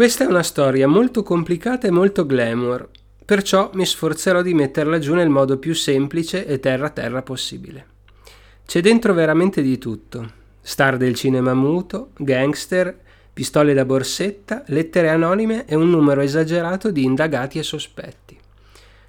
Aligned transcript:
Questa 0.00 0.24
è 0.24 0.26
una 0.26 0.42
storia 0.42 0.88
molto 0.88 1.22
complicata 1.22 1.86
e 1.86 1.90
molto 1.90 2.24
glamour, 2.24 2.88
perciò 3.22 3.68
mi 3.74 3.84
sforzerò 3.84 4.40
di 4.40 4.54
metterla 4.54 4.98
giù 4.98 5.12
nel 5.12 5.28
modo 5.28 5.58
più 5.58 5.74
semplice 5.74 6.46
e 6.46 6.58
terra-terra 6.58 7.20
possibile. 7.20 7.86
C'è 8.64 8.80
dentro 8.80 9.12
veramente 9.12 9.60
di 9.60 9.76
tutto. 9.76 10.32
Star 10.62 10.96
del 10.96 11.14
cinema 11.14 11.52
muto, 11.52 12.12
gangster, 12.16 12.98
pistole 13.30 13.74
da 13.74 13.84
borsetta, 13.84 14.62
lettere 14.68 15.10
anonime 15.10 15.66
e 15.66 15.74
un 15.74 15.90
numero 15.90 16.22
esagerato 16.22 16.90
di 16.90 17.04
indagati 17.04 17.58
e 17.58 17.62
sospetti. 17.62 18.38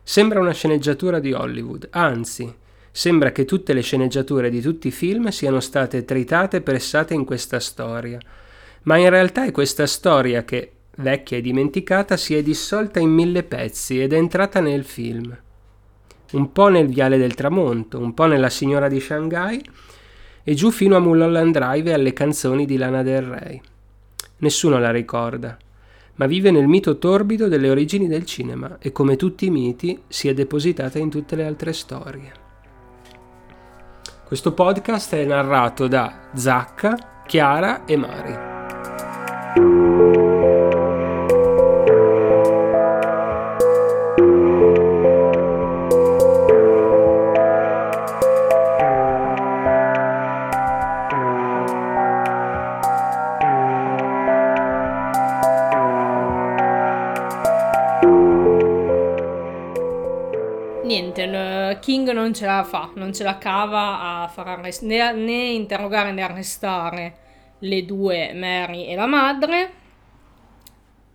Sembra 0.04 0.42
una 0.42 0.52
sceneggiatura 0.52 1.20
di 1.20 1.32
Hollywood, 1.32 1.88
anzi, 1.92 2.54
sembra 2.92 3.32
che 3.32 3.46
tutte 3.46 3.72
le 3.72 3.82
sceneggiature 3.82 4.50
di 4.50 4.60
tutti 4.60 4.90
i 4.90 4.92
film 4.92 5.30
siano 5.30 5.62
state 5.62 6.04
tritate 6.04 6.58
e 6.58 6.62
pressate 6.62 7.14
in 7.14 7.24
questa 7.24 7.62
storia. 7.62 8.20
Ma 8.84 8.98
in 8.98 9.10
realtà 9.10 9.46
è 9.46 9.52
questa 9.52 9.88
storia 9.88 10.44
che, 10.44 10.72
vecchia 10.98 11.38
e 11.38 11.42
dimenticata, 11.42 12.18
si 12.18 12.36
è 12.36 12.42
dissolta 12.42 13.00
in 13.00 13.10
mille 13.10 13.44
pezzi 13.44 14.02
ed 14.02 14.14
è 14.14 14.18
entrata 14.18 14.60
nel 14.60 14.84
film. 14.84 15.38
Un 16.32 16.52
po' 16.52 16.70
nel 16.70 16.88
Viale 16.88 17.18
del 17.18 17.34
Tramonto, 17.34 18.00
un 18.00 18.14
po' 18.14 18.26
nella 18.26 18.50
Signora 18.50 18.88
di 18.88 19.00
Shanghai 19.00 19.62
e 20.44 20.54
giù 20.54 20.72
fino 20.72 20.96
a 20.96 21.00
Mulholland 21.00 21.54
Drive 21.54 21.90
e 21.90 21.94
alle 21.94 22.14
canzoni 22.14 22.66
di 22.66 22.78
Lana 22.78 23.04
Del 23.04 23.22
Rey. 23.22 23.62
Nessuno 24.38 24.80
la 24.80 24.92
ricorda, 24.92 25.58
ma 26.16 26.26
vive 26.26 26.52
nel 26.52 26.68
mito 26.68 26.98
torbido 26.98 27.48
delle 27.48 27.70
origini 27.70 28.08
del 28.08 28.26
cinema 28.26 28.78
e 28.80 28.92
come 28.92 29.16
tutti 29.16 29.46
i 29.46 29.52
miti 29.52 30.02
si 30.08 30.28
è 30.28 30.34
depositata 30.34 31.00
in 31.00 31.10
tutte 31.10 31.36
le 31.36 31.46
altre 31.46 31.74
storie. 31.74 32.32
Questo 34.26 34.54
podcast 34.54 35.14
è 35.16 35.26
narrato 35.26 35.88
da 35.88 36.30
Zacca, 36.34 37.24
Chiara 37.28 37.86
e 37.86 37.98
Mari. 37.98 38.61
Non 62.32 62.34
ce 62.40 62.46
la 62.46 62.64
fa, 62.64 62.92
non 62.96 63.14
ce 63.14 63.24
la 63.24 63.38
cava 63.38 64.22
a 64.24 64.28
far 64.30 64.48
arrest- 64.48 64.84
né, 64.84 65.12
né 65.12 65.50
interrogare 65.52 66.14
né 66.14 66.22
arrestare 66.22 67.18
le 67.60 67.86
due 67.86 68.32
Mary 68.34 68.86
e 68.86 68.96
la 68.96 69.06
madre 69.06 69.74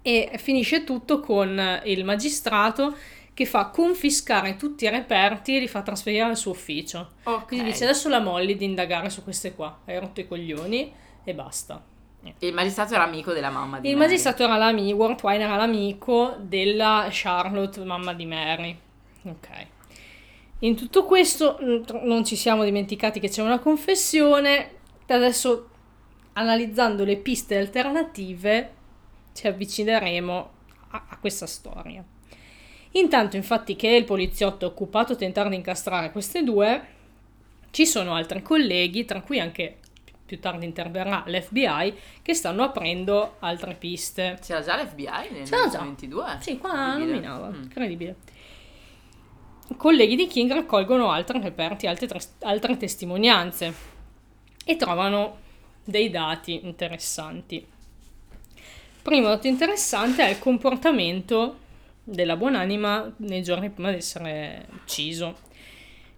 e 0.03 0.33
finisce 0.37 0.85
tutto 0.85 1.21
con 1.21 1.81
il 1.85 2.05
magistrato 2.05 2.95
che 3.33 3.47
fa 3.47 3.67
confiscare 3.67 4.57
tutti 4.57 4.85
i 4.85 4.91
reperti 4.91 5.57
e 5.57 5.61
li 5.61 5.69
fa 5.69 5.83
trasferire 5.83 6.23
al 6.25 6.37
suo 6.37 6.53
ufficio. 6.53 7.13
Ok. 7.25 7.47
Quindi 7.47 7.71
dice 7.71 7.85
adesso 7.85 8.09
la 8.09 8.21
Molly 8.21 8.57
di 8.57 8.65
indagare 8.65 9.11
su 9.11 9.23
queste 9.25 9.55
qua, 9.55 9.81
hai 9.87 9.99
rotto 9.99 10.21
i 10.21 10.29
coglioni 10.29 10.93
e 11.25 11.35
basta. 11.35 11.83
Il 12.41 12.53
magistrato 12.55 12.95
era 12.95 13.05
amico 13.05 13.33
della 13.33 13.51
mamma 13.51 13.79
di 13.79 13.89
Il 13.89 13.97
Mary. 13.97 14.09
magistrato 14.09 14.43
era 14.43 14.57
l'amico, 14.57 15.15
Twine 15.15 15.45
era 15.45 15.57
l'amico 15.57 16.35
della 16.41 17.07
Charlotte, 17.11 17.83
mamma 17.85 18.13
di 18.15 18.27
Mary. 18.27 18.79
Ok. 19.25 19.49
In 20.61 20.75
tutto 20.75 21.05
questo 21.05 21.59
non 21.61 22.25
ci 22.25 22.35
siamo 22.37 22.65
dimenticati 22.65 23.21
che 23.21 23.29
c'è 23.29 23.43
una 23.43 23.59
confessione. 23.59 24.71
Adesso, 25.07 25.69
analizzando 26.33 27.05
le 27.05 27.17
piste 27.19 27.57
alternative, 27.59 28.73
ci 29.35 29.47
avvicineremo 29.47 30.51
a, 30.91 31.05
a 31.11 31.17
questa 31.19 31.47
storia. 31.47 32.03
Intanto, 32.93 33.37
infatti, 33.37 33.77
che 33.77 33.89
il 33.89 34.05
poliziotto 34.05 34.65
è 34.65 34.69
occupato 34.69 35.13
a 35.13 35.17
tentare 35.17 35.51
di 35.51 35.57
incastrare 35.57 36.11
queste 36.11 36.43
due, 36.43 36.95
ci 37.71 37.85
sono 37.85 38.15
altri 38.15 38.41
colleghi, 38.41 39.05
tra 39.05 39.21
cui 39.21 39.39
anche 39.39 39.77
più 40.25 40.41
tardi 40.41 40.65
interverrà 40.65 41.23
l'FBI, 41.27 41.95
che 42.23 42.33
stanno 42.35 42.63
aprendo 42.65 43.37
altre 43.41 43.75
piste. 43.75 44.39
C'era 44.43 44.63
già 44.63 44.83
l'FBI 44.83 45.05
nel 45.31 45.45
C'era 45.49 45.69
già. 45.69 45.79
2022? 45.83 46.25
Sì, 46.41 46.57
qua 46.57 46.97
nominava, 46.97 47.49
Mm. 47.51 47.63
incredibile. 47.65 48.17
Colleghi 49.77 50.17
di 50.17 50.27
King 50.27 50.53
raccolgono 50.53 51.11
altri 51.11 51.41
reperti, 51.41 51.87
altre, 51.87 52.21
altre 52.41 52.77
testimonianze 52.77 53.75
e 54.65 54.77
trovano 54.77 55.39
dei 55.85 56.09
dati 56.11 56.65
interessanti. 56.65 57.67
Primo 59.03 59.29
dato 59.29 59.47
interessante 59.47 60.25
è 60.25 60.31
il 60.31 60.39
comportamento 60.39 61.59
della 62.03 62.37
buonanima 62.37 63.15
nei 63.19 63.43
giorni 63.43 63.71
prima 63.71 63.91
di 63.91 63.97
essere 63.97 64.67
ucciso. 64.73 65.37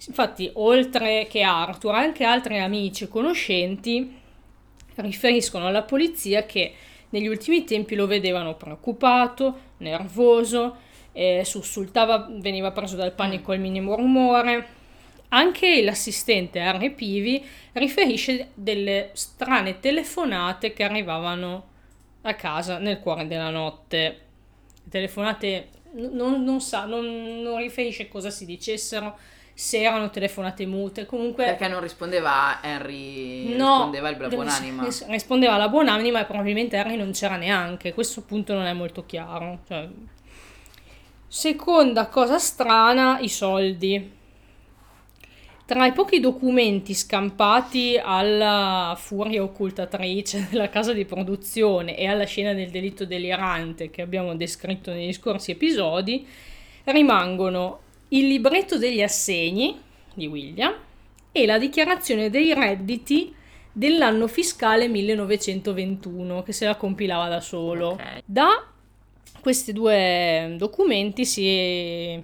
Infatti, 0.07 0.51
oltre 0.55 1.27
che 1.29 1.43
Arthur, 1.43 1.95
anche 1.95 2.25
altri 2.25 2.59
amici 2.59 3.05
e 3.05 3.09
conoscenti 3.09 4.17
riferiscono 4.97 5.67
alla 5.67 5.83
polizia 5.83 6.45
che 6.45 6.75
negli 7.11 7.27
ultimi 7.27 7.65
tempi 7.65 7.95
lo 7.95 8.07
vedevano 8.07 8.55
preoccupato, 8.55 9.61
nervoso, 9.79 10.77
eh, 11.19 11.43
sussultava, 11.45 12.29
veniva 12.31 12.71
preso 12.71 12.95
dal 12.95 13.13
panico 13.13 13.51
al 13.51 13.59
minimo 13.59 13.97
rumore. 13.97 14.77
Anche 15.31 15.83
l'assistente 15.83 16.61
Harry 16.61 16.91
Pivi 16.91 17.45
riferisce 17.73 18.51
delle 18.55 19.11
strane 19.15 19.81
telefonate 19.81 20.73
che 20.73 20.85
arrivavano 20.85 21.67
a 22.23 22.35
casa 22.35 22.79
nel 22.79 23.01
cuore 23.01 23.27
della 23.27 23.51
notte. 23.51 24.21
Telefonate, 24.89 25.69
non, 25.95 26.45
non 26.45 26.61
sa, 26.61 26.85
non, 26.85 27.43
non 27.43 27.59
riferisce 27.59 28.09
cosa 28.09 28.31
si 28.31 28.47
dicessero, 28.47 29.19
se 29.53 29.83
erano 29.83 30.11
telefonate 30.11 30.65
mute, 30.67 31.05
comunque... 31.05 31.45
Perché 31.47 31.67
non 31.67 31.81
rispondeva 31.81 32.61
Henry, 32.63 33.57
No, 33.57 33.91
rispondeva 33.91 34.09
il 34.09 34.29
buonanima. 34.35 34.85
ris- 34.85 35.07
rispondeva 35.09 35.57
la 35.57 35.69
buonanima 35.69 36.21
e 36.21 36.25
probabilmente 36.27 36.77
Harry 36.77 36.97
non 36.97 37.11
c'era 37.11 37.37
neanche. 37.37 37.93
Questo 37.93 38.23
punto 38.23 38.55
non 38.55 38.67
è 38.67 38.73
molto 38.73 39.05
chiaro. 39.05 39.59
Cioè, 39.67 39.89
Seconda 41.31 42.07
cosa 42.07 42.39
strana, 42.39 43.19
i 43.21 43.29
soldi. 43.29 44.17
Tra 45.67 45.85
i 45.85 45.93
pochi 45.93 46.21
documenti 46.21 46.95
scampati 46.95 48.01
alla 48.03 48.97
furia 48.99 49.43
occultatrice 49.43 50.49
della 50.51 50.71
casa 50.71 50.95
di 50.95 51.05
produzione 51.05 51.99
e 51.99 52.07
alla 52.07 52.25
scena 52.25 52.55
del 52.55 52.71
delitto 52.71 53.05
delirante 53.05 53.91
che 53.91 54.01
abbiamo 54.01 54.35
descritto 54.37 54.91
negli 54.91 55.13
scorsi 55.13 55.51
episodi, 55.51 56.27
rimangono 56.85 57.81
il 58.09 58.27
libretto 58.27 58.79
degli 58.79 59.03
assegni 59.03 59.79
di 60.15 60.27
William 60.27 60.75
e 61.31 61.45
la 61.45 61.59
dichiarazione 61.59 62.31
dei 62.31 62.55
redditi 62.55 63.35
dell'anno 63.71 64.29
fiscale 64.29 64.89
1921 64.89 66.43
che 66.43 66.53
se 66.55 66.65
la 66.65 66.77
compilava 66.77 67.29
da 67.29 67.41
solo. 67.41 67.89
Ok. 67.91 68.23
Da 68.25 68.67
questi 69.41 69.73
due 69.73 70.55
documenti 70.57 71.25
si, 71.25 72.23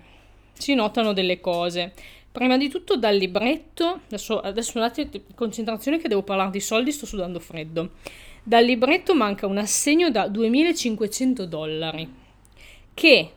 si 0.53 0.75
notano 0.75 1.13
delle 1.13 1.41
cose. 1.41 1.93
Prima 2.31 2.57
di 2.57 2.69
tutto 2.69 2.97
dal 2.97 3.17
libretto, 3.17 4.01
adesso, 4.07 4.41
adesso 4.41 4.79
un 4.79 4.85
attimo 4.85 5.09
di 5.11 5.23
concentrazione 5.35 5.99
che 5.99 6.09
devo 6.09 6.23
parlare 6.23 6.51
di 6.51 6.61
soldi, 6.61 6.91
sto 6.91 7.07
sudando 7.07 7.39
freddo. 7.39 7.93
Dal 8.43 8.65
libretto 8.65 9.15
manca 9.15 9.47
un 9.47 9.59
assegno 9.59 10.11
da 10.11 10.29
2500 10.29 11.47
dollari 11.47 12.13
che 12.93 13.31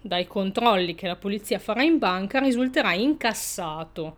dai 0.00 0.26
controlli 0.26 0.94
che 0.94 1.06
la 1.06 1.16
polizia 1.16 1.58
farà 1.58 1.82
in 1.82 1.98
banca 1.98 2.38
risulterà 2.40 2.92
incassato 2.94 4.16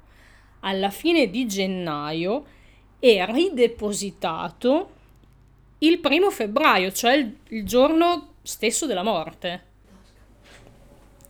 alla 0.60 0.90
fine 0.90 1.28
di 1.28 1.46
gennaio 1.46 2.44
e 2.98 3.24
ridepositato 3.26 4.90
il 5.78 5.98
primo 5.98 6.30
febbraio, 6.30 6.92
cioè 6.92 7.14
il, 7.14 7.36
il 7.48 7.64
giorno 7.64 8.29
stesso 8.50 8.86
della 8.86 9.02
morte. 9.02 9.68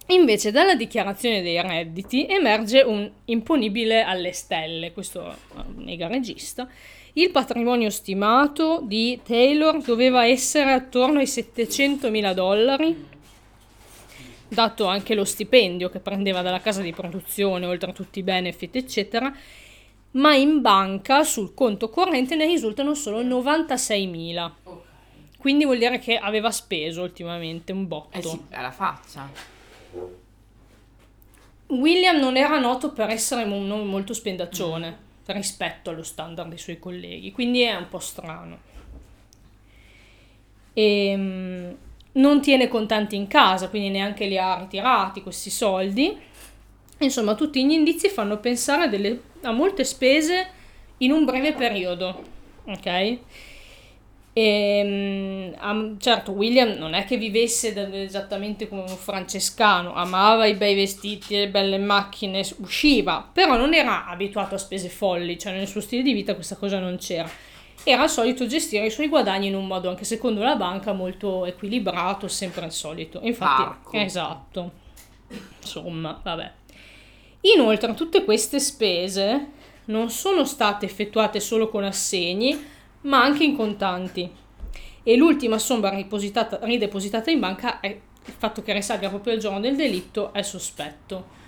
Invece 0.07 0.51
dalla 0.51 0.75
dichiarazione 0.75 1.41
dei 1.41 1.61
redditi 1.63 2.27
emerge 2.27 2.81
un 2.81 3.09
imponibile 3.27 4.03
alle 4.03 4.33
stelle, 4.33 4.93
questo 4.93 5.31
eh, 5.31 5.35
nega 5.77 6.09
regista. 6.09 6.69
Il 7.13 7.31
patrimonio 7.31 7.91
stimato 7.91 8.81
di 8.83 9.21
Taylor 9.23 9.81
doveva 9.83 10.27
essere 10.27 10.73
attorno 10.73 11.21
ai 11.21 11.29
700 11.29 12.11
mila 12.11 12.33
dollari, 12.33 13.07
dato 14.49 14.87
anche 14.87 15.15
lo 15.15 15.25
stipendio 15.25 15.91
che 15.91 16.01
prendeva 16.01 16.43
dalla 16.43 16.61
casa 16.61 16.83
di 16.83 16.93
produzione, 16.93 17.67
oltre 17.67 17.91
a 17.91 17.95
tutti 17.95 18.19
i 18.19 18.25
benefit, 18.25 18.75
eccetera, 18.77 19.33
ma 20.13 20.35
in 20.35 20.61
banca 20.61 21.23
sul 21.23 21.55
conto 21.55 21.89
corrente 21.89 22.35
ne 22.35 22.47
risultano 22.47 22.95
solo 22.95 23.23
96 23.23 24.07
mila. 24.09 24.57
Quindi 25.41 25.65
vuol 25.65 25.79
dire 25.79 25.99
che 25.99 26.19
aveva 26.19 26.51
speso 26.51 27.01
ultimamente 27.03 27.73
un 27.73 27.89
botto. 27.89 28.19
Eh 28.19 28.23
sì, 28.23 28.41
alla 28.51 28.71
faccia. 28.71 29.27
William 31.69 32.19
non 32.19 32.37
era 32.37 32.59
noto 32.59 32.93
per 32.93 33.09
essere 33.09 33.47
mo- 33.47 33.63
non 33.63 33.87
molto 33.87 34.13
spendaccione 34.13 35.09
rispetto 35.27 35.89
allo 35.91 36.03
standard 36.03 36.49
dei 36.51 36.59
suoi 36.59 36.79
colleghi, 36.79 37.33
quindi 37.33 37.63
è 37.63 37.75
un 37.75 37.89
po' 37.89 38.01
strano. 38.01 38.59
Ehm, 40.75 41.77
non 42.13 42.41
tiene 42.43 42.69
contanti 42.69 43.17
in 43.17 43.27
casa, 43.27 43.69
quindi 43.69 43.89
neanche 43.89 44.27
li 44.27 44.37
ha 44.37 44.59
ritirati 44.59 45.23
questi 45.23 45.49
soldi. 45.49 46.19
Insomma, 46.99 47.35
tutti 47.35 47.65
gli 47.65 47.71
indizi 47.73 48.09
fanno 48.09 48.39
pensare 48.39 48.89
delle- 48.89 49.23
a 49.43 49.53
molte 49.53 49.85
spese 49.85 50.51
in 50.99 51.13
un 51.13 51.25
breve 51.25 51.55
periodo, 51.55 52.23
ok? 52.67 53.19
E, 54.33 55.53
am- 55.59 55.99
certo, 55.99 56.31
William 56.33 56.71
non 56.79 56.95
è 56.95 57.05
che 57.05 57.17
vivesse 57.17 57.73
da- 57.73 57.89
esattamente 57.93 58.69
come 58.69 58.83
un 58.83 58.89
francescano, 58.89 59.93
amava 59.95 60.47
i 60.47 60.55
bei 60.55 60.75
vestiti, 60.75 61.35
le 61.35 61.49
belle 61.49 61.79
macchine, 61.79 62.47
usciva, 62.59 63.29
però 63.33 63.57
non 63.57 63.75
era 63.75 64.07
abituato 64.07 64.55
a 64.55 64.59
spese 64.59 64.89
folli, 64.89 65.39
cioè 65.39 65.53
nel 65.53 65.67
suo 65.67 65.81
stile 65.81 66.03
di 66.03 66.13
vita 66.13 66.35
questa 66.35 66.57
cosa 66.57 66.79
non 66.79 66.97
c'era. 66.97 67.29
Era 67.83 68.03
al 68.03 68.11
solito 68.11 68.47
gestire 68.47 68.87
i 68.87 68.91
suoi 68.91 69.09
guadagni 69.09 69.49
in 69.49 69.55
un 69.55 69.67
modo, 69.67 69.89
anche 69.89 70.05
secondo 70.05 70.43
la 70.43 70.55
banca, 70.55 70.93
molto 70.93 71.47
equilibrato, 71.47 72.29
sempre 72.29 72.67
il 72.67 72.73
solito. 72.73 73.21
Infatti, 73.23 73.63
Parco. 73.63 73.97
esatto. 73.97 74.71
Insomma, 75.61 76.21
vabbè. 76.23 76.53
Inoltre, 77.43 77.95
tutte 77.95 78.25
queste 78.25 78.61
spese 78.61 79.47
non 79.87 80.11
sono 80.11 80.45
state 80.45 80.85
effettuate 80.85 81.41
solo 81.41 81.69
con 81.69 81.85
assegni, 81.85 82.79
ma 83.03 83.23
anche 83.23 83.45
in 83.45 83.57
contanti. 83.57 84.31
E 85.03 85.17
l'ultima 85.17 85.59
somma 85.59 85.91
ripositata- 85.91 86.59
ridepositata 86.63 87.31
in 87.31 87.41
banca 87.41 87.81
è 87.81 87.87
il 87.89 88.35
fatto 88.37 88.63
che 88.63 88.73
risalga 88.73 89.09
proprio 89.09 89.33
il 89.35 89.41
giorno 89.41 89.61
del 89.61 89.77
delitto 89.77 90.33
è 90.33 90.43
sospetto. 90.43 91.39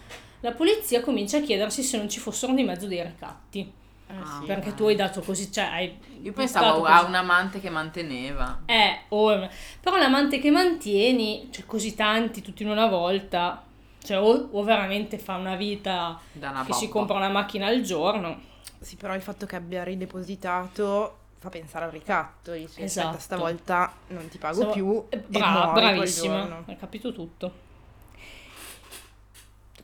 La 0.40 0.52
polizia 0.52 1.00
comincia 1.02 1.36
a 1.38 1.40
chiedersi 1.40 1.82
se 1.82 1.96
non 1.98 2.08
ci 2.08 2.18
fossero 2.18 2.52
di 2.54 2.62
mezzo 2.64 2.86
dei 2.86 3.02
ricatti. 3.02 3.70
Ah, 4.08 4.40
Eh, 4.42 4.46
perché 4.46 4.74
tu 4.74 4.84
hai 4.86 4.94
dato 4.96 5.20
così, 5.20 5.50
cioè 5.52 5.64
hai 5.64 5.96
Io 6.22 6.32
pensavo 6.32 6.80
così. 6.80 6.92
a 6.92 7.04
un 7.04 7.14
amante 7.14 7.60
che 7.60 7.70
manteneva. 7.70 8.62
Eh, 8.66 9.02
o- 9.08 9.48
però 9.80 9.96
l'amante 9.96 10.38
che 10.38 10.50
mantieni, 10.50 11.48
cioè 11.50 11.64
così 11.64 11.94
tanti 11.94 12.42
tutti 12.42 12.62
in 12.62 12.68
una 12.70 12.86
volta, 12.88 13.62
cioè 14.02 14.18
o, 14.20 14.48
o 14.50 14.62
veramente 14.64 15.18
fa 15.18 15.36
una 15.36 15.54
vita 15.56 16.18
una 16.32 16.64
che 16.66 16.72
si 16.74 16.86
poppa. 16.86 16.98
compra 16.98 17.16
una 17.18 17.28
macchina 17.28 17.66
al 17.68 17.80
giorno, 17.82 18.40
Sì, 18.80 18.96
però 18.96 19.14
il 19.14 19.22
fatto 19.22 19.46
che 19.46 19.56
abbia 19.56 19.84
ridepositato 19.84 21.18
fa 21.42 21.50
pensare 21.50 21.84
al 21.84 21.90
ricatto. 21.90 22.52
Dice, 22.52 22.82
Esatto. 22.82 23.08
aspetta, 23.08 23.22
stavolta 23.22 23.92
non 24.08 24.28
ti 24.28 24.38
pago 24.38 24.54
Stavo- 24.54 24.72
più. 24.72 25.04
eh, 25.10 25.18
bra- 25.18 25.72
bravissima, 25.74 26.62
hai 26.66 26.76
capito 26.76 27.12
tutto. 27.12 27.70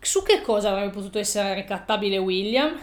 Su 0.01 0.23
che 0.23 0.41
cosa 0.43 0.71
avrebbe 0.71 0.91
potuto 0.93 1.19
essere 1.19 1.55
ricattabile 1.55 2.19
William? 2.19 2.79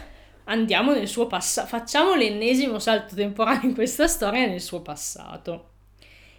Andiamo 0.46 0.94
nel 0.94 1.08
suo 1.08 1.26
passato, 1.28 1.68
facciamo 1.68 2.14
l'ennesimo 2.14 2.78
salto 2.78 3.16
temporale 3.16 3.62
in 3.64 3.74
questa 3.74 4.08
storia 4.08 4.46
nel 4.46 4.62
suo 4.62 4.82
passato. 4.82 5.70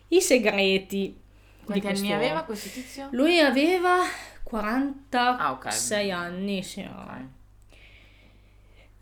I 0.08 0.20
segreti. 0.20 1.18
di 1.66 1.80
Quanti 1.80 1.86
anni 1.88 2.12
aveva 2.12 2.42
questo 2.42 2.68
tizio? 2.68 3.08
Lui 3.10 3.40
aveva 3.40 4.02
46 4.44 5.40
Ah, 5.40 5.52
ok. 5.52 6.16
anni, 6.16 6.62
sì. 6.62 6.82
no. 6.82 7.34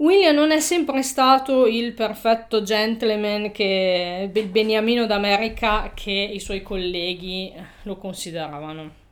William 0.05 0.35
non 0.35 0.51
è 0.51 0.61
sempre 0.61 1.03
stato 1.03 1.67
il 1.67 1.95
perfetto 1.95 2.63
gentleman 2.63 3.51
che 3.53 4.31
il 4.31 4.49
beniamino 4.49 5.07
d'America 5.07 5.93
che 5.95 6.11
i 6.11 6.41
suoi 6.41 6.61
colleghi 6.61 7.51
lo 7.85 7.97
consideravano. 7.97 9.03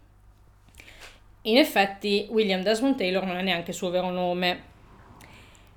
In 1.43 1.57
effetti, 1.57 2.27
William 2.29 2.61
Desmond 2.61 2.97
Taylor 2.97 3.25
non 3.25 3.39
è 3.39 3.43
neanche 3.43 3.71
il 3.71 3.77
suo 3.77 3.89
vero 3.89 4.11
nome. 4.11 4.71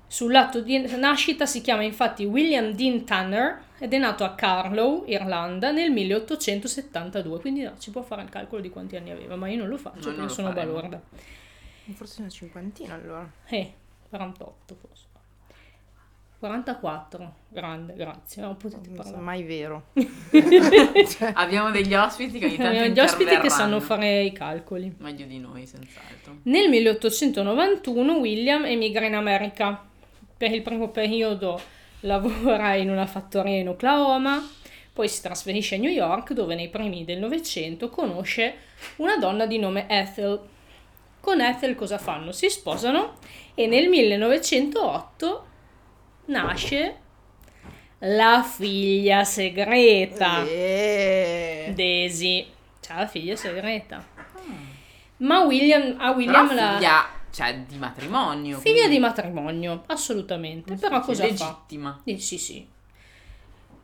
Sull'atto 0.06 0.60
di 0.60 0.78
nascita 0.98 1.46
si 1.46 1.62
chiama 1.62 1.82
infatti 1.82 2.26
William 2.26 2.72
Dean 2.72 3.04
Tanner 3.06 3.62
ed 3.78 3.94
è 3.94 3.98
nato 3.98 4.22
a 4.22 4.34
Carlow, 4.34 5.04
Irlanda, 5.06 5.70
nel 5.70 5.92
1872. 5.92 7.40
Quindi 7.40 7.62
no, 7.62 7.78
ci 7.78 7.90
può 7.90 8.02
fare 8.02 8.20
il 8.20 8.28
calcolo 8.28 8.60
di 8.60 8.68
quanti 8.68 8.96
anni 8.96 9.12
aveva, 9.12 9.34
ma 9.34 9.48
io 9.48 9.56
non 9.56 9.68
lo 9.68 9.78
faccio 9.78 10.10
perché 10.10 10.16
non 10.18 10.26
lo 10.26 10.32
sono 10.32 10.52
faremo. 10.52 10.72
balorda. 10.74 11.00
Forse 11.94 12.20
una 12.20 12.28
cinquantina 12.28 12.92
allora. 12.92 13.32
Eh, 13.48 13.72
48 14.10 14.74
forse. 14.74 15.05
44, 16.46 17.34
grande, 17.48 17.94
grazie. 17.94 18.42
Non 18.42 18.56
potete 18.56 18.88
Non 18.88 18.96
parlare. 18.96 19.22
mai 19.22 19.42
vero. 19.42 19.86
Abbiamo 21.34 21.70
degli 21.70 21.94
ospiti 21.94 22.38
che 22.38 22.46
ogni 22.46 22.56
tanto 22.56 22.70
Abbiamo 22.70 22.94
gli 22.94 23.00
ospiti 23.00 23.38
che 23.38 23.50
sanno 23.50 23.80
fare 23.80 24.22
i 24.22 24.32
calcoli. 24.32 24.94
Meglio 24.98 25.26
di 25.26 25.38
noi, 25.38 25.66
senz'altro. 25.66 26.38
Nel 26.44 26.68
1891 26.68 28.16
William 28.18 28.64
emigra 28.64 29.06
in 29.06 29.14
America. 29.14 29.84
Per 30.36 30.52
il 30.52 30.62
primo 30.62 30.90
periodo 30.90 31.60
lavora 32.00 32.74
in 32.74 32.90
una 32.90 33.06
fattoria 33.06 33.58
in 33.58 33.68
Oklahoma, 33.68 34.46
poi 34.92 35.08
si 35.08 35.22
trasferisce 35.22 35.74
a 35.74 35.78
New 35.78 35.90
York 35.90 36.32
dove 36.32 36.54
nei 36.54 36.68
primi 36.68 37.04
del 37.04 37.18
Novecento 37.18 37.88
conosce 37.88 38.54
una 38.96 39.16
donna 39.16 39.46
di 39.46 39.58
nome 39.58 39.86
Ethel. 39.88 40.40
Con 41.20 41.40
Ethel 41.40 41.74
cosa 41.74 41.98
fanno? 41.98 42.30
Si 42.32 42.48
sposano 42.50 43.14
e 43.54 43.66
nel 43.66 43.88
1908 43.88 45.46
nasce 46.26 46.96
la 48.00 48.42
figlia 48.42 49.24
segreta. 49.24 50.44
Eh. 50.44 51.72
Daisy. 51.74 52.46
C'ha 52.80 52.98
la 53.00 53.06
figlia 53.06 53.34
segreta. 53.36 54.04
Ma 55.18 55.40
William, 55.44 55.96
a 55.98 56.10
William 56.10 56.46
Però 56.46 56.60
la 56.60 56.72
figlia, 56.74 57.06
cioè, 57.32 57.58
di 57.66 57.76
matrimonio. 57.76 58.58
figlia 58.58 58.74
quindi- 58.80 58.94
di 58.96 58.98
matrimonio, 59.00 59.82
assolutamente. 59.86 60.74
Però 60.74 61.00
Sì, 61.00 61.06
cosa 61.06 61.22
fa? 61.24 61.28
legittima. 61.30 62.02
Sì, 62.18 62.38
sì. 62.38 62.68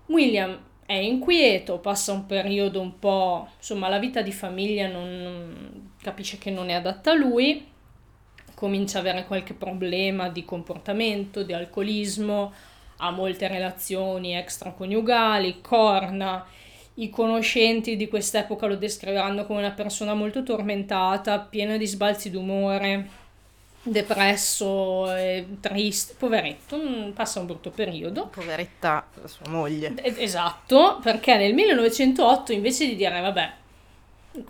William 0.06 0.59
è 0.85 0.93
inquieto, 0.94 1.79
passa 1.79 2.12
un 2.12 2.27
periodo 2.27 2.81
un 2.81 2.99
po', 2.99 3.49
insomma, 3.56 3.89
la 3.89 3.99
vita 3.99 4.21
di 4.21 4.33
famiglia 4.33 4.89
non, 4.89 5.23
non- 5.23 5.91
capisce 6.03 6.37
che 6.37 6.50
non 6.50 6.69
è 6.69 6.75
adatta 6.75 7.12
a 7.12 7.15
lui, 7.15 7.67
comincia 8.62 8.99
a 8.99 9.00
avere 9.00 9.26
qualche 9.26 9.55
problema 9.55 10.29
di 10.29 10.44
comportamento, 10.44 11.43
di 11.43 11.53
alcolismo, 11.53 12.53
ha 12.99 13.11
molte 13.11 13.49
relazioni 13.49 14.37
extraconiugali, 14.37 15.61
corna. 15.61 16.47
I 16.94 17.11
conoscenti 17.11 17.97
di 17.97 18.06
quest'epoca 18.06 18.67
lo 18.67 18.76
descriveranno 18.76 19.47
come 19.47 19.59
una 19.59 19.73
persona 19.73 20.14
molto 20.14 20.44
tormentata, 20.44 21.41
piena 21.41 21.76
di 21.76 21.87
sbalzi 21.88 22.31
d'umore, 22.31 23.09
depresso, 23.82 25.08
triste, 25.58 26.15
poveretto, 26.17 26.76
mm, 26.76 27.11
passa 27.11 27.41
un 27.41 27.47
brutto 27.47 27.70
periodo. 27.70 28.26
Poveretta 28.29 29.05
la 29.20 29.26
sua 29.26 29.49
moglie. 29.49 29.93
Esatto, 30.23 31.00
perché 31.03 31.37
nel 31.37 31.53
1908 31.53 32.53
invece 32.53 32.87
di 32.87 32.94
dire 32.94 33.20
vabbè, 33.20 33.53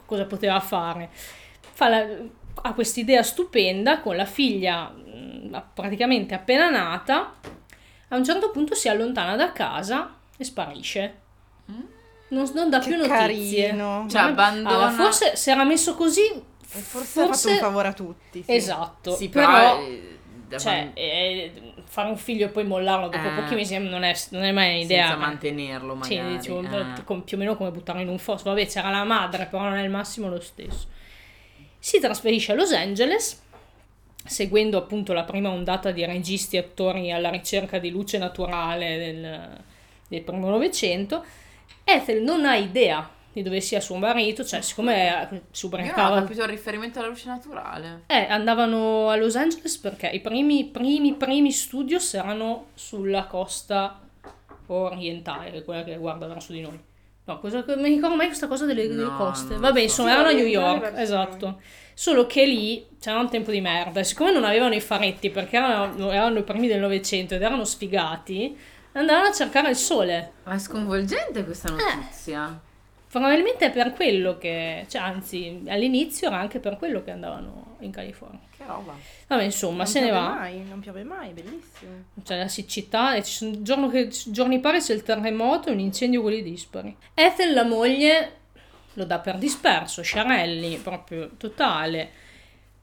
cosa 0.04 0.26
poteva 0.26 0.60
fare, 0.60 1.08
fa 1.12 1.88
la- 1.88 2.40
ha 2.62 2.72
quest'idea 2.74 3.22
stupenda 3.22 4.00
con 4.00 4.16
la 4.16 4.24
figlia 4.26 4.88
mh, 4.88 5.62
praticamente 5.74 6.34
appena 6.34 6.68
nata, 6.70 7.34
a 8.08 8.16
un 8.16 8.24
certo 8.24 8.50
punto 8.50 8.74
si 8.74 8.88
allontana 8.88 9.36
da 9.36 9.52
casa 9.52 10.14
e 10.36 10.44
sparisce. 10.44 11.14
Non, 12.28 12.50
non 12.54 12.70
dà 12.70 12.78
Che 12.78 12.88
più 12.88 12.96
notizie. 12.96 13.18
carino. 13.68 14.06
Cioè, 14.08 14.22
Ma- 14.22 14.28
abbandona- 14.28 14.68
allora, 14.70 14.90
forse 14.90 15.36
si 15.36 15.50
era 15.50 15.64
messo 15.64 15.94
così, 15.94 16.22
E 16.30 16.78
forse, 16.80 17.20
ha 17.20 17.26
fatto 17.26 17.48
un 17.50 17.56
favore 17.58 17.88
a 17.88 17.92
tutti. 17.92 18.42
sì. 18.42 18.54
Esatto, 18.54 19.14
Sì, 19.14 19.28
però... 19.28 19.46
però... 19.50 19.80
eh, 19.82 20.58
Cioè, 20.58 20.90
eh, 20.94 21.52
fare 21.84 22.08
un 22.08 22.16
figlio 22.16 22.46
e 22.46 22.48
poi 22.48 22.64
mollarlo 22.64 23.08
dopo 23.08 23.26
Eh. 23.28 23.32
pochi 23.40 23.54
mesi 23.54 23.76
non 23.78 24.02
è, 24.02 24.14
non 24.30 24.42
è 24.44 24.52
mai 24.52 24.80
idea. 24.82 25.08
senza 25.08 25.18
mantenerlo 25.18 25.98
Sì, 26.02 26.16
magari. 26.16 26.36
dicevo, 26.36 26.60
eh. 26.62 27.04
com- 27.04 27.20
più 27.22 27.36
o 27.36 27.40
meno 27.40 27.56
come 27.56 27.70
buttarlo 27.70 28.00
in 28.00 28.08
un 28.08 28.18
fosso. 28.18 28.44
Vabbè, 28.44 28.66
c'era 28.66 28.90
la 28.90 29.04
madre, 29.04 29.46
però 29.46 29.62
non 29.64 29.74
è 29.74 29.82
il 29.82 29.90
massimo 29.90 30.28
lo 30.28 30.40
stesso. 30.40 30.88
Si 31.84 31.98
trasferisce 31.98 32.52
a 32.52 32.54
Los 32.54 32.72
Angeles, 32.72 33.42
seguendo 34.24 34.78
appunto 34.78 35.12
la 35.12 35.24
prima 35.24 35.50
ondata 35.50 35.90
di 35.90 36.04
registi 36.04 36.54
e 36.54 36.60
attori 36.60 37.10
alla 37.10 37.28
ricerca 37.28 37.80
di 37.80 37.90
luce 37.90 38.18
naturale 38.18 38.98
del, 38.98 39.58
del 40.06 40.22
primo 40.22 40.48
Novecento. 40.48 41.24
Ethel 41.82 42.22
non 42.22 42.44
ha 42.44 42.54
idea 42.54 43.10
di 43.32 43.42
dove 43.42 43.60
sia 43.60 43.80
suo 43.80 43.96
marito, 43.96 44.44
cioè 44.44 44.60
siccome 44.60 44.92
si 44.92 44.94
Io 44.94 45.26
non 45.30 45.40
ho 45.40 45.66
ubriacava 45.66 46.20
capito 46.20 46.42
il 46.42 46.48
riferimento 46.50 47.00
alla 47.00 47.08
luce 47.08 47.26
naturale. 47.26 48.02
eh, 48.06 48.26
andavano 48.28 49.08
a 49.08 49.16
Los 49.16 49.34
Angeles 49.34 49.76
perché 49.78 50.06
i 50.06 50.20
primi, 50.20 50.66
primi, 50.66 51.14
primi 51.14 51.50
studios 51.50 52.14
erano 52.14 52.66
sulla 52.74 53.24
costa 53.24 54.00
orientale, 54.66 55.64
quella 55.64 55.82
che 55.82 55.96
guarda 55.96 56.28
verso 56.28 56.52
di 56.52 56.60
noi. 56.60 56.78
No, 57.32 57.40
cosa, 57.40 57.64
mi 57.76 57.88
ricordo 57.88 58.16
mai 58.16 58.26
questa 58.26 58.46
cosa 58.46 58.64
delle, 58.64 58.88
delle 58.88 59.04
No, 59.04 59.16
coste. 59.16 59.56
Vabbè, 59.56 59.78
so. 59.78 59.84
insomma, 59.84 60.08
Sì, 60.08 60.14
erano 60.14 60.28
a 60.28 60.32
New 60.32 60.46
York, 60.46 60.92
esatto. 60.96 61.60
Solo 61.94 62.26
che 62.26 62.46
lì 62.46 62.86
c'era 63.00 63.18
un 63.18 63.28
tempo 63.28 63.50
di 63.50 63.60
merda. 63.60 64.00
E 64.00 64.04
siccome 64.04 64.32
non 64.32 64.44
avevano 64.44 64.74
i 64.74 64.80
faretti, 64.80 65.30
perché 65.30 65.56
erano, 65.56 66.10
erano 66.10 66.38
i 66.38 66.42
primi 66.42 66.66
del 66.66 66.80
Novecento 66.80 67.34
ed 67.34 67.42
erano 67.42 67.64
sfigati, 67.64 68.56
andavano 68.92 69.28
a 69.28 69.32
cercare 69.32 69.70
il 69.70 69.76
sole. 69.76 70.32
Ma 70.44 70.54
è 70.54 70.58
sconvolgente 70.58 71.44
questa 71.44 71.70
notizia. 71.70 72.60
Probabilmente 73.10 73.66
è 73.66 73.70
per 73.70 73.92
quello 73.92 74.38
che, 74.38 74.86
cioè, 74.88 75.02
anzi, 75.02 75.62
all'inizio 75.68 76.28
era 76.28 76.38
anche 76.38 76.60
per 76.60 76.78
quello 76.78 77.02
che 77.04 77.10
andavano 77.10 77.71
in 77.84 77.92
California. 77.92 78.40
Che 78.56 78.64
roba. 78.66 78.94
Vabbè, 79.28 79.42
insomma, 79.42 79.78
Non 79.78 79.86
se 79.86 80.00
ne 80.00 80.06
piove 80.08 80.20
va. 80.20 80.28
Mai, 80.34 80.64
non 80.68 80.80
piove 80.80 81.02
mai, 81.04 81.30
bellissimo. 81.32 81.90
C'è 82.22 82.38
la 82.38 82.48
siccità 82.48 83.14
e 83.14 83.22
ci 83.22 83.32
sono 83.32 83.62
giorno 83.62 83.88
che- 83.88 84.08
giorni 84.26 84.60
pari 84.60 84.80
c'è 84.80 84.94
il 84.94 85.02
terremoto 85.02 85.68
e 85.68 85.72
un 85.72 85.78
incendio 85.80 86.20
quelli 86.22 86.42
dispari. 86.42 86.96
Ethel, 87.14 87.52
la 87.54 87.64
moglie, 87.64 88.32
lo 88.94 89.04
dà 89.04 89.18
per 89.18 89.38
disperso, 89.38 90.02
sciarelli, 90.02 90.76
proprio 90.76 91.30
totale. 91.36 92.10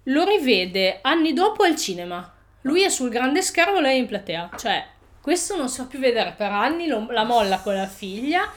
Lo 0.04 0.24
rivede 0.26 1.00
anni 1.02 1.34
dopo 1.34 1.64
al 1.64 1.76
cinema. 1.76 2.34
Lui 2.62 2.84
è 2.84 2.90
sul 2.90 3.10
grande 3.10 3.42
schermo, 3.42 3.80
lei 3.80 3.98
è 3.98 4.00
in 4.00 4.08
platea. 4.08 4.50
Cioè, 4.58 4.86
questo 5.22 5.56
non 5.56 5.70
si 5.70 5.78
fa 5.82 5.86
più 5.86 6.00
vedere 6.00 6.34
per 6.36 6.52
anni, 6.52 6.88
lo- 6.88 7.08
la 7.12 7.24
molla 7.24 7.60
con 7.60 7.74
la 7.76 7.88
figlia. 7.88 8.50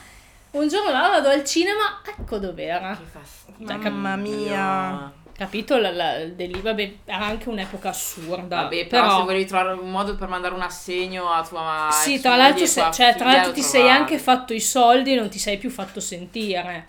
Un 0.52 0.68
giorno 0.68 0.90
là 0.90 1.08
vado 1.08 1.28
al 1.28 1.44
cinema, 1.44 2.00
ecco 2.06 2.38
dov'era. 2.38 2.96
Che 2.96 3.04
fastidio. 3.04 3.66
Cioè, 3.66 3.76
Mamma 3.78 4.16
mia. 4.16 5.12
Capito? 5.42 5.76
La, 5.76 5.90
la, 5.90 6.24
del 6.26 6.50
lì, 6.50 6.60
vabbè, 6.60 6.92
era 7.04 7.24
anche 7.26 7.48
un'epoca 7.48 7.88
assurda. 7.88 8.62
Vabbè, 8.62 8.86
però, 8.86 9.02
però 9.02 9.18
se 9.18 9.24
volevi 9.24 9.44
trovare 9.44 9.72
un 9.72 9.90
modo 9.90 10.14
per 10.14 10.28
mandare 10.28 10.54
un 10.54 10.60
assegno 10.60 11.28
a 11.30 11.44
tua 11.44 11.88
Sì, 11.90 12.14
ex 12.14 12.20
tra 12.22 12.36
l'altro, 12.36 12.64
se- 12.64 12.90
cioè, 12.92 13.16
tra 13.16 13.32
l'altro 13.32 13.52
ti 13.52 13.62
sei 13.62 13.88
anche 13.88 14.18
fatto 14.18 14.52
i 14.52 14.60
soldi 14.60 15.12
e 15.12 15.16
non 15.16 15.28
ti 15.28 15.40
sei 15.40 15.58
più 15.58 15.68
fatto 15.68 15.98
sentire. 15.98 16.86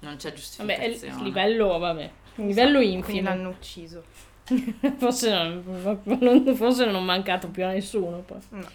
Non 0.00 0.16
c'è 0.16 0.32
Vabbè, 0.56 0.78
è 0.78 0.84
il 0.84 0.90
giustificazione. 0.90 1.24
livello, 1.24 1.78
vabbè, 1.78 2.10
livello 2.34 2.78
Quindi 2.78 2.94
infimo. 2.96 3.28
l'hanno 3.28 3.48
ucciso. 3.50 4.02
forse, 4.98 5.30
non, 5.30 6.52
forse 6.56 6.84
non 6.84 6.96
è 6.96 7.00
mancato 7.00 7.48
più 7.48 7.64
a 7.64 7.68
nessuno. 7.68 8.18
Poi. 8.18 8.38
No. 8.50 8.66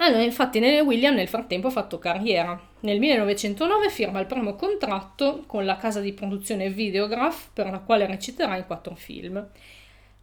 Allora, 0.00 0.22
infatti, 0.22 0.58
nel- 0.60 0.82
William 0.82 1.14
nel 1.14 1.28
frattempo 1.28 1.68
ha 1.68 1.70
fatto 1.70 1.98
carriera. 1.98 2.60
Nel 2.80 2.98
1909 3.00 3.90
firma 3.90 4.20
il 4.20 4.26
primo 4.26 4.54
contratto 4.54 5.44
con 5.46 5.64
la 5.64 5.76
casa 5.76 6.00
di 6.00 6.12
produzione 6.12 6.70
Videograph, 6.70 7.48
per 7.52 7.70
la 7.70 7.80
quale 7.80 8.06
reciterà 8.06 8.56
in 8.56 8.66
quattro 8.66 8.94
film. 8.94 9.44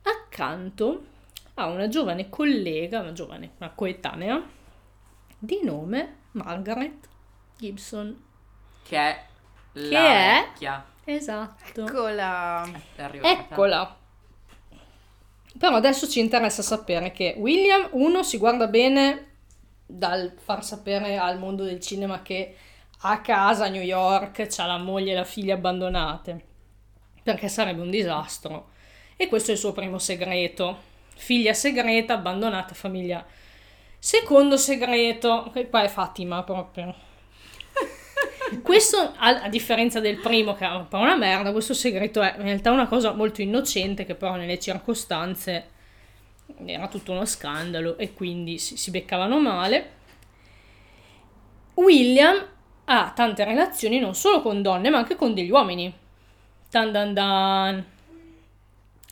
Accanto 0.03 1.03
a 1.55 1.67
una 1.67 1.88
giovane 1.88 2.29
collega, 2.29 3.00
una 3.01 3.12
giovane, 3.13 3.51
una 3.58 3.72
coetanea, 3.72 4.44
di 5.38 5.60
nome 5.63 6.15
Margaret 6.32 7.08
Gibson. 7.58 8.24
Che 8.88 8.98
è 8.98 9.24
la 9.74 9.89
Che 9.89 10.08
è? 10.08 10.46
vecchia. 10.48 10.86
Esatto. 11.03 11.86
Eccola. 11.86 12.70
Eccola. 12.96 13.98
Però 15.58 15.75
adesso 15.75 16.08
ci 16.10 16.20
interessa 16.20 16.62
sapere 16.62 17.12
che 17.12 17.36
William, 17.38 17.88
uno, 17.91 18.24
si 18.24 18.38
guarda 18.38 18.67
bene 18.67 19.34
dal 19.86 20.34
far 20.38 20.63
sapere 20.63 21.18
al 21.18 21.38
mondo 21.38 21.63
del 21.63 21.80
cinema 21.80 22.22
che 22.22 22.56
a 23.01 23.22
casa 23.22 23.65
a 23.65 23.70
New 23.70 23.84
York 23.84 24.48
c'ha 24.48 24.65
la 24.65 24.77
moglie 24.77 25.12
e 25.12 25.15
la 25.15 25.24
figlia 25.24 25.54
abbandonate, 25.56 26.44
perché 27.22 27.48
sarebbe 27.48 27.82
un 27.82 27.92
disastro. 27.92 28.70
E 29.15 29.27
questo 29.27 29.51
è 29.51 29.54
il 29.54 29.60
suo 29.60 29.74
primo 29.74 30.00
segreto. 30.00 30.94
Figlia 31.15 31.54
segreta, 31.54 32.15
abbandonata, 32.15 32.74
famiglia. 32.74 33.25
Secondo 34.00 34.58
segreto, 34.58 35.50
che 35.54 35.70
qua 35.70 35.84
è 35.84 35.88
Fatima 35.88 36.44
proprio. 36.44 36.94
Questo, 38.62 38.98
a, 38.98 39.44
a 39.44 39.50
differenza 39.50 40.00
del 40.00 40.18
primo, 40.18 40.54
che 40.54 40.65
è 40.65 40.70
un 40.70 40.88
po' 40.88 40.98
una 40.98 41.15
merda, 41.15 41.51
questo 41.51 41.74
segreto 41.74 42.22
è 42.22 42.36
in 42.38 42.44
realtà 42.44 42.72
una 42.72 42.88
cosa 42.88 43.13
molto 43.13 43.42
innocente, 43.42 44.06
che 44.06 44.15
però 44.15 44.36
nelle 44.36 44.60
circostanze 44.60 45.74
era 46.66 46.88
tutto 46.88 47.12
uno 47.12 47.25
scandalo 47.25 47.98
e 47.98 48.14
quindi 48.14 48.58
si, 48.58 48.78
si 48.78 48.92
beccavano 48.92 49.40
male. 49.40 49.92
William 51.75 52.46
ha 52.86 53.12
tante 53.16 53.44
relazioni 53.44 54.00
non 54.00 54.16
solo 54.16 54.42
con 54.42 54.62
donne, 54.62 54.90
ma 54.90 54.98
anche 55.00 55.16
con 55.16 55.34
degli 55.34 55.50
uomini. 55.50 55.94
Dan 56.70 56.92
dan 56.92 57.14
dan. 57.14 57.86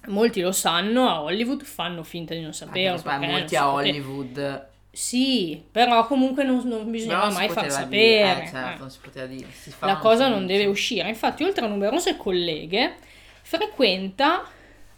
Molti 0.07 0.41
lo 0.41 0.51
sanno, 0.51 1.07
a 1.07 1.21
Hollywood 1.21 1.63
fanno 1.63 2.03
finta 2.03 2.33
di 2.33 2.41
non 2.41 2.51
Perché 2.51 2.65
saperlo. 2.89 3.01
perché 3.01 3.27
molti 3.27 3.55
a 3.55 3.71
Hollywood. 3.71 4.67
Sì, 4.91 5.63
però 5.71 6.05
comunque 6.05 6.43
non, 6.43 6.61
non 6.67 6.91
bisognava 6.91 7.25
non 7.25 7.33
mai 7.33 7.49
far 7.49 7.71
sapere. 7.71 7.89
dire. 7.89 8.41
Eh, 8.41 8.43
eh. 8.43 8.47
certo, 8.49 8.79
non 8.81 8.91
si 8.91 8.99
poteva 9.01 9.25
dire. 9.25 9.47
Si 9.51 9.73
La 9.79 9.97
cosa 9.97 10.27
non 10.27 10.45
deve 10.45 10.65
uscire. 10.65 11.07
Infatti, 11.07 11.43
oltre 11.43 11.65
a 11.65 11.67
numerose 11.69 12.17
colleghe, 12.17 12.97
frequenta 13.41 14.43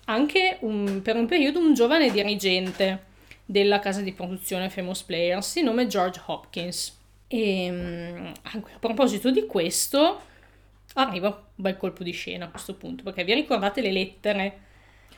anche 0.06 0.58
un- 0.62 1.02
per 1.02 1.16
un 1.16 1.26
periodo 1.26 1.60
un 1.60 1.74
giovane 1.74 2.12
dirigente 2.12 3.14
della 3.46 3.80
casa 3.80 4.02
di 4.02 4.12
produzione 4.14 4.70
Famous 4.70 5.04
Players, 5.04 5.54
di 5.56 5.64
nome 5.64 5.88
George 5.88 6.22
Hopkins. 6.26 6.98
E 7.28 7.70
mm, 7.72 8.28
a 8.44 8.62
proposito 8.80 9.32
di 9.32 9.46
questo, 9.46 10.22
arriva 10.94 11.28
un 11.30 11.36
bel 11.56 11.78
colpo 11.78 12.04
di 12.04 12.12
scena 12.12 12.46
a 12.46 12.50
questo 12.50 12.76
punto, 12.76 13.04
perché 13.04 13.24
vi 13.24 13.34
ricordate 13.34 13.82
le 13.82 13.92
lettere 13.92 14.60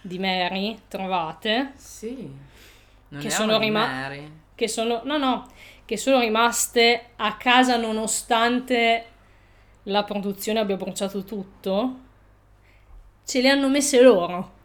di 0.01 0.19
Mary 0.19 0.77
trovate? 0.87 1.71
Sì. 1.75 2.29
Non 3.09 3.21
Che 3.21 3.29
sono 3.29 3.57
di 3.57 3.65
rima- 3.65 3.87
Mary. 3.87 4.31
che 4.55 4.67
sono, 4.67 5.01
no, 5.05 5.17
no, 5.17 5.49
che 5.85 5.95
sono 5.97 6.19
rimaste 6.19 7.09
a 7.17 7.35
casa 7.37 7.77
nonostante 7.77 9.05
la 9.83 10.03
produzione 10.03 10.59
abbia 10.59 10.75
bruciato 10.75 11.23
tutto, 11.23 11.99
ce 13.25 13.41
le 13.41 13.49
hanno 13.49 13.69
messe 13.69 14.01
loro. 14.01 14.55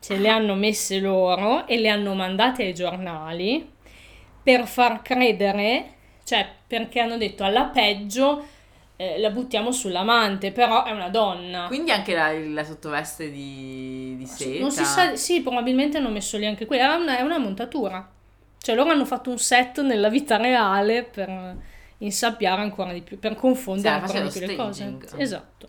Ce 0.00 0.16
le 0.16 0.28
hanno 0.28 0.54
messe 0.54 0.98
loro 0.98 1.66
e 1.66 1.78
le 1.78 1.88
hanno 1.88 2.14
mandate 2.14 2.64
ai 2.64 2.74
giornali 2.74 3.68
per 4.42 4.66
far 4.66 5.02
credere, 5.02 5.94
cioè 6.24 6.48
perché 6.66 7.00
hanno 7.00 7.16
detto 7.16 7.44
alla 7.44 7.64
peggio 7.64 8.46
eh, 8.96 9.18
la 9.18 9.30
buttiamo 9.30 9.70
sull'amante, 9.70 10.50
però 10.50 10.84
è 10.84 10.90
una 10.90 11.08
donna. 11.08 11.66
Quindi 11.68 11.92
anche 11.92 12.14
la, 12.14 12.32
la 12.32 12.64
sottoveste 12.64 13.30
di, 13.30 14.16
di 14.16 14.26
seta. 14.26 14.60
Non 14.60 14.72
si 14.72 14.84
sa, 14.84 15.14
sì, 15.14 15.40
probabilmente 15.40 15.98
hanno 15.98 16.10
messo 16.10 16.36
lì 16.36 16.46
anche 16.46 16.66
quella, 16.66 16.94
è 16.94 16.96
una, 16.96 17.18
è 17.18 17.22
una 17.22 17.38
montatura. 17.38 18.10
Cioè 18.60 18.74
loro 18.74 18.90
hanno 18.90 19.04
fatto 19.04 19.30
un 19.30 19.38
set 19.38 19.80
nella 19.82 20.08
vita 20.08 20.36
reale 20.36 21.04
per 21.04 21.56
insabbiare 21.98 22.60
ancora 22.62 22.92
di 22.92 23.02
più, 23.02 23.18
per 23.18 23.36
confondere 23.36 23.94
Sì, 23.94 24.02
ancora 24.02 24.20
di 24.20 24.30
più 24.30 24.46
le 24.46 24.56
cose. 24.56 24.96
Esatto. 25.16 25.68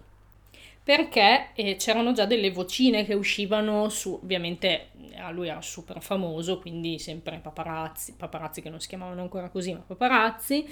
Perché 0.90 1.50
eh, 1.54 1.76
c'erano 1.76 2.14
già 2.14 2.26
delle 2.26 2.50
vocine 2.50 3.06
che 3.06 3.14
uscivano 3.14 3.90
su, 3.90 4.20
ovviamente 4.24 4.88
era- 5.12 5.30
lui 5.30 5.48
era 5.48 5.62
super 5.62 6.02
famoso, 6.02 6.58
quindi 6.58 6.98
sempre 6.98 7.38
paparazzi, 7.38 8.16
paparazzi 8.18 8.64
che 8.64 8.72
non 8.72 8.80
si 8.80 8.88
chiamavano 8.88 9.22
ancora 9.22 9.50
così, 9.50 9.72
ma 9.72 9.84
paparazzi, 9.86 10.68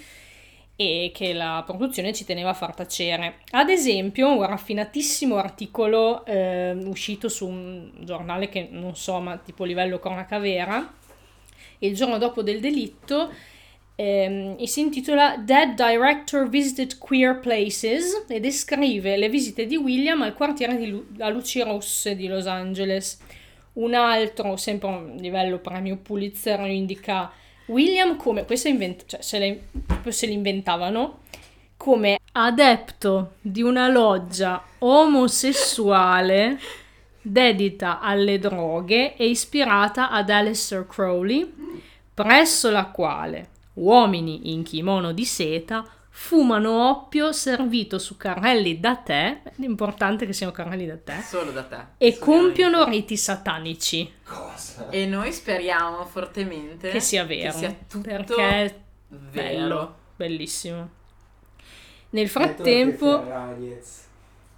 e 0.75 1.11
che 1.13 1.33
la 1.33 1.61
produzione 1.63 2.15
ci 2.15 2.25
teneva 2.25 2.49
a 2.49 2.55
far 2.55 2.73
tacere. 2.73 3.41
Ad 3.51 3.69
esempio, 3.69 4.35
un 4.35 4.43
raffinatissimo 4.43 5.37
articolo 5.37 6.25
eh, 6.25 6.71
uscito 6.71 7.29
su 7.29 7.47
un 7.47 7.91
giornale 7.99 8.49
che 8.49 8.69
non 8.71 8.95
so, 8.95 9.19
ma 9.19 9.37
tipo 9.37 9.65
livello 9.65 9.99
cronaca 9.99 10.39
vera, 10.39 10.95
il 11.77 11.93
giorno 11.93 12.17
dopo 12.17 12.41
del 12.41 12.59
delitto, 12.59 13.31
ehm, 13.97 14.55
e 14.59 14.67
si 14.67 14.81
intitola 14.81 15.37
Dead 15.37 15.73
Director 15.73 16.47
Visited 16.47 16.97
Queer 16.99 17.39
Places 17.39 18.25
e 18.27 18.39
descrive 18.39 19.17
le 19.17 19.27
visite 19.27 19.65
di 19.65 19.75
William 19.75 20.21
al 20.21 20.35
quartiere 20.35 20.77
di 20.77 20.89
Lu- 20.89 21.07
a 21.17 21.29
luci 21.29 21.61
rosse 21.61 22.15
di 22.15 22.27
Los 22.27 22.45
Angeles. 22.45 23.19
Un 23.73 23.93
altro, 23.93 24.55
sempre 24.55 24.89
a 24.89 25.01
livello 25.17 25.59
premio 25.59 25.97
Pulitzer, 25.97 26.59
indica 26.67 27.31
William 27.65 28.15
come, 28.15 28.45
questo 28.45 28.67
invent- 28.67 29.05
cioè 29.07 29.21
se, 29.21 29.39
le, 29.39 29.61
se 30.09 30.27
l'inventavano, 30.27 31.19
come 31.75 32.17
adepto 32.31 33.33
di 33.41 33.61
una 33.61 33.87
loggia 33.87 34.63
omosessuale 34.79 36.59
dedita 37.21 37.99
alle 37.99 38.39
droghe 38.39 39.15
e 39.15 39.27
ispirata 39.27 40.09
ad 40.09 40.29
Aleister 40.29 40.87
Crowley, 40.87 41.51
presso 42.13 42.71
la 42.71 42.85
quale 42.85 43.55
uomini 43.77 44.51
in 44.53 44.63
kimono 44.63 45.11
di 45.11 45.25
seta 45.25 45.85
fumano 46.09 46.89
oppio 46.89 47.31
servito 47.31 47.99
su 47.99 48.17
carrelli 48.17 48.79
da 48.79 48.95
tè, 48.95 49.43
è 49.43 49.51
importante 49.57 50.25
che 50.25 50.33
siano 50.33 50.51
carrelli 50.51 50.87
da 50.87 50.95
tè, 50.95 51.21
Solo 51.21 51.51
da 51.51 51.63
te. 51.63 51.77
e 51.97 52.17
compiono 52.17 52.85
riti 52.85 53.15
satanici, 53.15 54.11
Cosa? 54.23 54.89
E 54.89 55.05
noi 55.05 55.31
speriamo 55.31 56.03
fortemente 56.05 56.89
che 56.89 56.99
sia 56.99 57.23
vero, 57.23 57.51
Che 57.51 57.57
sia 57.57 57.75
tutto 57.87 58.01
perché 58.01 58.35
è 58.65 58.79
bello, 59.07 59.95
bellissimo. 60.15 60.89
Nel 62.09 62.29
frattempo. 62.29 63.23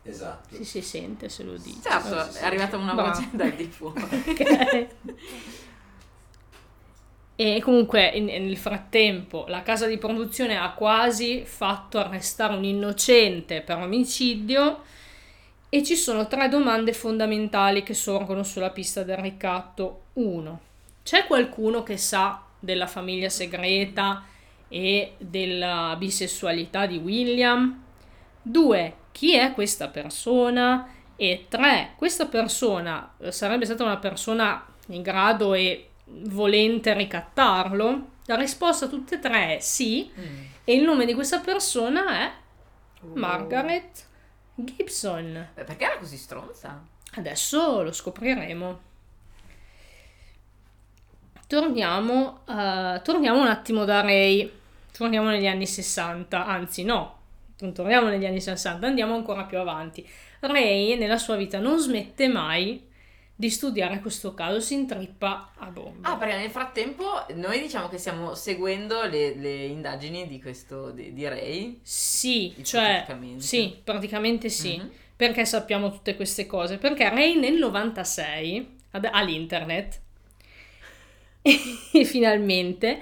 Esatto. 0.01 0.55
si, 0.55 0.63
si 0.63 0.81
sente 0.81 1.27
se 1.27 1.43
lo 1.43 1.57
dici. 1.57 1.81
Certo, 1.81 2.37
è 2.39 2.45
arrivata 2.45 2.77
una 2.77 2.93
voce 2.93 3.27
dal 3.31 3.51
di 3.51 3.65
fuori. 3.65 4.01
Ok. 4.27 4.87
E 7.41 7.61
comunque 7.61 8.19
nel 8.19 8.57
frattempo 8.57 9.45
la 9.47 9.63
casa 9.63 9.87
di 9.87 9.97
produzione 9.97 10.57
ha 10.57 10.73
quasi 10.73 11.43
fatto 11.45 11.97
arrestare 11.97 12.53
un 12.53 12.65
innocente 12.65 13.61
per 13.61 13.77
omicidio 13.77 14.81
e 15.69 15.81
ci 15.81 15.95
sono 15.95 16.27
tre 16.27 16.49
domande 16.49 16.91
fondamentali 16.91 17.81
che 17.81 17.93
sorgono 17.93 18.43
sulla 18.43 18.71
pista 18.71 19.03
del 19.03 19.19
ricatto. 19.19 20.01
Uno, 20.15 20.59
c'è 21.01 21.27
qualcuno 21.27 21.81
che 21.81 21.95
sa 21.95 22.43
della 22.59 22.87
famiglia 22.87 23.29
segreta 23.29 24.25
e 24.67 25.13
della 25.17 25.95
bisessualità 25.97 26.87
di 26.87 26.97
William? 26.97 27.83
Due, 28.41 28.93
chi 29.13 29.37
è 29.37 29.53
questa 29.53 29.87
persona? 29.87 30.93
E 31.15 31.45
tre, 31.47 31.93
questa 31.95 32.25
persona 32.25 33.13
eh, 33.17 33.31
sarebbe 33.31 33.63
stata 33.63 33.85
una 33.85 33.95
persona 33.95 34.65
in 34.87 35.01
grado 35.01 35.53
e 35.53 35.88
volente 36.25 36.93
ricattarlo? 36.93 38.07
La 38.25 38.35
risposta 38.35 38.85
a 38.85 38.89
tutte 38.89 39.15
e 39.15 39.19
tre 39.19 39.57
è 39.57 39.59
sì, 39.59 40.09
Mm. 40.17 40.43
e 40.63 40.73
il 40.75 40.83
nome 40.83 41.05
di 41.05 41.13
questa 41.13 41.39
persona 41.39 42.19
è 42.21 42.31
Margaret 43.13 44.05
Gibson. 44.55 45.47
Beh, 45.55 45.63
Perché 45.63 45.85
era 45.85 45.97
così 45.97 46.17
stronza? 46.17 46.83
Adesso 47.15 47.81
lo 47.81 47.91
scopriremo. 47.91 48.79
Torniamo, 51.47 52.41
eh, 52.47 53.01
torniamo 53.03 53.39
un 53.41 53.47
attimo 53.47 53.85
da 53.85 54.01
Ray. 54.01 54.51
Torniamo 54.95 55.29
negli 55.29 55.47
anni 55.47 55.65
60, 55.65 56.45
anzi 56.45 56.83
no, 56.83 57.17
non 57.59 57.73
torniamo 57.73 58.09
negli 58.09 58.25
anni 58.25 58.41
60, 58.41 58.85
andiamo 58.85 59.15
ancora 59.15 59.45
più 59.45 59.57
avanti. 59.57 60.07
Ray 60.41 60.97
nella 60.97 61.17
sua 61.17 61.35
vita 61.37 61.57
non 61.59 61.79
smette 61.79 62.27
mai 62.27 62.85
di 63.39 63.49
studiare 63.49 64.01
questo 64.01 64.33
caso, 64.33 64.59
si 64.59 64.73
intrippa 64.73 65.51
a 65.55 65.67
bomba. 65.67 66.09
Ah, 66.09 66.17
perché 66.17 66.35
nel 66.35 66.49
frattempo 66.49 67.25
noi 67.35 67.61
diciamo 67.61 67.87
che 67.87 67.97
stiamo 67.97 68.35
seguendo 68.35 69.05
le, 69.05 69.33
le 69.35 69.63
indagini 69.67 70.27
di 70.27 70.41
questo, 70.41 70.91
di, 70.91 71.13
di 71.13 71.25
Ray. 71.25 71.79
Sì, 71.81 72.53
cioè, 72.63 73.05
sì, 73.37 73.79
praticamente 73.81 74.49
sì. 74.49 74.75
Mhm. 74.75 74.91
Perché 75.15 75.45
sappiamo 75.45 75.89
tutte 75.89 76.17
queste 76.17 76.45
cose? 76.45 76.79
Perché 76.79 77.07
Ray 77.07 77.39
nel 77.39 77.53
96 77.53 78.75
ad- 78.91 79.07
all'internet 79.09 80.01
e 81.41 82.03
finalmente 82.03 82.99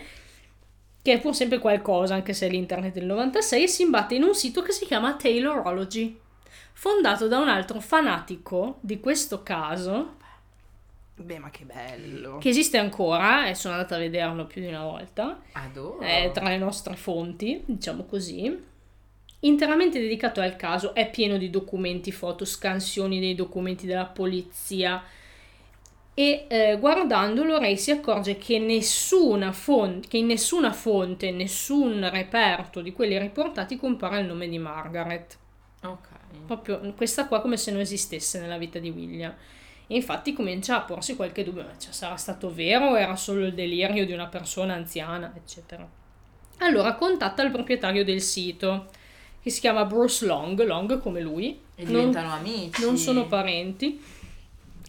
che 1.01 1.13
è 1.13 1.19
pur 1.19 1.33
sempre 1.33 1.57
qualcosa 1.57 2.13
anche 2.13 2.33
se 2.33 2.45
è 2.45 2.49
l'internet 2.51 2.93
del 2.93 3.05
96 3.05 3.67
si 3.67 3.81
imbatte 3.81 4.13
in 4.13 4.21
un 4.21 4.35
sito 4.35 4.61
che 4.61 4.71
si 4.71 4.85
chiama 4.85 5.15
Taylorology 5.15 6.19
fondato 6.73 7.27
da 7.27 7.39
un 7.39 7.49
altro 7.49 7.79
fanatico 7.79 8.77
di 8.81 8.99
questo 8.99 9.41
caso 9.41 10.17
Beh, 11.19 11.39
ma 11.39 11.49
che 11.49 11.65
bello. 11.65 12.37
che 12.37 12.49
esiste 12.49 12.77
ancora 12.77 13.47
e 13.47 13.55
sono 13.55 13.73
andata 13.73 13.95
a 13.95 13.99
vederlo 13.99 14.45
più 14.45 14.61
di 14.61 14.67
una 14.67 14.83
volta 14.83 15.41
Adoro. 15.53 15.99
è 15.99 16.29
tra 16.31 16.47
le 16.47 16.57
nostre 16.57 16.95
fonti, 16.95 17.63
diciamo 17.65 18.03
così. 18.05 18.75
Interamente 19.41 19.99
dedicato 19.99 20.41
al 20.41 20.55
caso, 20.55 20.93
è 20.93 21.09
pieno 21.09 21.37
di 21.37 21.49
documenti, 21.49 22.11
foto, 22.11 22.45
scansioni 22.45 23.19
dei 23.19 23.35
documenti 23.35 23.85
della 23.85 24.05
polizia. 24.05 25.03
E 26.13 26.45
eh, 26.47 26.77
guardandolo, 26.79 27.59
Ray 27.59 27.77
si 27.77 27.91
accorge 27.91 28.37
che, 28.37 28.57
nessuna 28.57 29.51
fonte, 29.51 30.07
che 30.07 30.17
in 30.17 30.25
nessuna 30.27 30.71
fonte, 30.71 31.29
nessun 31.29 32.09
reperto 32.11 32.81
di 32.81 32.91
quelli 32.91 33.17
riportati 33.19 33.77
compare 33.77 34.21
il 34.21 34.27
nome 34.27 34.47
di 34.49 34.57
Margaret. 34.57 35.37
Ok. 35.83 36.07
Proprio 36.47 36.93
questa 36.95 37.27
qua 37.27 37.39
come 37.41 37.57
se 37.57 37.71
non 37.71 37.81
esistesse 37.81 38.39
nella 38.39 38.57
vita 38.57 38.79
di 38.79 38.89
William. 38.89 39.33
E 39.87 39.95
infatti 39.95 40.33
comincia 40.33 40.75
a 40.77 40.81
porsi 40.81 41.15
qualche 41.15 41.43
dubbio, 41.43 41.63
ma 41.63 41.77
cioè, 41.79 41.93
sarà 41.93 42.17
stato 42.17 42.53
vero 42.53 42.89
o 42.89 42.97
era 42.97 43.15
solo 43.15 43.45
il 43.45 43.53
delirio 43.53 44.05
di 44.05 44.11
una 44.11 44.27
persona 44.27 44.73
anziana, 44.73 45.31
eccetera. 45.35 45.87
Allora 46.59 46.95
contatta 46.95 47.41
il 47.43 47.51
proprietario 47.51 48.03
del 48.03 48.21
sito, 48.21 48.87
che 49.41 49.49
si 49.49 49.59
chiama 49.61 49.85
Bruce 49.85 50.25
Long, 50.25 50.61
Long 50.65 50.99
come 50.99 51.21
lui, 51.21 51.57
E 51.75 51.83
non, 51.83 51.93
diventano 51.93 52.33
amici. 52.33 52.81
non 52.81 52.97
sono 52.97 53.27
parenti, 53.27 54.03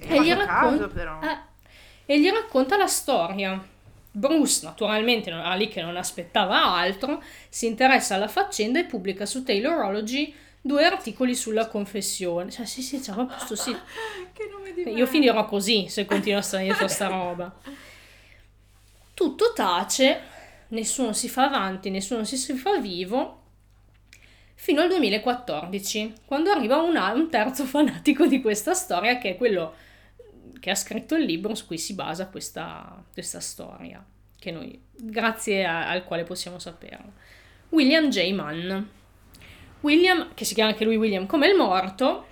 Eh, 0.00 0.16
e 0.16 0.22
gli, 0.22 0.32
raccon- 0.32 0.78
caso, 0.78 0.88
però. 0.88 1.20
eh, 1.22 1.38
e 2.06 2.20
gli 2.20 2.28
racconta 2.30 2.76
la 2.76 2.86
storia. 2.88 3.62
Bruce, 4.10 4.64
naturalmente, 4.64 5.30
non- 5.30 5.40
era 5.40 5.54
lì 5.54 5.68
che 5.68 5.82
non 5.82 5.96
aspettava 5.96 6.60
altro, 6.72 7.22
si 7.48 7.66
interessa 7.66 8.16
alla 8.16 8.26
faccenda 8.26 8.80
e 8.80 8.84
pubblica 8.84 9.26
su 9.26 9.44
Taylorology 9.44 10.34
due 10.68 10.84
articoli 10.84 11.34
sulla 11.34 11.66
confessione. 11.66 12.50
Cioè, 12.50 12.66
sì, 12.66 12.82
sì, 12.82 13.00
proprio 13.00 13.26
questo 13.26 13.56
sito. 13.56 13.80
Che 14.32 14.48
nome 14.52 14.72
di 14.72 14.82
Io 14.92 15.06
finirò 15.06 15.46
così 15.46 15.88
se 15.88 16.04
continuo 16.04 16.38
a 16.38 16.42
stare 16.42 16.64
dietro 16.64 16.86
sta 16.86 17.08
roba. 17.08 17.52
Tutto 19.14 19.52
tace, 19.54 20.20
nessuno 20.68 21.12
si 21.12 21.28
fa 21.28 21.46
avanti, 21.46 21.90
nessuno 21.90 22.22
si, 22.22 22.36
si 22.36 22.52
fa 22.54 22.78
vivo, 22.78 23.42
fino 24.54 24.82
al 24.82 24.88
2014, 24.88 26.12
quando 26.24 26.50
arriva 26.50 26.76
un, 26.76 26.94
un 26.96 27.30
terzo 27.30 27.64
fanatico 27.66 28.26
di 28.26 28.40
questa 28.40 28.74
storia, 28.74 29.18
che 29.18 29.30
è 29.30 29.36
quello 29.36 29.74
che 30.60 30.70
ha 30.70 30.74
scritto 30.74 31.14
il 31.14 31.24
libro 31.24 31.54
su 31.54 31.66
cui 31.66 31.78
si 31.78 31.94
basa 31.94 32.28
questa, 32.28 33.02
questa 33.12 33.40
storia, 33.40 34.04
che 34.38 34.50
noi, 34.52 34.80
grazie 34.92 35.64
a- 35.64 35.88
al 35.88 36.04
quale 36.04 36.24
possiamo 36.24 36.58
saperlo. 36.58 37.12
William 37.70 38.08
J. 38.08 38.32
Mann. 38.32 38.82
William, 39.80 40.34
che 40.34 40.44
si 40.44 40.54
chiama 40.54 40.70
anche 40.70 40.84
lui 40.84 40.96
William 40.96 41.26
come 41.26 41.48
il 41.48 41.56
morto, 41.56 42.26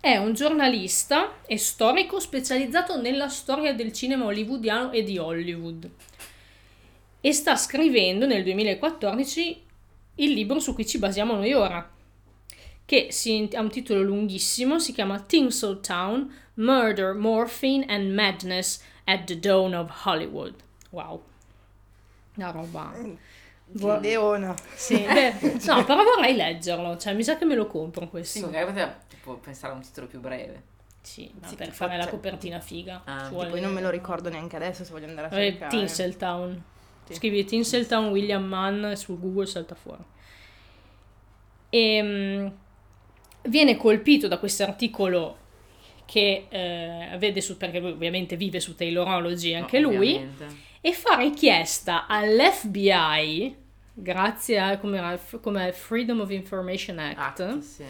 è 0.00 0.16
un 0.16 0.34
giornalista 0.34 1.44
e 1.46 1.56
storico 1.58 2.20
specializzato 2.20 3.00
nella 3.00 3.28
storia 3.28 3.74
del 3.74 3.92
cinema 3.92 4.26
hollywoodiano 4.26 4.92
e 4.92 5.02
di 5.02 5.18
Hollywood. 5.18 5.90
E 7.20 7.32
sta 7.32 7.56
scrivendo 7.56 8.26
nel 8.26 8.44
2014 8.44 9.62
il 10.16 10.30
libro 10.30 10.60
su 10.60 10.74
cui 10.74 10.86
ci 10.86 10.98
basiamo 10.98 11.34
noi 11.34 11.52
ora, 11.52 11.90
che 12.84 13.08
si- 13.10 13.48
ha 13.52 13.60
un 13.60 13.70
titolo 13.70 14.02
lunghissimo, 14.02 14.78
si 14.78 14.92
chiama 14.92 15.18
Tinseltown, 15.20 16.32
Murder, 16.54 17.14
Morphine 17.14 17.84
and 17.88 18.12
Madness 18.12 18.80
at 19.04 19.24
the 19.24 19.38
Dawn 19.38 19.74
of 19.74 20.04
Hollywood. 20.04 20.54
Wow. 20.90 21.22
Una 22.36 22.50
roba... 22.50 22.94
Vo- 23.72 23.98
Leona. 23.98 24.54
sì, 24.74 24.96
beh, 25.04 25.32
no, 25.66 25.84
però 25.84 26.02
vorrei 26.04 26.34
leggerlo, 26.36 26.96
cioè 26.96 27.14
mi 27.14 27.22
sa 27.24 27.36
che 27.36 27.44
me 27.44 27.54
lo 27.54 27.66
compro 27.66 28.04
Sì, 28.04 28.10
questo. 28.10 28.46
magari 28.46 28.66
poteva 28.66 28.98
tipo, 29.08 29.34
pensare 29.34 29.72
a 29.72 29.76
un 29.76 29.82
titolo 29.82 30.06
più 30.06 30.20
breve. 30.20 30.62
Sì, 31.02 31.30
ma 31.40 31.46
Sì, 31.48 31.54
per 31.56 31.70
fare 31.72 31.96
la 31.96 32.02
cioè- 32.02 32.10
copertina 32.12 32.60
figa. 32.60 33.02
Ah, 33.04 33.28
vuole- 33.28 33.50
Poi 33.50 33.60
non 33.60 33.72
me 33.72 33.80
lo 33.80 33.90
ricordo 33.90 34.28
neanche 34.28 34.56
adesso 34.56 34.84
se 34.84 34.90
voglio 34.92 35.06
andare 35.06 35.28
a 35.28 35.38
Eh, 35.40 35.50
cercare. 35.50 35.70
Tinseltown. 35.76 36.62
Sì. 37.06 37.14
Scrivi 37.14 37.44
Tinseltown 37.44 38.08
William 38.08 38.42
Mann 38.44 38.92
su 38.94 39.18
Google 39.18 39.46
salta 39.46 39.74
fuori. 39.76 40.02
E 41.70 42.50
viene 43.42 43.76
colpito 43.76 44.28
da 44.28 44.38
questo 44.38 44.62
articolo 44.62 45.38
che 46.04 46.46
eh, 46.48 47.16
vede 47.18 47.40
su 47.40 47.56
perché 47.56 47.80
lui 47.80 47.90
ovviamente 47.90 48.36
vive 48.36 48.60
su 48.60 48.74
Taylorology 48.74 49.54
anche 49.54 49.80
No, 49.80 49.90
lui 49.90 50.14
ovviamente. 50.14 50.46
E 50.86 50.92
fa 50.92 51.16
richiesta 51.16 52.06
all'FBI 52.06 53.56
grazie 53.92 54.60
al 54.60 54.78
come 54.78 55.18
come 55.40 55.72
Freedom 55.72 56.20
of 56.20 56.30
Information 56.30 57.00
Act 57.00 57.40
Act, 57.40 57.58
sì. 57.58 57.84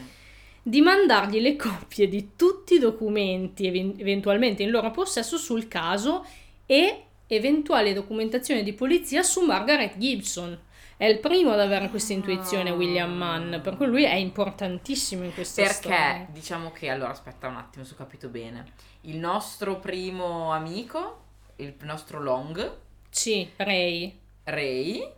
di 0.62 0.80
mandargli 0.80 1.40
le 1.40 1.56
copie 1.56 2.08
di 2.08 2.30
tutti 2.36 2.76
i 2.76 2.78
documenti 2.78 3.66
even- 3.66 3.96
eventualmente 3.98 4.62
in 4.62 4.70
loro 4.70 4.90
possesso 4.92 5.36
sul 5.36 5.68
caso 5.68 6.24
e 6.64 7.02
eventuale 7.26 7.92
documentazione 7.92 8.62
di 8.62 8.72
polizia 8.72 9.22
su 9.22 9.42
Margaret 9.42 9.98
Gibson. 9.98 10.58
È 10.96 11.04
il 11.04 11.18
primo 11.18 11.50
ad 11.50 11.60
avere 11.60 11.90
questa 11.90 12.14
intuizione, 12.14 12.70
William 12.70 13.12
Mann, 13.12 13.60
per 13.60 13.76
cui 13.76 13.88
lui 13.88 14.04
è 14.04 14.14
importantissimo 14.14 15.22
in 15.22 15.34
questa 15.34 15.60
Perché 15.60 15.76
storia. 15.76 16.26
diciamo 16.30 16.72
che 16.72 16.88
allora 16.88 17.10
aspetta 17.10 17.46
un 17.46 17.56
attimo 17.56 17.84
se 17.84 17.92
ho 17.92 17.96
capito 17.98 18.28
bene. 18.28 18.72
Il 19.02 19.18
nostro 19.18 19.76
primo 19.80 20.50
amico, 20.50 21.24
il 21.56 21.74
nostro 21.82 22.22
Long, 22.22 22.84
Sì, 23.16 23.50
Ray. 23.56 24.20
Ray, 24.44 25.10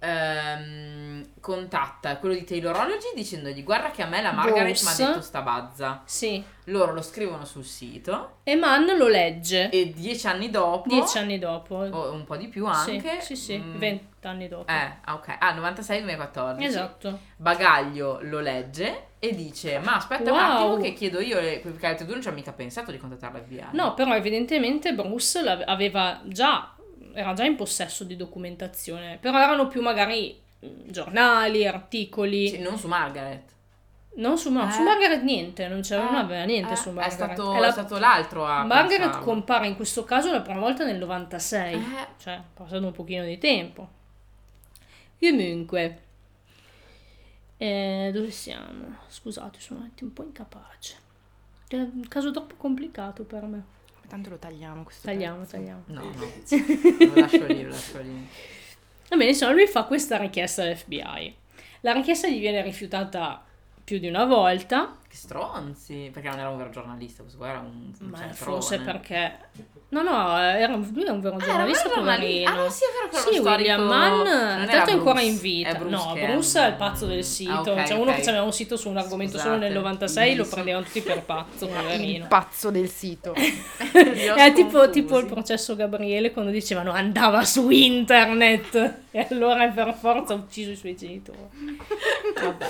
ehm, 0.00 1.24
contatta 1.40 2.16
quello 2.18 2.34
di 2.34 2.42
Taylorology 2.42 3.12
dicendogli 3.14 3.62
guarda 3.62 3.90
che 3.92 4.02
a 4.02 4.06
me 4.06 4.20
la 4.20 4.32
Margaret 4.32 4.82
mi 4.82 4.88
ha 4.88 5.06
detto 5.06 5.20
sta 5.20 5.42
bazza. 5.42 6.02
Sì. 6.04 6.42
Loro 6.64 6.92
lo 6.92 7.02
scrivono 7.02 7.44
sul 7.44 7.64
sito 7.64 8.38
E 8.42 8.56
Mann 8.56 8.90
lo 8.96 9.06
legge 9.06 9.70
e 9.70 9.92
dieci 9.92 10.26
anni 10.26 10.50
dopo, 10.50 10.88
dieci 10.88 11.18
anni 11.18 11.38
dopo. 11.38 11.76
o 11.76 12.10
un 12.12 12.24
po' 12.24 12.36
di 12.36 12.48
più 12.48 12.66
Sì, 12.72 12.90
anche, 12.90 13.20
Sì, 13.20 13.36
sì, 13.36 13.56
mm, 13.56 13.78
vent'anni 13.78 14.48
dopo. 14.48 14.70
Eh, 14.70 14.92
ah, 15.04 15.14
ok. 15.14 15.36
Ah, 15.38 15.54
96-2014. 15.54 16.62
Esatto. 16.64 17.18
Bagaglio 17.36 18.18
lo 18.22 18.40
legge 18.40 19.10
e 19.20 19.34
dice: 19.36 19.78
Ma 19.78 19.94
aspetta 19.94 20.32
un 20.32 20.36
Wow. 20.38 20.50
attimo, 20.50 20.76
che 20.78 20.92
chiedo 20.94 21.20
io. 21.20 21.36
Perché 21.38 21.86
altri 21.86 22.04
due 22.04 22.14
non 22.14 22.22
ci 22.22 22.28
hanno 22.28 22.36
mica 22.38 22.52
pensato 22.52 22.90
di 22.90 22.98
contattare 22.98 23.38
l'FBI. 23.38 23.66
No, 23.72 23.94
però 23.94 24.14
evidentemente 24.16 24.92
Bruce 24.92 25.38
aveva 25.38 26.20
già, 26.24 26.74
era 27.16 27.32
già 27.32 27.44
in 27.44 27.56
possesso 27.56 28.04
di 28.04 28.16
documentazione, 28.16 29.18
però 29.20 29.38
erano 29.40 29.66
più 29.68 29.80
magari 29.82 30.38
giornali, 30.84 31.66
articoli, 31.66 32.48
Sì, 32.48 32.58
non 32.58 32.76
su 32.78 32.86
Margaret. 32.88 33.42
non 34.16 34.38
su, 34.38 34.50
no, 34.50 34.66
Eh. 34.68 34.70
su 34.72 34.82
Margaret 34.82 35.22
niente, 35.22 35.68
non 35.68 35.82
c'era 35.82 36.04
non 36.04 36.14
Eh, 36.14 36.18
aveva 36.20 36.44
niente 36.44 36.72
eh, 36.72 36.76
su 36.76 36.88
È 36.88 36.92
Margaret. 36.92 37.14
stato, 37.34 37.52
È 37.54 37.58
la- 37.60 37.68
è 37.68 37.72
stato 37.72 37.98
l'altro 37.98 38.44
a. 38.46 38.64
Margaret 38.64 39.00
pensarlo. 39.02 39.24
compare 39.24 39.66
in 39.66 39.76
questo 39.76 40.04
caso 40.04 40.30
la 40.32 40.40
prima 40.40 40.60
volta 40.60 40.84
nel 40.84 40.96
96, 40.98 41.74
Eh. 41.74 42.06
cioè 42.18 42.34
è 42.36 42.40
passato 42.54 42.84
un 42.86 42.92
pochino 42.92 43.24
di 43.24 43.38
tempo. 43.38 43.88
Comunque, 45.18 46.02
eh, 47.58 48.10
dove 48.12 48.30
siamo? 48.30 48.96
Scusate, 49.08 49.60
sono 49.60 49.80
un 49.80 49.86
attimo 49.86 50.08
un 50.10 50.14
po' 50.14 50.22
incapace. 50.24 50.96
È 51.68 51.76
un 51.76 52.06
caso 52.08 52.30
troppo 52.30 52.54
complicato 52.56 53.24
per 53.24 53.42
me. 53.44 53.64
Tanto 54.08 54.30
lo 54.30 54.38
tagliamo 54.38 54.82
questo 54.82 55.06
Tagliamo, 55.08 55.40
pezzo. 55.40 55.56
tagliamo. 55.56 55.82
No, 55.86 56.02
no. 56.02 56.10
lo 57.14 57.20
lascio 57.20 57.46
lì, 57.46 57.62
lo 57.62 57.70
lascio 57.70 58.00
lì. 58.00 58.28
Va 59.08 59.16
bene, 59.16 59.30
insomma, 59.30 59.52
lui 59.52 59.66
fa 59.66 59.84
questa 59.84 60.16
richiesta 60.18 60.62
all'FBI. 60.62 61.34
La 61.80 61.92
richiesta 61.92 62.28
gli 62.28 62.40
viene 62.40 62.62
rifiutata 62.62 63.44
più 63.86 64.00
di 64.00 64.08
una 64.08 64.24
volta, 64.24 64.96
Che 65.08 65.14
stronzi, 65.14 66.10
perché 66.12 66.28
non 66.28 66.40
era 66.40 66.48
un 66.48 66.56
vero 66.56 66.70
giornalista, 66.70 67.22
questo 67.22 67.38
qua 67.38 67.50
era 67.50 67.60
un, 67.60 67.92
un 68.00 68.08
ma 68.08 68.18
cialtrone. 68.18 68.34
forse 68.34 68.80
perché... 68.80 69.38
No, 69.90 70.02
no, 70.02 70.36
era, 70.36 70.74
lui 70.74 71.04
è 71.04 71.10
un 71.10 71.20
vero 71.20 71.36
Ah, 71.36 71.44
era 71.52 71.62
un 71.64 71.68
giornalista, 71.70 71.88
vero 71.88 71.94
giornalista. 71.94 72.00
poverino. 72.00 72.50
Ah, 72.50 72.54
non 72.54 72.70
si 72.72 72.82
è 72.82 72.86
vero 73.08 73.32
Sì, 73.32 73.38
William 73.38 73.82
Mann, 73.82 74.16
non 74.16 74.66
tanto 74.66 74.72
era 74.72 74.84
è 74.84 74.90
ancora 74.90 75.20
in 75.20 75.38
vita. 75.38 75.74
Bruce 75.76 75.94
no, 75.94 76.12
Bruce 76.14 76.60
è 76.60 76.66
il 76.66 76.74
pazzo 76.74 77.06
del 77.06 77.24
sito. 77.24 77.52
Ah, 77.52 77.60
ok, 77.60 77.86
cioè, 77.86 77.96
uno 77.96 78.10
ok. 78.10 78.20
che 78.20 78.28
aveva 78.28 78.42
un 78.42 78.52
sito 78.52 78.76
su 78.76 78.88
un 78.88 78.96
argomento 78.96 79.38
solo 79.38 79.52
nel 79.56 79.68
Scusate, 79.70 79.84
96 79.84 80.34
lo 80.34 80.44
prendevano 80.46 80.84
tutti 80.84 81.00
per 81.02 81.22
pazzo, 81.22 81.70
Il 82.00 82.26
pazzo 82.28 82.70
del 82.72 82.90
sito. 82.90 83.32
È 83.38 84.52
tipo, 84.52 84.90
tipo 84.90 85.18
il 85.20 85.26
processo 85.26 85.76
Gabriele 85.76 86.32
quando 86.32 86.50
dicevano 86.50 86.90
andava 86.90 87.44
su 87.44 87.70
internet 87.70 88.94
e 89.12 89.26
allora 89.30 89.68
per 89.68 89.94
forza 89.94 90.32
ha 90.32 90.36
ucciso 90.36 90.72
i 90.72 90.76
suoi 90.76 90.96
genitori. 90.96 91.38
Vabbè. 92.42 92.66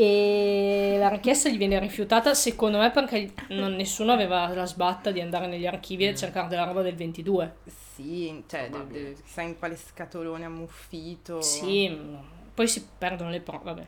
E 0.00 0.94
la 0.96 1.08
richiesta 1.08 1.48
gli 1.48 1.56
viene 1.56 1.80
rifiutata 1.80 2.32
secondo 2.32 2.78
me 2.78 2.92
perché 2.92 3.32
non- 3.48 3.74
nessuno 3.74 4.12
aveva 4.12 4.46
la 4.54 4.64
sbatta 4.64 5.10
di 5.10 5.20
andare 5.20 5.48
negli 5.48 5.66
archivi 5.66 6.06
e 6.06 6.14
cercare 6.14 6.46
della 6.46 6.62
roba 6.62 6.82
del 6.82 6.94
22. 6.94 7.56
Sì, 7.96 8.44
cioè, 8.46 8.70
de- 8.70 8.86
de- 8.86 9.16
chissà 9.20 9.42
in 9.42 9.58
quale 9.58 9.74
scatolone 9.76 10.44
ammuffito. 10.44 11.42
Sì, 11.42 11.88
mm, 11.88 12.14
poi 12.54 12.68
si 12.68 12.86
perdono 12.96 13.30
le 13.30 13.40
prove. 13.40 13.64
vabbè. 13.64 13.86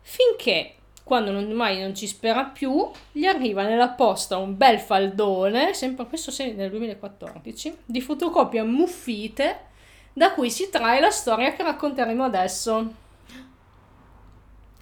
Finché, 0.00 0.74
quando 1.04 1.30
non, 1.30 1.48
mai 1.52 1.80
non 1.80 1.94
ci 1.94 2.08
spera 2.08 2.42
più, 2.46 2.90
gli 3.12 3.24
arriva 3.24 3.62
nella 3.62 3.90
posta 3.90 4.38
un 4.38 4.56
bel 4.56 4.80
faldone, 4.80 5.72
sempre 5.72 6.06
questo 6.06 6.32
sì, 6.32 6.52
nel 6.54 6.70
2014, 6.70 7.76
di 7.84 8.00
fotocopie 8.00 8.58
ammuffite, 8.58 9.60
da 10.12 10.32
cui 10.32 10.50
si 10.50 10.68
trae 10.68 10.98
la 10.98 11.10
storia 11.10 11.52
che 11.52 11.62
racconteremo 11.62 12.24
adesso, 12.24 12.92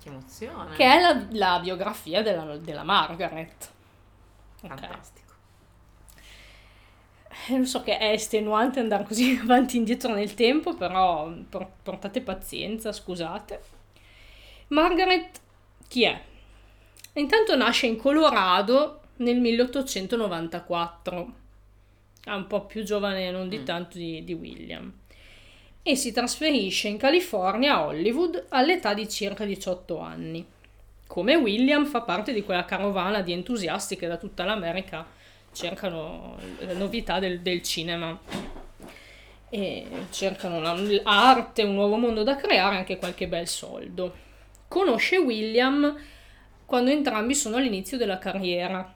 Che 0.06 0.12
emozione. 0.12 0.76
che 0.76 0.84
è 0.84 1.00
la, 1.00 1.26
la 1.30 1.60
biografia 1.60 2.22
della, 2.22 2.56
della 2.58 2.84
Margaret. 2.84 3.70
Ok. 4.62 4.68
Fantastico. 4.68 5.24
Eh, 7.48 7.58
Lo 7.58 7.64
so 7.64 7.82
che 7.82 7.98
è 7.98 8.10
estenuante 8.12 8.80
andare 8.80 9.04
così 9.04 9.36
avanti 9.42 9.76
e 9.76 9.78
indietro 9.80 10.12
nel 10.14 10.34
tempo, 10.34 10.74
però 10.74 11.30
por- 11.48 11.70
portate 11.82 12.20
pazienza, 12.20 12.92
scusate. 12.92 13.62
Margaret 14.68 15.40
chi 15.88 16.04
è? 16.04 16.20
Intanto 17.14 17.56
nasce 17.56 17.86
in 17.86 17.96
Colorado 17.96 19.00
nel 19.16 19.38
1894, 19.40 21.32
è 22.24 22.30
un 22.32 22.46
po' 22.46 22.66
più 22.66 22.82
giovane 22.82 23.30
non 23.30 23.48
di 23.48 23.62
tanto 23.62 23.96
di, 23.96 24.22
di 24.24 24.34
William, 24.34 24.92
e 25.88 25.94
si 25.94 26.10
trasferisce 26.10 26.88
in 26.88 26.96
California, 26.96 27.76
a 27.76 27.86
Hollywood, 27.86 28.46
all'età 28.48 28.92
di 28.92 29.08
circa 29.08 29.44
18 29.44 30.00
anni. 30.00 30.44
Come 31.06 31.36
William 31.36 31.86
fa 31.86 32.00
parte 32.00 32.32
di 32.32 32.42
quella 32.42 32.64
carovana 32.64 33.20
di 33.22 33.32
entusiasti 33.32 33.94
che 33.94 34.08
da 34.08 34.16
tutta 34.16 34.44
l'America 34.44 35.06
cercano 35.52 36.38
le 36.58 36.74
novità 36.74 37.20
del, 37.20 37.38
del 37.38 37.62
cinema 37.62 38.18
e 39.48 39.86
cercano 40.10 40.56
una- 40.56 40.74
arte, 41.04 41.62
un 41.62 41.74
nuovo 41.74 41.94
mondo 41.94 42.24
da 42.24 42.34
creare, 42.34 42.78
anche 42.78 42.98
qualche 42.98 43.28
bel 43.28 43.46
soldo. 43.46 44.12
Conosce 44.66 45.18
William 45.18 45.96
quando 46.64 46.90
entrambi 46.90 47.36
sono 47.36 47.58
all'inizio 47.58 47.96
della 47.96 48.18
carriera. 48.18 48.92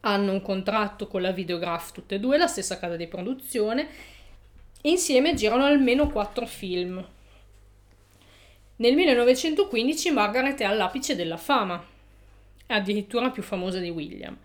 Hanno 0.00 0.32
un 0.32 0.42
contratto 0.42 1.06
con 1.06 1.22
la 1.22 1.30
Videograph 1.30 1.92
tutte 1.92 2.16
e 2.16 2.20
due, 2.20 2.36
la 2.36 2.48
stessa 2.48 2.78
casa 2.78 2.96
di 2.96 3.06
produzione, 3.06 3.88
e 3.88 4.13
insieme 4.86 5.34
girano 5.34 5.64
almeno 5.64 6.08
quattro 6.08 6.46
film. 6.46 7.04
Nel 8.76 8.94
1915 8.94 10.10
Margaret 10.10 10.60
è 10.60 10.64
all'apice 10.64 11.14
della 11.14 11.36
fama, 11.36 11.82
addirittura 12.66 13.30
più 13.30 13.42
famosa 13.42 13.78
di 13.78 13.88
William. 13.88 14.36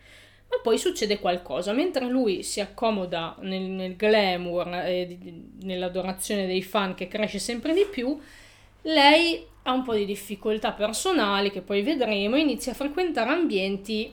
Ma 0.49 0.57
poi 0.63 0.77
succede 0.77 1.19
qualcosa, 1.19 1.73
mentre 1.73 2.05
lui 2.05 2.41
si 2.43 2.59
accomoda 2.59 3.35
nel, 3.41 3.61
nel 3.61 3.95
glamour 3.95 4.73
e 4.85 5.17
di- 5.19 5.49
nell'adorazione 5.61 6.47
dei 6.47 6.63
fan 6.63 6.95
che 6.95 7.07
cresce 7.07 7.39
sempre 7.39 7.73
di 7.73 7.85
più, 7.89 8.19
lei 8.83 9.45
ha 9.63 9.73
un 9.73 9.83
po' 9.83 9.93
di 9.93 10.05
difficoltà 10.05 10.71
personali 10.71 11.51
che 11.51 11.61
poi 11.61 11.81
vedremo 11.81 12.35
e 12.35 12.39
inizia 12.39 12.71
a 12.71 12.75
frequentare 12.75 13.29
ambienti 13.29 14.11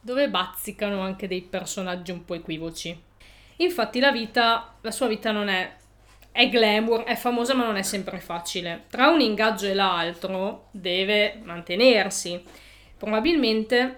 dove 0.00 0.28
bazzicano 0.28 1.00
anche 1.00 1.28
dei 1.28 1.42
personaggi 1.42 2.10
un 2.10 2.24
po' 2.24 2.34
equivoci. 2.34 3.05
Infatti 3.56 4.00
la 4.00 4.12
vita, 4.12 4.76
la 4.80 4.90
sua 4.90 5.06
vita 5.06 5.32
non 5.32 5.48
è 5.48 5.76
è 6.36 6.50
glamour, 6.50 7.04
è 7.04 7.16
famosa 7.16 7.54
ma 7.54 7.64
non 7.64 7.76
è 7.76 7.82
sempre 7.82 8.20
facile. 8.20 8.84
Tra 8.90 9.08
un 9.08 9.22
ingaggio 9.22 9.64
e 9.66 9.72
l'altro 9.72 10.68
deve 10.70 11.40
mantenersi. 11.42 12.44
Probabilmente 12.98 13.96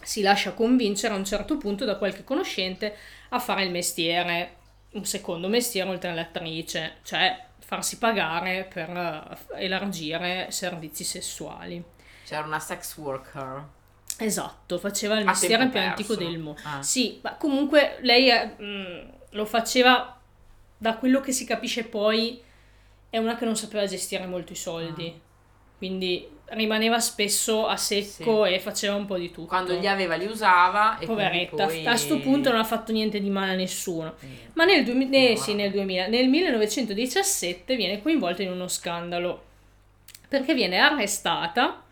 si 0.00 0.22
lascia 0.22 0.52
convincere 0.52 1.14
a 1.14 1.16
un 1.16 1.24
certo 1.24 1.56
punto 1.58 1.84
da 1.84 1.96
qualche 1.96 2.22
conoscente 2.22 2.96
a 3.30 3.40
fare 3.40 3.64
il 3.64 3.72
mestiere, 3.72 4.58
un 4.92 5.04
secondo 5.04 5.48
mestiere 5.48 5.90
oltre 5.90 6.10
all'attrice, 6.10 6.98
cioè 7.02 7.46
farsi 7.58 7.98
pagare 7.98 8.68
per 8.72 8.88
eh, 8.88 9.64
elargire 9.64 10.52
servizi 10.52 11.02
sessuali. 11.02 11.82
C'era 12.24 12.44
una 12.44 12.60
sex 12.60 12.96
worker. 12.96 13.66
Esatto, 14.24 14.78
faceva 14.78 15.18
il 15.18 15.24
mestiere 15.24 15.68
più 15.68 15.80
antico 15.80 16.14
del 16.14 16.38
mondo. 16.38 16.60
Ah. 16.64 16.82
Sì, 16.82 17.18
ma 17.22 17.34
comunque 17.34 17.98
lei 18.00 18.28
è, 18.28 18.54
mm, 18.60 19.08
lo 19.30 19.44
faceva 19.44 20.18
da 20.76 20.96
quello 20.96 21.20
che 21.20 21.32
si 21.32 21.44
capisce 21.44 21.84
poi 21.84 22.40
è 23.08 23.18
una 23.18 23.36
che 23.36 23.44
non 23.44 23.56
sapeva 23.56 23.86
gestire 23.86 24.26
molto 24.26 24.52
i 24.52 24.56
soldi. 24.56 25.12
Ah. 25.14 25.30
Quindi 25.78 26.28
rimaneva 26.52 27.00
spesso 27.00 27.66
a 27.66 27.76
secco 27.76 28.44
e 28.44 28.60
faceva 28.60 28.94
un 28.94 29.06
po' 29.06 29.16
di 29.16 29.30
tutto. 29.30 29.48
Quando 29.48 29.78
li 29.78 29.86
aveva 29.86 30.16
li 30.16 30.26
usava 30.26 30.98
e 30.98 31.06
Poveretta, 31.06 31.66
poi... 31.66 31.86
a 31.86 31.96
sto 31.96 32.18
punto 32.18 32.50
non 32.50 32.60
ha 32.60 32.64
fatto 32.64 32.92
niente 32.92 33.20
di 33.20 33.30
male 33.30 33.52
a 33.52 33.56
nessuno. 33.56 34.14
Mm. 34.24 34.32
Ma 34.54 34.64
nel, 34.64 34.84
2000 34.84 35.16
eh, 35.16 35.36
sì, 35.36 35.54
nel 35.54 35.70
2000, 35.70 36.06
nel 36.08 36.28
1917 36.28 37.76
viene 37.76 38.02
coinvolta 38.02 38.42
in 38.42 38.50
uno 38.50 38.68
scandalo 38.68 39.50
perché 40.28 40.54
viene 40.54 40.78
arrestata 40.78 41.82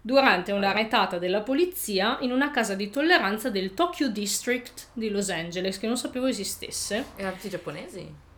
durante 0.00 0.52
una 0.52 0.72
retata 0.72 1.18
della 1.18 1.40
polizia 1.40 2.18
in 2.20 2.32
una 2.32 2.50
casa 2.50 2.74
di 2.74 2.90
tolleranza 2.90 3.50
del 3.50 3.74
Tokyo 3.74 4.08
District 4.08 4.88
di 4.92 5.10
Los 5.10 5.28
Angeles, 5.30 5.78
che 5.78 5.86
non 5.86 5.96
sapevo 5.96 6.26
esistesse. 6.26 7.04
Erano 7.16 7.34
tutti 7.34 7.48
giapponesi? 7.48 8.28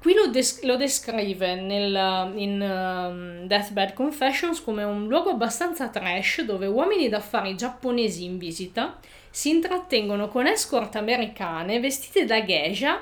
Qui 0.00 0.14
lo, 0.14 0.28
des- 0.28 0.62
lo 0.62 0.76
descrive 0.76 1.56
nel, 1.56 2.32
in 2.36 2.60
um, 2.60 3.46
Deathbed 3.46 3.94
Confessions 3.94 4.62
come 4.62 4.84
un 4.84 5.08
luogo 5.08 5.30
abbastanza 5.30 5.88
trash 5.88 6.42
dove 6.42 6.66
uomini 6.66 7.08
d'affari 7.08 7.56
giapponesi 7.56 8.24
in 8.24 8.38
visita 8.38 9.00
si 9.28 9.50
intrattengono 9.50 10.28
con 10.28 10.46
escort 10.46 10.94
americane 10.94 11.80
vestite 11.80 12.24
da 12.24 12.44
geisha 12.44 13.00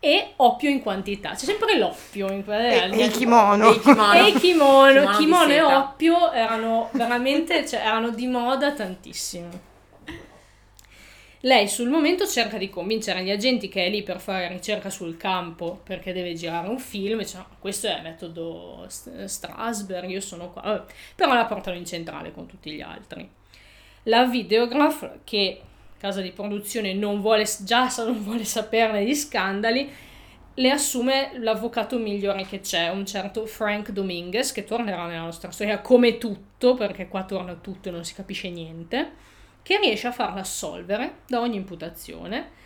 e 0.00 0.32
oppio 0.36 0.70
in 0.70 0.80
quantità. 0.80 1.30
C'è 1.34 1.44
sempre 1.44 1.76
l'oppio 1.78 2.32
in 2.32 2.42
quelle 2.42 2.90
E 2.90 3.04
il 3.04 3.10
kimono. 3.12 3.70
E 3.70 3.74
i 3.74 3.80
kimono. 3.80 4.12
e 4.14 4.28
i 4.28 4.32
kimono, 4.32 5.16
Kimono 5.18 5.52
e 5.52 5.60
oppio 5.60 6.32
erano 6.32 6.88
veramente, 6.92 7.66
cioè, 7.68 7.80
erano 7.80 8.10
di 8.10 8.26
moda 8.26 8.72
tantissimo. 8.72 9.68
Lei 11.44 11.68
sul 11.68 11.88
momento 11.88 12.26
cerca 12.26 12.58
di 12.58 12.68
convincere 12.68 13.22
gli 13.22 13.30
agenti 13.30 13.68
che 13.70 13.86
è 13.86 13.88
lì 13.88 14.02
per 14.02 14.20
fare 14.20 14.48
ricerca 14.48 14.90
sul 14.90 15.16
campo 15.16 15.80
perché 15.82 16.12
deve 16.12 16.34
girare 16.34 16.68
un 16.68 16.78
film, 16.78 17.18
dice 17.18 17.38
no, 17.38 17.46
questo 17.58 17.86
è 17.86 17.98
metodo 18.02 18.84
St- 18.88 19.24
Strasberg, 19.24 20.10
io 20.10 20.20
sono 20.20 20.50
qua, 20.50 20.84
però 21.14 21.32
la 21.32 21.46
portano 21.46 21.78
in 21.78 21.86
centrale 21.86 22.32
con 22.32 22.44
tutti 22.44 22.70
gli 22.70 22.82
altri. 22.82 23.26
La 24.04 24.26
Videograph, 24.26 25.20
che 25.24 25.62
casa 26.00 26.22
di 26.22 26.32
produzione 26.32 26.94
non 26.94 27.20
vuole, 27.20 27.46
già 27.60 27.92
non 27.98 28.22
vuole 28.22 28.44
saperne 28.44 29.04
di 29.04 29.14
scandali, 29.14 29.92
le 30.54 30.70
assume 30.70 31.32
l'avvocato 31.38 31.98
migliore 31.98 32.46
che 32.46 32.60
c'è, 32.60 32.88
un 32.88 33.04
certo 33.04 33.44
Frank 33.44 33.90
Dominguez, 33.90 34.52
che 34.52 34.64
tornerà 34.64 35.06
nella 35.06 35.20
nostra 35.20 35.50
storia 35.50 35.80
come 35.80 36.16
tutto, 36.16 36.74
perché 36.74 37.06
qua 37.06 37.24
torna 37.24 37.54
tutto 37.54 37.90
e 37.90 37.92
non 37.92 38.04
si 38.04 38.14
capisce 38.14 38.48
niente, 38.48 39.12
che 39.62 39.78
riesce 39.78 40.06
a 40.06 40.12
farla 40.12 40.40
assolvere 40.40 41.18
da 41.26 41.40
ogni 41.40 41.56
imputazione. 41.56 42.58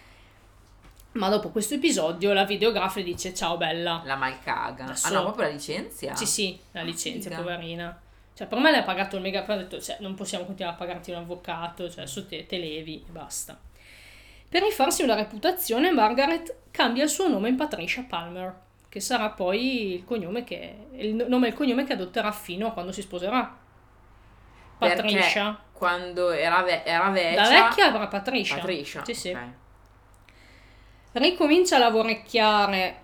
Ma 1.13 1.29
dopo 1.29 1.51
questo 1.51 1.75
episodio 1.75 2.33
la 2.33 2.45
videografa 2.45 3.01
dice 3.01 3.35
ciao 3.35 3.57
bella. 3.57 4.03
La 4.05 4.17
malcaga. 4.17 4.95
Ah 5.03 5.11
no, 5.11 5.23
proprio 5.23 5.47
la 5.47 5.53
licenzia? 5.53 6.15
Sì, 6.15 6.27
sì, 6.27 6.59
la 6.73 6.83
licenzia, 6.83 7.31
Figa. 7.31 7.43
poverina. 7.43 8.03
Cioè, 8.35 8.49
per 8.49 8.59
me 8.59 8.73
le 8.73 8.79
ha 8.79 8.83
pagato 8.83 9.15
il 9.15 9.23
mega, 9.23 9.43
però 9.43 9.55
ha 9.55 9.63
detto, 9.63 9.81
cioè, 9.81 9.99
non 10.01 10.15
possiamo 10.15 10.45
continuare 10.45 10.75
a 10.75 10.79
pagarti 10.79 11.13
un 11.13 11.19
avvocato, 11.19 11.89
cioè, 11.89 12.03
adesso 12.03 12.27
te, 12.27 12.47
te 12.47 12.59
levi 12.59 13.05
e 13.07 13.11
basta. 13.11 13.59
Per 14.49 14.63
rifarsi 14.63 15.05
una 15.05 15.15
reputazione, 15.15 15.93
Margaret 15.93 16.57
cambia 16.73 17.05
il 17.05 17.11
suo 17.11 17.29
nome 17.29 17.49
in 17.49 17.57
Patricia 17.57 18.03
Palmer, 18.03 18.53
che 18.89 18.99
sarà 18.99 19.31
poi 19.31 19.95
il 19.95 20.05
cognome 20.05 20.43
che, 20.43 20.87
il 20.93 21.15
nome 21.29 21.47
e 21.47 21.51
il 21.51 21.57
cognome 21.57 21.85
che 21.85 21.93
adotterà 21.93 22.33
fino 22.33 22.67
a 22.67 22.73
quando 22.73 22.91
si 22.91 23.03
sposerà. 23.03 23.57
Perché 24.79 24.97
Patricia. 24.97 25.61
quando 25.73 26.31
era, 26.31 26.63
ve- 26.63 26.83
era 26.85 27.11
vecchia... 27.11 27.43
Da 27.43 27.49
vecchia 27.49 27.87
avrà 27.87 28.07
Patricia. 28.09 28.57
Patricia. 28.57 29.05
Sì, 29.05 29.15
sì. 29.15 29.31
ok. 29.31 29.39
ricomincia 31.13 31.77
a 31.77 31.79
lavorecchiare 31.79 33.03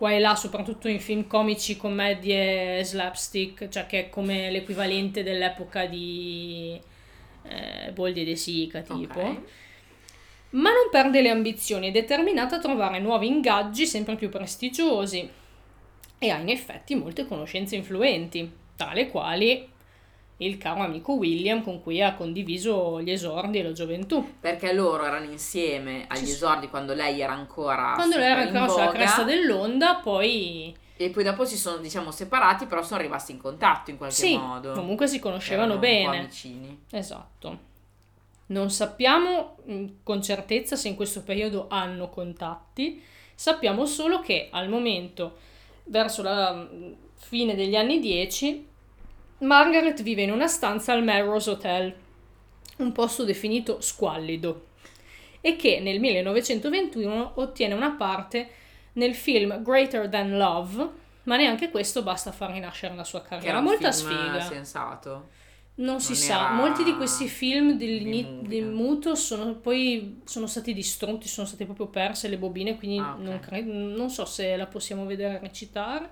qua 0.00 0.12
e 0.12 0.18
là, 0.18 0.34
soprattutto 0.34 0.88
in 0.88 0.98
film 0.98 1.26
comici, 1.26 1.76
commedie 1.76 2.82
slapstick, 2.82 3.68
cioè 3.68 3.84
che 3.84 4.06
è 4.06 4.08
come 4.08 4.50
l'equivalente 4.50 5.22
dell'epoca 5.22 5.84
di 5.84 6.80
eh, 7.42 7.92
Boldi 7.92 8.22
e 8.22 8.24
De 8.24 8.34
Sica, 8.34 8.80
tipo. 8.80 9.20
Ok. 9.20 9.40
Ma 10.52 10.70
non 10.70 10.88
perde 10.90 11.20
le 11.20 11.28
ambizioni, 11.28 11.88
è 11.88 11.90
determinata 11.90 12.56
a 12.56 12.60
trovare 12.60 12.98
nuovi 12.98 13.26
ingaggi 13.26 13.84
sempre 13.84 14.16
più 14.16 14.30
prestigiosi 14.30 15.28
e 16.18 16.30
ha 16.30 16.38
in 16.38 16.48
effetti 16.48 16.94
molte 16.94 17.26
conoscenze 17.26 17.76
influenti, 17.76 18.50
tra 18.76 18.94
le 18.94 19.10
quali 19.10 19.68
il 20.40 20.58
caro 20.58 20.80
amico 20.82 21.14
William 21.14 21.62
con 21.62 21.82
cui 21.82 22.02
ha 22.02 22.14
condiviso 22.14 23.00
gli 23.00 23.10
esordi 23.10 23.58
e 23.58 23.62
la 23.62 23.72
gioventù. 23.72 24.36
Perché 24.40 24.72
loro 24.72 25.04
erano 25.04 25.24
insieme 25.30 26.04
agli 26.08 26.26
Ci- 26.26 26.32
esordi 26.32 26.68
quando 26.68 26.94
lei 26.94 27.20
era 27.20 27.32
ancora 27.32 27.92
Quando 27.94 28.16
lei 28.16 28.30
era 28.30 28.40
ancora 28.42 28.68
sulla 28.68 28.88
cresta 28.90 29.22
dell'onda, 29.22 29.96
poi 29.96 30.74
e 30.96 31.08
poi 31.08 31.24
dopo 31.24 31.46
si 31.46 31.56
sono 31.56 31.78
diciamo 31.78 32.10
separati 32.10 32.66
però 32.66 32.82
sono 32.82 33.00
rimasti 33.00 33.32
in 33.32 33.38
contatto 33.38 33.90
in 33.90 33.96
qualche 33.96 34.16
sì, 34.16 34.36
modo 34.36 34.72
comunque 34.72 35.08
si 35.08 35.18
conoscevano 35.18 35.78
Erano 35.78 35.80
bene. 35.80 36.20
vicini 36.26 36.82
Esatto. 36.90 37.68
Non 38.46 38.70
sappiamo 38.70 39.56
mh, 39.64 39.84
con 40.02 40.22
certezza 40.22 40.76
se 40.76 40.88
in 40.88 40.96
questo 40.96 41.22
periodo 41.22 41.66
hanno 41.70 42.08
contatti, 42.10 43.02
sappiamo 43.34 43.86
solo 43.86 44.20
che 44.20 44.48
al 44.50 44.68
momento, 44.68 45.38
verso 45.84 46.22
la 46.22 46.52
mh, 46.52 46.94
fine 47.14 47.54
degli 47.54 47.76
anni 47.76 48.00
10, 48.00 48.66
Margaret 49.40 50.02
vive 50.02 50.22
in 50.22 50.30
una 50.32 50.46
stanza 50.48 50.92
al 50.92 51.02
Melrose 51.02 51.50
Hotel, 51.50 51.94
un 52.78 52.92
posto 52.92 53.24
definito 53.24 53.80
squallido, 53.80 54.66
e 55.40 55.56
che 55.56 55.80
nel 55.80 56.00
1921 56.00 57.32
ottiene 57.36 57.74
una 57.74 57.92
parte 57.92 58.48
nel 58.94 59.14
film 59.14 59.62
Greater 59.62 60.08
Than 60.08 60.36
Love, 60.36 60.88
ma 61.24 61.36
neanche 61.36 61.70
questo 61.70 62.02
basta 62.02 62.32
far 62.32 62.50
rinascere 62.52 62.94
la 62.94 63.04
sua 63.04 63.22
che 63.22 63.28
carriera. 63.28 63.50
era 63.50 63.58
un 63.58 63.64
Molta 63.64 63.92
sfiga. 63.92 64.40
sensato 64.40 65.28
Non 65.76 66.00
si 66.00 66.08
Non 66.12 66.16
sa, 66.20 66.34
era 66.34 66.50
molti 66.52 66.84
di 66.84 66.94
questi 66.96 67.26
film 67.28 67.72
del, 67.78 68.64
muto 68.66 69.14
sono 69.14 69.54
poi 69.54 70.20
sono 70.24 70.46
stati 70.46 70.74
distrutti, 70.74 71.28
sono 71.28 71.46
state 71.46 71.64
proprio 71.64 71.86
perse 71.86 72.28
le 72.28 72.36
bobine, 72.36 72.76
quindi 72.76 72.98
Ah, 72.98 73.14
ok. 73.14 73.18
non, 73.20 73.40
cre- 73.40 73.62
non 73.62 74.10
so 74.10 74.26
se 74.26 74.56
la 74.56 74.66
possiamo 74.66 75.06
vedere 75.06 75.38
recitare. 75.38 76.08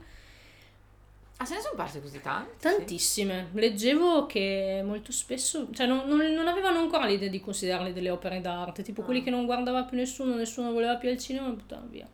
Ah 1.40 1.44
se 1.44 1.54
ne 1.54 1.60
sono 1.60 1.74
perse 1.76 2.00
così 2.02 2.20
tanti 2.20 2.50
Tantissime. 2.60 3.48
Leggevo 3.52 4.26
che 4.26 4.82
molto 4.84 5.12
spesso, 5.12 5.68
cioè 5.72 5.86
non, 5.86 6.06
non- 6.06 6.32
non 6.32 6.46
avevano 6.48 6.78
ancora 6.80 7.06
l'idea 7.06 7.28
di 7.28 7.40
considerarle 7.40 7.92
delle 7.92 8.10
opere 8.10 8.40
d'arte, 8.40 8.82
tipo 8.82 9.02
Ah. 9.02 9.04
quelli 9.04 9.22
che 9.22 9.30
non 9.30 9.46
guardava 9.46 9.84
più 9.84 9.96
nessuno, 9.96 10.34
nessuno 10.34 10.72
voleva 10.72 10.96
più 10.96 11.08
al 11.08 11.18
cinema, 11.18 11.48
buttavano 11.48 11.88
via. 11.88 12.06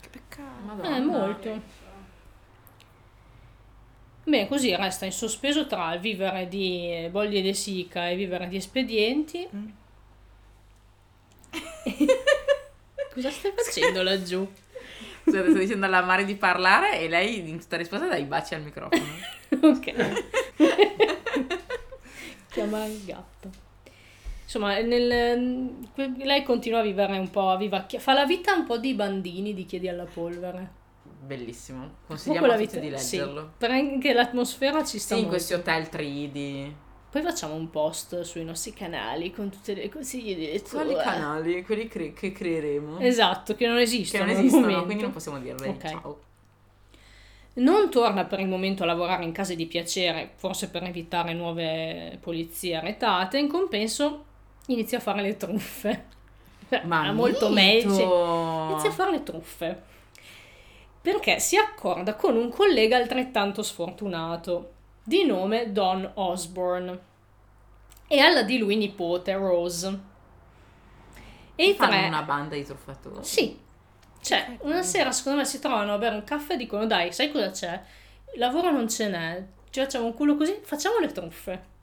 Che 0.00 0.08
peccato. 0.08 0.64
Madonna. 0.64 0.96
Eh, 0.96 1.00
molto. 1.00 1.62
Beh, 4.24 4.48
così 4.48 4.74
resta 4.74 5.04
in 5.04 5.12
sospeso 5.12 5.66
tra 5.68 5.94
il 5.94 6.00
vivere 6.00 6.48
di 6.48 7.06
Boldi 7.12 7.36
e 7.38 7.42
De 7.42 7.52
Sica 7.54 8.08
e 8.08 8.16
vivere 8.16 8.48
di 8.48 8.56
espedienti. 8.56 9.46
Mm. 9.54 9.68
Cosa 13.14 13.30
stai 13.30 13.52
facendo 13.54 14.02
laggiù? 14.02 14.46
Scusate, 15.26 15.50
sto 15.50 15.58
dicendo 15.58 15.86
alla 15.86 16.02
Mari 16.02 16.24
di 16.24 16.36
parlare 16.36 17.00
e 17.00 17.08
lei 17.08 17.48
in 17.48 17.58
tutta 17.58 17.76
risposta 17.76 18.06
dà 18.06 18.16
i 18.16 18.24
baci 18.24 18.54
al 18.54 18.62
microfono 18.62 19.02
ok. 19.60 19.94
Chiama 22.50 22.84
il 22.86 23.04
gatto. 23.04 23.50
Insomma, 24.44 24.78
nel- 24.78 25.74
lei 26.18 26.42
continua 26.44 26.78
a 26.78 26.82
vivere 26.82 27.18
un 27.18 27.28
po' 27.30 27.50
a 27.50 27.56
vivacchia. 27.56 27.98
Fa 27.98 28.12
la 28.12 28.24
vita 28.24 28.54
un 28.54 28.64
po' 28.64 28.78
di 28.78 28.94
bandini 28.94 29.52
di 29.52 29.64
Chiedi 29.66 29.88
alla 29.88 30.04
polvere. 30.04 30.70
bellissimo 31.02 31.96
consigliamo 32.06 32.46
a 32.46 32.56
tutti 32.56 32.78
di 32.78 32.96
sì, 32.98 33.16
leggerlo 33.18 33.52
per 33.58 33.70
anche 33.72 34.12
l'atmosfera 34.12 34.84
ci 34.84 34.98
sta 34.98 35.14
sì, 35.16 35.22
in 35.22 35.26
molto. 35.26 35.36
questi 35.36 35.54
hotel 35.54 35.82
3D 35.90 36.72
Poi 37.16 37.24
facciamo 37.24 37.54
un 37.54 37.70
post 37.70 38.20
sui 38.20 38.44
nostri 38.44 38.74
canali 38.74 39.32
con 39.32 39.48
tutte 39.48 39.72
le 39.72 39.88
consigli 39.88 40.36
di 40.36 40.48
lettura. 40.48 40.84
quali 40.84 40.98
canali 41.02 41.64
quelli 41.64 41.88
cre- 41.88 42.12
che 42.12 42.30
creeremo 42.30 42.98
Esatto, 42.98 43.54
che 43.54 43.66
non 43.66 43.76
che 43.76 43.82
esistono. 43.84 44.24
non 44.26 44.34
al 44.34 44.44
esistono 44.44 44.84
quindi 44.84 45.02
non 45.02 45.12
possiamo 45.12 45.38
dirle 45.38 45.68
Ok. 45.68 45.88
ciao 45.88 46.20
Non 47.54 47.88
torna 47.88 48.26
per 48.26 48.40
il 48.40 48.48
momento 48.48 48.82
a 48.82 48.86
lavorare 48.86 49.24
in 49.24 49.32
case 49.32 49.56
di 49.56 49.64
piacere, 49.64 50.32
forse 50.36 50.68
per 50.68 50.82
evitare 50.82 51.32
nuove 51.32 52.18
polizie 52.20 52.76
arretate. 52.76 53.38
In 53.38 53.48
compenso 53.48 54.24
inizia 54.66 54.98
a 54.98 55.00
fare 55.00 55.22
le 55.22 55.38
truffe. 55.38 56.04
ma 56.84 57.06
Ha 57.06 57.12
molto 57.12 57.48
meglio. 57.48 58.68
Inizia 58.72 58.90
a 58.90 58.92
fare 58.92 59.12
le 59.12 59.22
truffe. 59.22 59.82
Perché 61.00 61.38
si 61.40 61.56
accorda 61.56 62.14
con 62.14 62.36
un 62.36 62.50
collega 62.50 62.98
altrettanto 62.98 63.62
sfortunato, 63.62 64.72
di 65.06 65.24
nome 65.24 65.70
Don 65.70 66.10
Osborne, 66.14 66.98
e 68.08 68.18
alla 68.18 68.42
di 68.42 68.58
lui 68.58 68.76
nipote 68.76 69.32
Rose. 69.34 70.00
E 71.54 71.68
i 71.68 71.74
fanno 71.74 71.92
tre... 71.92 72.06
una 72.08 72.22
banda 72.22 72.56
di 72.56 72.64
truffatori 72.64 73.22
Sì. 73.22 73.58
Cioè, 74.20 74.58
una 74.62 74.82
sera 74.82 75.12
secondo 75.12 75.38
me 75.38 75.44
si 75.44 75.60
trovano 75.60 75.94
a 75.94 75.98
bere 75.98 76.16
un 76.16 76.24
caffè 76.24 76.54
e 76.54 76.56
dicono 76.56 76.86
dai, 76.86 77.12
sai 77.12 77.30
cosa 77.30 77.50
c'è? 77.50 77.80
Il 78.34 78.40
lavoro 78.40 78.72
non 78.72 78.88
ce 78.88 79.08
n'è, 79.08 79.44
ci 79.70 79.78
facciamo 79.78 80.06
un 80.06 80.14
culo 80.14 80.36
così, 80.36 80.58
facciamo 80.62 80.98
le 80.98 81.12
truffe. 81.12 81.74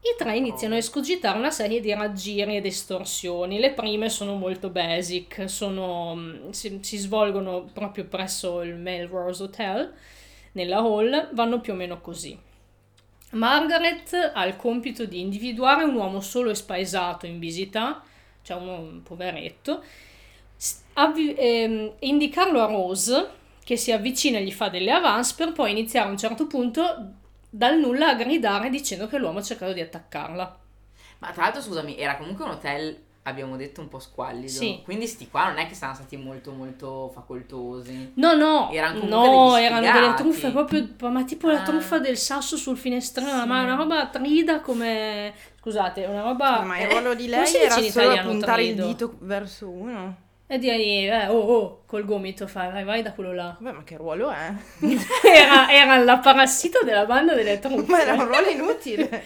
I 0.00 0.14
tre 0.16 0.36
iniziano 0.36 0.74
a 0.74 0.78
escogitare 0.78 1.36
una 1.36 1.50
serie 1.50 1.80
di 1.80 1.92
raggiri 1.92 2.56
ed 2.56 2.64
estorsioni. 2.64 3.58
Le 3.58 3.72
prime 3.72 4.08
sono 4.08 4.36
molto 4.36 4.70
basic, 4.70 5.50
sono, 5.50 6.14
mm, 6.14 6.50
si, 6.50 6.78
si 6.80 6.96
svolgono 6.96 7.68
proprio 7.70 8.06
presso 8.06 8.62
il 8.62 8.76
Melrose 8.76 9.42
Hotel, 9.42 9.92
nella 10.56 10.78
hall, 10.78 11.30
vanno 11.32 11.60
più 11.60 11.72
o 11.72 11.76
meno 11.76 12.00
così. 12.00 12.36
Margaret 13.30 14.32
ha 14.34 14.44
il 14.46 14.56
compito 14.56 15.04
di 15.04 15.20
individuare 15.20 15.84
un 15.84 15.94
uomo 15.94 16.20
solo 16.20 16.50
e 16.50 16.54
spaesato 16.54 17.26
in 17.26 17.38
visita, 17.38 18.02
cioè 18.42 18.56
un, 18.56 19.02
poveretto, 19.02 19.82
avvi- 20.94 21.34
ehm, 21.34 21.92
indicarlo 22.00 22.62
a 22.62 22.66
Rose, 22.66 23.28
che 23.62 23.76
si 23.76 23.92
avvicina 23.92 24.38
e 24.38 24.44
gli 24.44 24.52
fa 24.52 24.68
delle 24.68 24.92
avance, 24.92 25.34
per 25.36 25.52
poi 25.52 25.70
iniziare 25.72 26.08
a 26.08 26.10
un 26.10 26.18
certo 26.18 26.46
punto 26.46 27.12
dal 27.50 27.78
nulla 27.78 28.08
a 28.08 28.14
gridare 28.14 28.70
dicendo 28.70 29.06
che 29.08 29.18
l'uomo 29.18 29.38
ha 29.38 29.42
cercato 29.42 29.72
di 29.72 29.80
attaccarla. 29.80 30.58
ma 31.18 31.30
tra 31.32 31.42
l'altro 31.42 31.62
scusami 31.62 31.96
era 31.98 32.16
comunque 32.16 32.44
un 32.44 32.50
hotel 32.50 33.05
abbiamo 33.28 33.56
detto 33.56 33.80
un 33.80 33.88
po' 33.88 33.98
squallido 33.98 34.48
Sì. 34.48 34.80
quindi 34.84 35.06
sti 35.06 35.28
qua 35.28 35.48
non 35.48 35.58
è 35.58 35.66
che 35.66 35.74
sono 35.74 35.94
stati 35.94 36.16
molto 36.16 36.52
molto 36.52 37.10
facoltosi 37.14 38.12
No, 38.14 38.34
no, 38.34 38.70
Erano 38.72 39.00
comunque 39.00 39.28
no, 39.28 39.52
degli 39.54 39.64
erano 39.64 39.92
delle 39.92 40.14
truffe 40.14 40.50
proprio, 40.50 40.88
ma 41.10 41.24
tipo 41.24 41.48
la 41.48 41.60
Ah. 41.60 41.64
truffa 41.64 41.98
del 41.98 42.16
sasso 42.16 42.56
sul 42.56 42.76
finestrino, 42.76 43.40
Sì. 43.42 43.46
ma 43.46 43.62
una 43.62 43.74
roba 43.74 44.06
trida 44.06 44.60
come... 44.60 45.32
Scusate, 45.60 46.04
una 46.04 46.22
roba... 46.22 46.60
Ma 46.62 46.78
il 46.80 46.88
ruolo 46.88 47.14
di 47.14 47.26
lei 47.26 47.52
era 47.54 47.76
in 47.76 47.90
solo 47.90 48.06
italiano 48.06 48.30
puntare 48.30 48.62
il 48.64 48.72
trido? 48.74 48.86
dito 48.86 49.16
verso 49.20 49.68
uno. 49.68 50.16
E 50.46 50.58
dirgli, 50.58 51.08
eh, 51.08 51.26
oh, 51.26 51.38
oh, 51.40 51.82
col 51.86 52.04
gomito, 52.04 52.46
fai, 52.46 52.70
vai, 52.70 52.84
vai 52.84 53.02
da 53.02 53.12
quello 53.12 53.32
là. 53.34 53.56
Vabbè, 53.58 53.76
ma 53.76 53.82
che 53.82 53.96
ruolo 53.96 54.30
è? 54.30 54.52
Era, 55.26 55.68
era 55.68 55.96
la 55.98 56.18
parassita 56.18 56.82
della 56.84 57.04
banda 57.04 57.34
delle 57.34 57.58
truffe. 57.58 57.84
Ma 57.90 58.00
era 58.00 58.12
un 58.12 58.26
ruolo 58.26 58.48
inutile. 58.48 59.24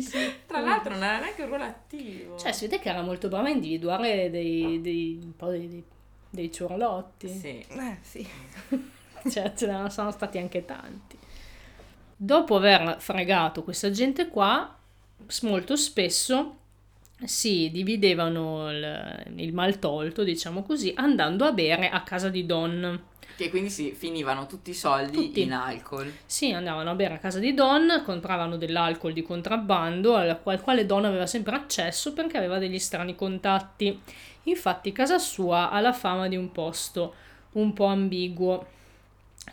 Sì, 0.00 0.10
sì. 0.10 0.32
tra 0.46 0.60
l'altro 0.60 0.94
non 0.94 1.04
era 1.04 1.18
neanche 1.18 1.42
un 1.42 1.48
ruolo 1.48 1.64
attivo 1.64 2.38
Cioè, 2.38 2.52
si 2.52 2.66
vede 2.66 2.80
che 2.80 2.88
era 2.88 3.02
molto 3.02 3.28
brava 3.28 3.48
a 3.48 3.50
individuare 3.50 4.30
dei, 4.30 4.80
dei, 4.80 5.18
un 5.22 5.36
po' 5.36 5.48
dei, 5.48 5.68
dei, 5.68 5.84
dei 6.30 6.52
ciurlotti. 6.52 7.28
sì 7.28 7.64
Eh, 7.68 7.96
sì. 8.00 8.26
Cioè, 9.28 9.52
ce 9.54 9.66
ne 9.66 9.90
sono 9.90 10.10
stati 10.12 10.38
anche 10.38 10.64
tanti. 10.64 11.18
Dopo 12.16 12.56
aver 12.56 12.96
fregato 13.00 13.62
questa 13.62 13.90
gente 13.90 14.28
qua, 14.28 14.76
molto 15.42 15.76
spesso 15.76 16.56
si 17.24 17.70
dividevano 17.70 18.70
il, 18.70 19.32
il 19.36 19.52
maltolto, 19.52 20.22
diciamo 20.22 20.62
così, 20.62 20.92
andando 20.94 21.44
a 21.44 21.52
bere 21.52 21.88
a 21.88 22.02
casa 22.02 22.28
di 22.28 22.46
Don. 22.46 23.02
Che 23.38 23.50
quindi 23.50 23.70
si 23.70 23.92
finivano 23.92 24.46
tutti 24.46 24.70
i 24.70 24.74
soldi 24.74 25.16
Tutti. 25.16 25.42
in 25.42 25.52
alcol 25.52 26.12
Sì, 26.26 26.50
andavano 26.50 26.90
a 26.90 26.94
bere 26.94 27.14
a 27.14 27.18
casa 27.18 27.38
di 27.38 27.54
Don, 27.54 28.02
compravano 28.04 28.56
dell'alcol 28.56 29.12
di 29.12 29.22
contrabbando 29.22 30.16
al 30.16 30.40
al 30.42 30.60
quale 30.60 30.86
Don 30.86 31.04
aveva 31.04 31.26
sempre 31.26 31.54
accesso 31.54 32.12
perché 32.12 32.36
aveva 32.36 32.58
degli 32.58 32.80
strani 32.80 33.14
contatti. 33.14 34.00
Infatti 34.44 34.90
casa 34.90 35.18
sua 35.18 35.70
ha 35.70 35.78
la 35.80 35.92
fama 35.92 36.26
di 36.26 36.36
un 36.36 36.50
posto 36.50 37.14
un 37.52 37.72
po' 37.72 37.84
ambiguo. 37.84 38.66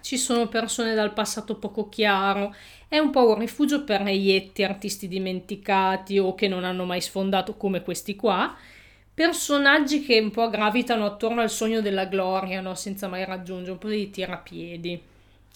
Ci 0.02 0.18
sono 0.18 0.48
persone 0.48 0.94
dal 0.94 1.14
passato 1.14 1.56
poco 1.56 1.88
chiaro, 1.88 2.54
è 2.88 2.98
un 2.98 3.12
po' 3.12 3.30
un 3.30 3.40
rifugio 3.40 3.84
per 3.84 4.02
reietti, 4.02 4.64
artisti 4.64 5.08
dimenticati 5.08 6.18
o 6.18 6.34
che 6.36 6.48
non 6.48 6.64
hanno 6.64 6.86
mai 6.86 7.02
sfondato 7.02 7.56
come 7.56 7.82
questi 7.82 8.16
qua. 8.16 8.56
Personaggi 9.16 10.04
che 10.04 10.20
un 10.20 10.30
po' 10.30 10.50
gravitano 10.50 11.06
attorno 11.06 11.42
al 11.42 11.50
sogno 11.50 11.82
della 11.82 12.06
gloria, 12.06 12.62
no? 12.62 12.76
senza 12.76 13.08
mai 13.08 13.26
raggiungere, 13.26 13.72
un 13.72 13.78
po' 13.80 13.88
di 13.90 14.10
tirapiedi. 14.12 15.02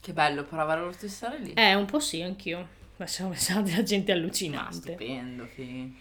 che 0.02 0.14
bello 0.14 0.44
provare 0.46 0.82
lo 0.82 0.92
stesso 0.92 1.14
stare 1.16 1.40
lì 1.40 1.54
Eh, 1.54 1.76
un 1.76 1.86
po' 1.86 2.00
sì, 2.00 2.22
anch'io. 2.22 2.68
Ma 2.98 3.08
siamo 3.08 3.34
siamo 3.36 3.62
della 3.62 3.84
gente 3.84 4.14
ma 4.14 4.18
allucinante. 4.18 4.98
stupendo 4.98 5.46
figo. 5.46 5.94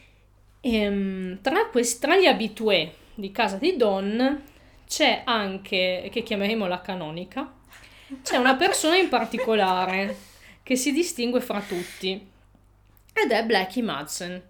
Ehm, 0.60 1.40
tra, 1.40 1.66
questi, 1.70 2.00
tra 2.00 2.16
gli 2.16 2.26
abitué 2.26 2.94
di 3.14 3.30
casa 3.32 3.56
di 3.56 3.76
Don 3.76 4.42
c'è 4.86 5.22
anche, 5.24 6.08
che 6.12 6.22
chiameremo 6.22 6.66
la 6.66 6.80
canonica, 6.80 7.52
c'è 8.22 8.36
una 8.36 8.56
persona 8.56 8.96
in 8.96 9.08
particolare 9.08 10.16
che 10.62 10.76
si 10.76 10.92
distingue 10.92 11.40
fra 11.40 11.60
tutti 11.60 12.30
ed 13.12 13.30
è 13.30 13.44
Blackie 13.44 13.82
Madsen. 13.82 14.42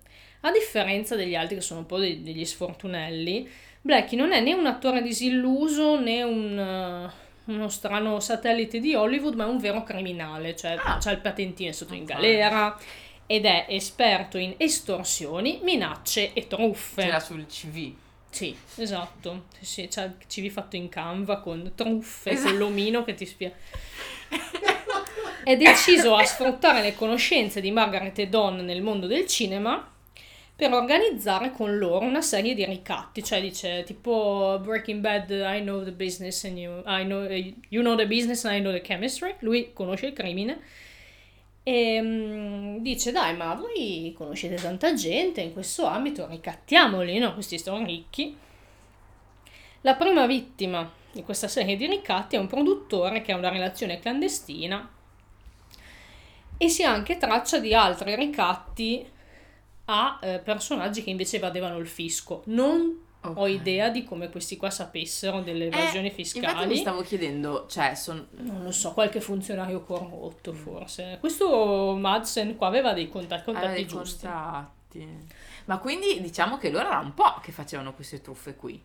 A 0.48 0.52
differenza 0.52 1.14
degli 1.14 1.34
altri 1.34 1.56
che 1.56 1.60
sono 1.60 1.80
un 1.80 1.86
po' 1.86 1.98
dei- 1.98 2.22
degli 2.22 2.44
sfortunelli, 2.44 3.46
Blackie 3.82 4.16
non 4.16 4.32
è 4.32 4.40
né 4.40 4.54
un 4.54 4.64
attore 4.64 5.02
disilluso 5.02 6.00
né 6.00 6.22
un, 6.22 6.58
eh, 6.58 7.52
uno 7.52 7.68
strano 7.68 8.18
satellite 8.20 8.80
di 8.80 8.94
Hollywood, 8.94 9.34
ma 9.34 9.44
è 9.44 9.48
un 9.48 9.58
vero 9.58 9.82
criminale, 9.82 10.56
cioè 10.56 10.76
Ah. 10.82 10.98
ha 11.02 11.10
il 11.10 11.18
patentino, 11.18 11.68
è 11.68 11.72
stato 11.72 11.92
in 11.94 12.04
galera 12.04 12.78
ed 13.26 13.44
è 13.44 13.66
esperto 13.68 14.38
in 14.38 14.54
estorsioni, 14.56 15.60
minacce 15.62 16.32
e 16.32 16.46
truffe. 16.46 17.02
C'era 17.02 17.20
sul 17.20 17.46
CV. 17.46 17.92
Sì, 18.30 18.56
esatto. 18.76 19.44
Sì, 19.58 19.64
sì, 19.66 19.88
c'è 19.88 20.04
il 20.04 20.14
CV 20.26 20.48
fatto 20.50 20.76
in 20.76 20.88
Canva 20.88 21.40
con 21.40 21.72
truffe, 21.74 22.30
Esatto. 22.30 22.48
con 22.50 22.58
l'omino 22.58 23.04
che 23.04 23.14
ti 23.14 23.26
spiega. 23.26 23.54
È 25.44 25.56
deciso 25.56 26.14
a 26.14 26.24
sfruttare 26.24 26.80
le 26.82 26.94
conoscenze 26.94 27.60
di 27.60 27.70
Margaret 27.70 28.18
e 28.18 28.28
Don 28.28 28.56
nel 28.64 28.80
mondo 28.82 29.06
del 29.06 29.26
cinema 29.26 29.92
per 30.58 30.72
organizzare 30.72 31.52
con 31.52 31.78
loro 31.78 32.04
una 32.04 32.20
serie 32.20 32.52
di 32.52 32.64
ricatti, 32.64 33.22
cioè 33.22 33.40
dice 33.40 33.84
tipo 33.84 34.58
Breaking 34.60 35.00
Bad, 35.00 35.30
I 35.30 35.60
know 35.60 35.84
the 35.84 35.92
business 35.92 36.42
and 36.42 36.58
you, 36.58 36.82
I 36.84 37.04
know, 37.04 37.28
you 37.68 37.80
know 37.80 37.94
the 37.94 38.08
business 38.08 38.44
and 38.44 38.56
I 38.56 38.58
know 38.58 38.72
the 38.72 38.80
chemistry, 38.80 39.36
lui 39.38 39.72
conosce 39.72 40.06
il 40.06 40.14
crimine 40.14 40.58
e 41.62 42.00
mm, 42.02 42.78
dice 42.78 43.12
dai 43.12 43.36
ma 43.36 43.54
voi 43.54 44.12
conoscete 44.16 44.56
tanta 44.56 44.94
gente 44.94 45.42
in 45.42 45.52
questo 45.52 45.86
ambito, 45.86 46.26
ricattiamoli, 46.26 47.18
no? 47.18 47.34
Questi 47.34 47.56
sono 47.56 47.86
ricchi. 47.86 48.36
La 49.82 49.94
prima 49.94 50.26
vittima 50.26 50.92
di 51.12 51.22
questa 51.22 51.46
serie 51.46 51.76
di 51.76 51.86
ricatti 51.86 52.34
è 52.34 52.38
un 52.40 52.48
produttore 52.48 53.22
che 53.22 53.30
ha 53.30 53.36
una 53.36 53.48
relazione 53.48 54.00
clandestina 54.00 54.90
e 56.56 56.68
si 56.68 56.82
ha 56.82 56.90
anche 56.90 57.16
traccia 57.16 57.60
di 57.60 57.72
altri 57.72 58.16
ricatti 58.16 59.16
a 59.90 60.18
eh, 60.22 60.38
personaggi 60.38 61.02
che 61.02 61.10
invece 61.10 61.36
evadevano 61.36 61.78
il 61.78 61.86
fisco. 61.86 62.42
Non 62.46 63.06
ho 63.22 63.30
Ok. 63.30 63.48
idea 63.50 63.88
di 63.88 64.04
come 64.04 64.30
questi 64.30 64.56
qua 64.56 64.70
sapessero 64.70 65.40
delle 65.40 65.66
evasioni 65.66 66.08
Eh, 66.08 66.12
fiscali. 66.12 66.66
mi 66.68 66.76
stavo 66.76 67.02
chiedendo, 67.02 67.66
cioè, 67.68 67.94
son... 67.94 68.26
Non 68.32 68.62
lo 68.62 68.70
so, 68.70 68.92
qualche 68.92 69.20
funzionario 69.20 69.82
corrotto 69.82 70.52
forse. 70.52 71.16
Questo 71.18 71.96
Madsen 71.98 72.56
qua 72.56 72.68
aveva 72.68 72.92
dei 72.92 73.08
contatti, 73.08 73.44
contatti 73.44 73.66
aveva 73.66 73.80
dei 73.80 73.86
giusti. 73.88 74.24
contatti. 74.26 75.26
Ma 75.64 75.78
quindi 75.78 76.20
diciamo 76.20 76.58
che 76.58 76.70
loro 76.70 76.86
era 76.86 76.98
un 77.00 77.12
po' 77.14 77.40
che 77.42 77.50
facevano 77.52 77.92
queste 77.92 78.20
truffe 78.20 78.54
qui. 78.54 78.80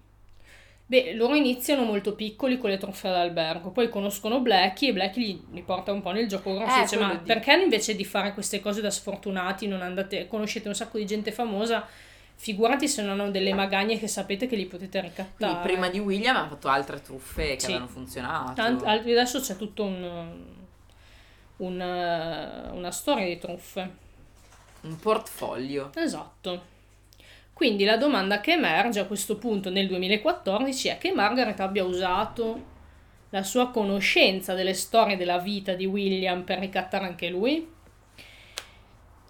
Beh, 0.85 1.13
loro 1.15 1.33
iniziano 1.35 1.83
molto 1.83 2.13
piccoli 2.13 2.57
con 2.57 2.69
le 2.69 2.77
truffe 2.77 3.07
all'albergo, 3.07 3.71
poi 3.71 3.89
conoscono 3.89 4.41
Blackie 4.41 4.89
e 4.89 4.93
Blackie 4.93 5.23
li, 5.25 5.45
li 5.51 5.61
porta 5.63 5.91
un 5.91 6.01
po' 6.01 6.11
nel 6.11 6.27
gioco 6.27 6.53
grosso. 6.53 6.77
Eh, 6.77 6.81
dice, 6.81 6.97
ma 6.97 7.13
di- 7.15 7.25
perché 7.25 7.53
invece 7.53 7.95
di 7.95 8.03
fare 8.05 8.33
queste 8.33 8.59
cose 8.59 8.81
da 8.81 8.91
sfortunati 8.91 9.65
non 9.67 9.81
andate, 9.81 10.27
conoscete 10.27 10.67
un 10.67 10.75
sacco 10.75 10.97
di 10.97 11.05
gente 11.05 11.31
famosa, 11.31 11.87
figurati 12.35 12.87
se 12.89 13.01
non 13.01 13.19
hanno 13.21 13.31
delle 13.31 13.53
magagne 13.53 13.97
che 13.97 14.07
sapete 14.07 14.45
che 14.47 14.55
li 14.57 14.65
potete 14.65 14.99
Quindi 14.99 15.17
ricattare. 15.17 15.63
prima 15.63 15.87
di 15.89 15.99
William 15.99 16.35
hanno 16.35 16.49
fatto 16.49 16.67
altre 16.67 17.01
truffe 17.01 17.53
che 17.53 17.59
Sì. 17.59 17.65
avevano 17.67 17.87
funzionato. 17.87 18.53
Tant- 18.53 18.85
adesso 18.85 19.39
c'è 19.39 19.55
tutto 19.55 19.83
un, 19.85 20.03
un, 21.57 21.79
una 22.73 22.91
storia 22.91 23.25
di 23.25 23.37
truffe. 23.39 24.01
Un 24.81 24.99
portfolio. 24.99 25.91
Esatto. 25.95 26.71
Quindi 27.53 27.83
la 27.85 27.97
domanda 27.97 28.41
che 28.41 28.53
emerge 28.53 28.99
a 28.99 29.05
questo 29.05 29.37
punto 29.37 29.69
nel 29.69 29.87
2014 29.87 30.87
è 30.87 30.97
che 30.97 31.13
Margaret 31.13 31.59
abbia 31.59 31.83
usato 31.83 32.71
la 33.29 33.43
sua 33.43 33.69
conoscenza 33.69 34.53
delle 34.53 34.73
storie 34.73 35.17
della 35.17 35.37
vita 35.37 35.73
di 35.73 35.85
William 35.85 36.43
per 36.43 36.59
ricattare 36.59 37.05
anche 37.05 37.29
lui? 37.29 37.67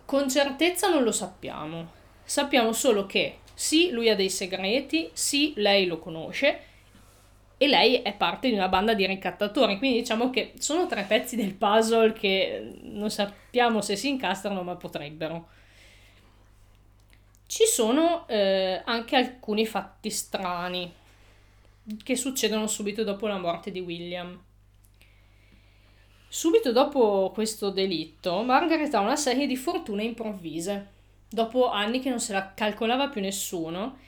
Con 0.06 0.30
certezza 0.30 0.90
non 0.90 1.04
lo 1.04 1.12
sappiamo. 1.12 1.92
Sappiamo 2.24 2.72
solo 2.72 3.06
che 3.06 3.40
sì, 3.54 3.92
lui 3.92 4.10
ha 4.10 4.16
dei 4.16 4.30
segreti, 4.30 5.10
sì, 5.14 5.54
lei 5.58 5.86
lo 5.86 6.00
conosce 6.00 6.72
e 7.58 7.68
lei 7.68 8.02
è 8.02 8.14
parte 8.14 8.50
di 8.50 8.56
una 8.56 8.68
banda 8.68 8.94
di 8.94 9.06
ricattatori, 9.06 9.78
quindi 9.78 10.00
diciamo 10.00 10.30
che 10.30 10.54
sono 10.58 10.86
tre 10.88 11.04
pezzi 11.08 11.36
del 11.36 11.54
puzzle 11.54 12.12
che 12.12 12.74
non 12.82 13.10
sappiamo 13.10 13.80
se 13.82 13.96
si 13.96 14.10
incastrano, 14.10 14.64
ma 14.64 14.76
potrebbero. 14.76 15.48
Ci 17.54 17.68
sono 17.68 18.28
eh, 18.28 18.82
anche 18.84 19.16
alcuni 19.16 19.68
fatti 19.68 20.10
strani 20.10 20.92
che 22.04 22.16
succedono 22.16 22.66
subito 22.66 23.04
dopo 23.04 23.28
la 23.28 23.38
morte 23.38 23.70
di 23.70 23.80
William. 23.80 24.42
Subito 26.28 26.72
dopo 26.72 27.30
questo 27.32 27.70
delitto, 27.70 28.42
Margaret 28.42 28.92
ha 28.96 29.02
una 29.02 29.16
serie 29.16 29.46
di 29.46 29.56
fortune 29.56 30.04
improvvise, 30.04 30.88
dopo 31.30 31.70
anni 31.70 32.00
che 32.00 32.10
non 32.10 32.20
se 32.20 32.34
la 32.34 32.56
calcolava 32.56 33.10
più 33.10 33.22
nessuno, 33.22 34.00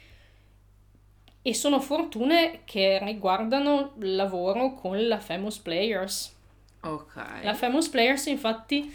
e 1.44 1.54
sono 1.54 1.80
fortune 1.80 2.62
che 2.66 2.98
riguardano 3.04 3.94
il 4.00 4.16
lavoro 4.16 4.74
con 4.74 5.08
la 5.08 5.20
Famous 5.20 5.60
Players. 5.60 6.36
Ok. 6.82 7.16
La 7.44 7.54
Famous 7.54 7.90
Players, 7.90 8.26
infatti, 8.26 8.92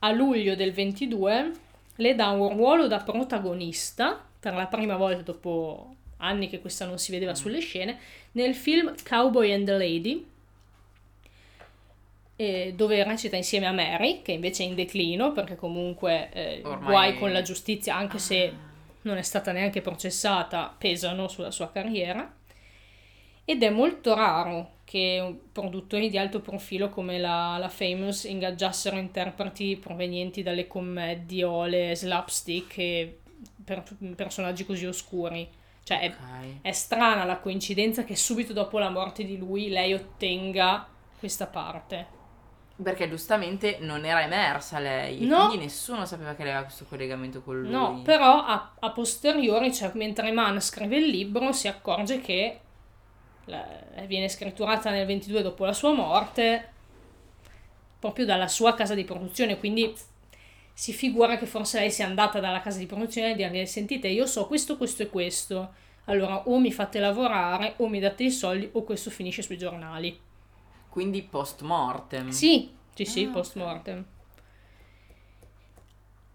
a 0.00 0.10
luglio 0.10 0.56
del 0.56 0.72
22 0.72 1.70
le 2.02 2.14
dà 2.14 2.28
un 2.28 2.48
ruolo 2.50 2.86
da 2.86 2.98
protagonista 2.98 4.22
per 4.38 4.54
la 4.54 4.66
prima 4.66 4.96
volta 4.96 5.22
dopo 5.22 5.94
anni 6.18 6.48
che 6.48 6.60
questa 6.60 6.84
non 6.84 6.98
si 6.98 7.10
vedeva 7.10 7.34
sulle 7.34 7.60
scene 7.60 7.98
nel 8.32 8.54
film 8.54 8.94
Cowboy 9.08 9.52
and 9.52 9.64
the 9.64 9.72
Lady 9.72 10.26
eh, 12.36 12.72
dove 12.76 13.02
recita 13.04 13.36
insieme 13.36 13.66
a 13.66 13.72
Mary 13.72 14.22
che 14.22 14.32
invece 14.32 14.64
è 14.64 14.66
in 14.66 14.74
declino 14.74 15.32
perché 15.32 15.56
comunque 15.56 16.30
eh, 16.32 16.60
Ormai- 16.64 16.84
guai 16.84 17.18
con 17.18 17.32
la 17.32 17.42
giustizia 17.42 17.96
anche 17.96 18.18
se 18.18 18.70
non 19.02 19.16
è 19.16 19.22
stata 19.22 19.52
neanche 19.52 19.80
processata 19.80 20.74
pesano 20.76 21.28
sulla 21.28 21.50
sua 21.50 21.70
carriera. 21.70 22.32
Ed 23.44 23.62
è 23.62 23.70
molto 23.70 24.14
raro 24.14 24.70
che 24.92 25.40
produttori 25.50 26.10
di 26.10 26.18
alto 26.18 26.40
profilo 26.42 26.90
come 26.90 27.18
la, 27.18 27.56
la 27.56 27.70
Famous 27.70 28.24
ingaggiassero 28.24 28.96
interpreti 28.98 29.78
provenienti 29.78 30.42
dalle 30.42 30.66
commedie 30.66 31.44
o 31.44 31.64
le 31.64 31.96
slapstick 31.96 32.76
e 32.76 33.20
per, 33.64 33.82
personaggi 34.14 34.66
così 34.66 34.84
oscuri. 34.84 35.48
Cioè 35.82 36.00
è, 36.00 36.06
Ok. 36.08 36.60
è 36.60 36.72
strana 36.72 37.24
la 37.24 37.38
coincidenza 37.38 38.04
che 38.04 38.14
subito 38.16 38.52
dopo 38.52 38.78
la 38.78 38.90
morte 38.90 39.24
di 39.24 39.38
lui 39.38 39.70
lei 39.70 39.94
ottenga 39.94 40.86
questa 41.18 41.46
parte. 41.46 42.06
Perché 42.82 43.08
giustamente 43.08 43.78
non 43.80 44.04
era 44.04 44.22
emersa 44.22 44.78
lei. 44.78 45.24
No. 45.24 45.46
Quindi 45.46 45.64
nessuno 45.64 46.04
sapeva 46.04 46.34
che 46.34 46.42
aveva 46.42 46.64
questo 46.64 46.84
collegamento 46.84 47.40
con 47.40 47.62
lui. 47.62 47.70
No, 47.70 48.02
però 48.04 48.44
a, 48.44 48.74
a 48.78 48.90
posteriori, 48.90 49.72
cioè 49.72 49.90
mentre 49.94 50.32
Mann 50.32 50.58
scrive 50.58 50.98
il 50.98 51.06
libro, 51.06 51.50
si 51.52 51.66
accorge 51.66 52.20
che 52.20 52.60
la- 53.46 53.66
viene 54.06 54.28
scritturata 54.28 54.90
nel 54.90 55.06
22 55.06 55.42
dopo 55.42 55.64
la 55.64 55.72
sua 55.72 55.92
morte, 55.92 56.68
proprio 57.98 58.24
dalla 58.24 58.48
sua 58.48 58.74
casa 58.74 58.94
di 58.94 59.04
produzione, 59.04 59.58
quindi 59.58 59.94
si 60.74 60.92
figura 60.92 61.36
che 61.36 61.46
forse 61.46 61.78
lei 61.78 61.90
sia 61.90 62.06
andata 62.06 62.40
dalla 62.40 62.60
casa 62.60 62.78
di 62.78 62.86
produzione 62.86 63.32
e 63.32 63.34
dirgli 63.36 63.64
sentite 63.66 64.08
io 64.08 64.26
so 64.26 64.46
questo, 64.46 64.76
questo 64.76 65.02
e 65.02 65.08
questo, 65.10 65.74
allora 66.06 66.48
o 66.48 66.58
mi 66.58 66.72
fate 66.72 66.98
lavorare 66.98 67.74
o 67.78 67.88
mi 67.88 68.00
date 68.00 68.24
i 68.24 68.30
soldi 68.30 68.68
o 68.72 68.82
questo 68.82 69.10
finisce 69.10 69.42
sui 69.42 69.58
giornali. 69.58 70.18
Quindi 70.88 71.22
post 71.22 71.62
mortem. 71.62 72.28
Sì, 72.30 72.70
sì, 72.94 73.04
sì, 73.04 73.24
Ah, 73.24 73.30
post 73.30 73.56
mortem. 73.56 74.04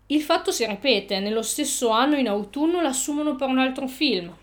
Il 0.07 0.21
fatto 0.21 0.51
si 0.51 0.65
ripete, 0.65 1.19
nello 1.19 1.41
stesso 1.41 1.89
anno 1.89 2.15
in 2.17 2.27
autunno 2.27 2.81
l'assumono 2.81 3.35
per 3.35 3.47
un 3.49 3.59
altro 3.59 3.87
film. 3.87 4.33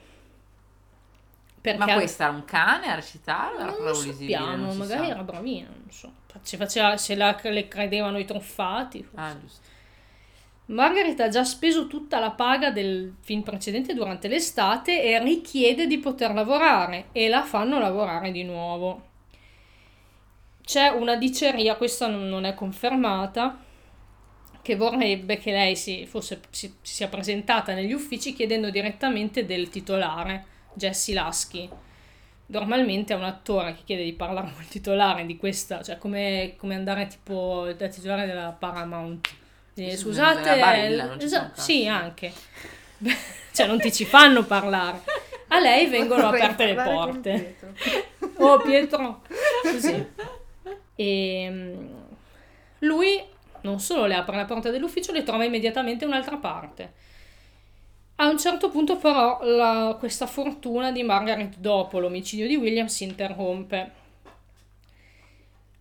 Perché 1.65 1.79
Ma 1.79 1.95
questa 1.95 2.25
era 2.25 2.33
un 2.35 2.45
cane 2.45 2.89
a 2.89 2.95
recitare? 2.95 3.55
Era 3.55 3.65
non 3.65 3.75
proprio 3.77 3.95
lo 3.95 4.13
sappiamo, 4.13 4.67
Non 4.67 4.77
magari 4.77 5.07
sa. 5.07 5.13
era 5.13 5.23
bravina, 5.23 5.69
non 5.69 5.91
so. 5.91 6.13
Se, 6.43 6.59
faceva, 6.59 6.99
se 6.99 7.15
la, 7.15 7.41
le 7.43 7.69
credevano 7.69 8.19
i 8.19 8.27
truffati. 8.27 9.09
Ah. 9.15 9.35
Margaret 10.67 11.19
ha 11.21 11.29
già 11.29 11.43
speso 11.43 11.87
tutta 11.87 12.19
la 12.19 12.33
paga 12.33 12.71
del 12.71 13.15
film 13.21 13.41
precedente 13.41 13.95
durante 13.95 14.29
l'estate 14.29 15.03
e 15.03 15.19
richiede 15.21 15.87
di 15.87 15.97
poter 15.97 16.35
lavorare 16.35 17.07
e 17.13 17.29
la 17.29 17.43
fanno 17.45 17.79
lavorare 17.79 18.31
di 18.31 18.43
nuovo. 18.45 19.09
C'è 20.63 20.89
una 20.89 21.17
diceria, 21.17 21.77
questa 21.77 22.09
non 22.09 22.29
non 22.29 22.45
è 22.45 22.53
confermata, 22.53 23.59
che 24.61 24.77
vorrebbe 24.77 25.39
che 25.39 25.51
lei 25.51 25.77
si, 25.77 26.05
fosse, 26.05 26.43
si, 26.51 26.75
si 26.83 26.95
sia 26.95 27.09
presentata 27.09 27.73
negli 27.73 27.93
uffici 27.95 28.35
chiedendo 28.35 28.69
direttamente 28.69 29.47
del 29.47 29.71
titolare, 29.71 30.53
Jesse 30.75 31.13
Lasky. 31.13 31.69
Normalmente 32.47 33.15
è 33.15 33.17
un 33.17 33.25
attore 33.25 33.75
che 33.75 33.83
chiede 33.85 34.05
di 34.05 34.13
parlare 34.13 34.51
con 34.53 34.63
il 34.63 34.69
titolare 34.69 35.27
di 35.27 35.37
questa, 35.37 35.83
cioè 35.83 35.99
come, 35.99 36.55
come 36.57 36.75
andare 36.75 37.07
tipo 37.07 37.73
da 37.77 37.89
titolare 37.89 38.27
della 38.27 38.55
Paramount. 38.57 39.29
Eh, 39.75 39.97
scusate, 39.97 40.59
Barilla, 40.59 41.07
non 41.07 41.19
ci 41.19 41.27
esa- 41.27 41.51
sì, 41.55 41.87
anche. 41.87 42.33
cioè 43.53 43.67
non 43.67 43.79
ti 43.81 43.93
ci 43.93 44.05
fanno 44.05 44.45
parlare. 44.45 45.01
A 45.49 45.59
lei 45.59 45.87
vengono 45.89 46.29
aperte 46.29 46.67
le 46.67 46.75
porte. 46.75 47.57
Pietro. 48.19 48.45
Oh 48.45 48.59
Pietro, 48.61 49.23
così. 49.63 50.07
E 50.97 51.49
mm, 51.51 51.87
lui 52.81 53.23
non 53.63 53.81
solo 53.81 54.07
le 54.07 54.15
apre 54.15 54.37
la 54.37 54.45
porta 54.45 54.71
dell'ufficio, 54.71 55.13
le 55.13 55.23
trova 55.23 55.45
immediatamente 55.45 56.05
un'altra 56.05 56.37
parte. 56.37 56.93
A 58.17 58.29
un 58.29 58.39
certo 58.39 58.71
punto 58.71 58.97
però 58.97 59.41
la- 59.43 59.97
questa 59.99 60.27
fortuna 60.27 60.93
di 60.93 61.03
Margaret 61.03 61.57
dopo 61.59 61.99
l'omicidio 61.99 62.47
di 62.47 62.57
William 62.57 62.87
si 62.87 63.05
interrompe. 63.05 64.03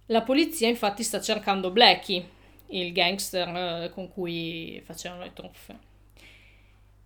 La 0.07 0.21
polizia 0.23 0.67
infatti 0.67 1.03
sta 1.03 1.21
cercando 1.21 1.69
Blackie, 1.71 2.27
il 2.67 2.91
gangster 2.91 3.47
eh, 3.84 3.91
con 3.93 4.11
cui 4.11 4.81
facevano 4.84 5.21
le 5.23 5.34
truffe. 5.34 5.91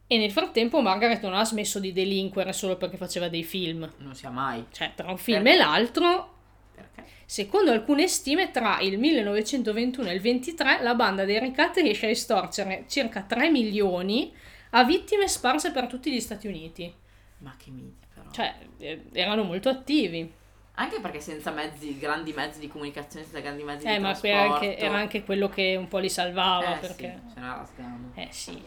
E 0.07 0.17
nel 0.17 0.32
frattempo 0.32 0.82
Margaret 0.82 1.21
non 1.21 1.34
ha 1.36 1.43
smesso 1.43 1.80
di 1.80 1.91
delinquere 1.91 2.53
solo 2.53 2.78
perché 2.78 2.95
faceva 2.95 3.28
dei 3.28 3.43
film. 3.43 3.89
Non 3.97 4.15
sia 4.15 4.30
mai. 4.30 4.65
Cioè, 4.71 4.93
tra 4.95 5.09
un 5.11 5.17
film 5.17 5.45
e 5.47 5.57
l'altro, 5.57 6.36
Perché? 6.73 7.03
secondo 7.25 7.71
alcune 7.71 8.07
stime, 8.07 8.49
tra 8.51 8.80
il 8.80 8.97
1921 8.97 10.07
e 10.09 10.13
il 10.13 10.21
23 10.21 10.82
la 10.82 10.95
banda 10.95 11.25
dei 11.25 11.39
ricatti 11.41 11.82
riesce 11.82 12.05
a 12.05 12.09
estorcere 12.11 12.86
circa 12.88 13.23
3 13.23 13.49
milioni 13.51 14.32
a 14.78 14.84
vittime 14.84 15.28
sparse 15.28 15.71
per 15.71 15.88
tutti 15.88 16.11
gli 16.11 16.19
Stati 16.19 16.47
Uniti. 16.47 16.93
Ma 17.39 17.55
che 17.57 17.69
miti 17.71 18.05
però. 18.13 18.30
Cioè, 18.32 18.55
eh, 18.78 19.03
erano 19.13 19.43
molto 19.43 19.69
attivi. 19.69 20.32
Anche 20.80 20.99
perché 20.99 21.19
senza 21.19 21.49
mezzi, 21.51 21.97
grandi 21.97 22.34
mezzi 22.34 22.59
di 22.59 22.67
comunicazione, 22.67 23.25
senza 23.25 23.39
grandi 23.39 23.63
mezzi 23.63 23.88
Eh, 23.88 23.93
di 23.93 23.99
ma 23.99 24.09
trasporto. 24.09 24.36
era 24.38 24.53
anche, 24.53 24.78
era 24.78 24.95
anche 24.97 25.23
quello 25.23 25.49
che 25.49 25.75
un 25.75 25.88
po' 25.88 25.97
li 25.97 26.09
salvava, 26.09 26.75
eh, 26.78 26.80
perché... 26.80 27.19
sì, 27.28 27.34
se 27.34 27.39
no 27.39 27.55
rasgando. 27.55 28.11
Eh 28.13 28.28
sì. 28.32 28.61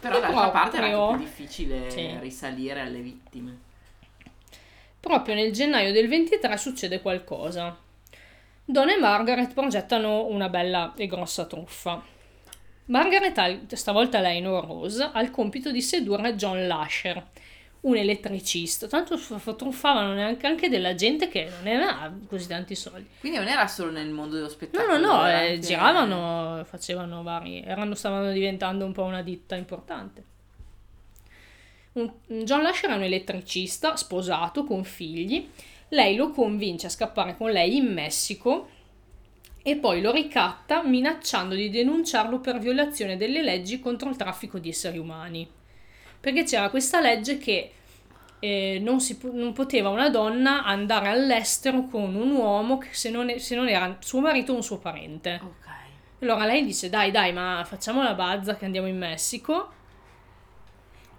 Però 0.00 0.18
d'altra 0.20 0.48
parte 0.48 0.76
era 0.78 0.86
proprio- 0.88 1.08
anche 1.08 1.24
più 1.24 1.26
difficile 1.26 1.90
Sì. 1.90 2.16
risalire 2.20 2.80
alle 2.80 3.00
vittime. 3.00 3.58
Proprio 4.98 5.34
nel 5.34 5.52
gennaio 5.52 5.92
del 5.92 6.08
23 6.08 6.56
succede 6.56 7.00
qualcosa. 7.02 7.76
Don 8.64 8.88
e 8.88 8.96
Margaret 8.98 9.52
progettano 9.52 10.26
una 10.26 10.48
bella 10.48 10.94
e 10.96 11.06
grossa 11.06 11.44
truffa. 11.44 12.02
Margaret, 12.90 13.38
ha 13.38 13.76
stavolta 13.76 14.20
lei 14.20 14.40
non 14.40 14.60
Rose, 14.60 15.10
ha 15.12 15.20
il 15.20 15.30
compito 15.30 15.70
di 15.70 15.80
sedurre 15.80 16.34
John 16.34 16.66
Lasher, 16.66 17.24
un 17.82 17.96
elettricista. 17.96 18.88
Tanto 18.88 19.16
truffavano 19.56 20.12
neanche 20.12 20.46
anche 20.46 20.68
della 20.68 20.94
gente 20.94 21.28
che 21.28 21.48
non 21.62 21.66
aveva 21.82 22.12
così 22.28 22.48
tanti 22.48 22.74
soldi. 22.74 23.06
Quindi 23.20 23.38
non 23.38 23.46
era 23.46 23.66
solo 23.68 23.90
nel 23.92 24.08
mondo 24.10 24.34
dello 24.34 24.46
No, 24.46 24.52
spettacolo. 24.52 24.98
no, 24.98 25.06
no, 25.16 25.26
era 25.26 25.42
eh, 25.44 25.58
giravano, 25.60 26.64
facevano 26.64 27.22
vari, 27.22 27.62
erano, 27.62 27.94
stavano 27.94 28.32
diventando 28.32 28.84
un 28.84 28.92
po' 28.92 29.04
una 29.04 29.22
ditta 29.22 29.54
importante. 29.54 30.24
Un- 31.92 32.12
John 32.44 32.62
Lasher 32.62 32.90
è 32.90 32.94
un 32.94 33.02
elettricista, 33.02 33.96
sposato, 33.96 34.64
con 34.64 34.84
figli. 34.84 35.48
Lei 35.90 36.14
lo 36.16 36.30
convince 36.30 36.86
a 36.86 36.90
scappare 36.90 37.36
con 37.36 37.50
lei 37.50 37.76
in 37.76 37.92
Messico 37.92 38.68
e 39.62 39.76
poi 39.76 40.00
lo 40.00 40.10
ricatta 40.10 40.82
minacciando 40.82 41.54
di 41.54 41.68
denunciarlo 41.68 42.40
per 42.40 42.58
violazione 42.58 43.16
delle 43.16 43.42
leggi 43.42 43.78
contro 43.78 44.08
il 44.08 44.16
traffico 44.16 44.58
di 44.58 44.70
esseri 44.70 44.98
umani. 44.98 45.48
Perché 46.18 46.44
c'era 46.44 46.70
questa 46.70 47.00
legge 47.00 47.38
che 47.38 47.72
eh, 48.40 48.78
non, 48.82 49.00
si 49.00 49.18
non 49.32 49.52
poteva 49.52 49.90
una 49.90 50.08
donna 50.08 50.64
andare 50.64 51.08
all'estero 51.08 51.84
con 51.84 52.14
un 52.14 52.30
uomo 52.30 52.78
che 52.78 52.88
se 52.92 53.10
non, 53.10 53.32
se 53.38 53.54
non 53.54 53.68
era 53.68 53.96
suo 54.00 54.20
marito 54.20 54.52
o 54.52 54.56
un 54.56 54.62
suo 54.62 54.78
parente. 54.78 55.40
Ok. 55.42 55.68
Allora 56.22 56.46
lei 56.46 56.64
dice: 56.64 56.88
Dai, 56.88 57.10
dai, 57.10 57.32
ma 57.32 57.62
facciamo 57.66 58.02
la 58.02 58.14
bazza 58.14 58.56
che 58.56 58.64
andiamo 58.64 58.88
in 58.88 58.98
Messico. 58.98 59.78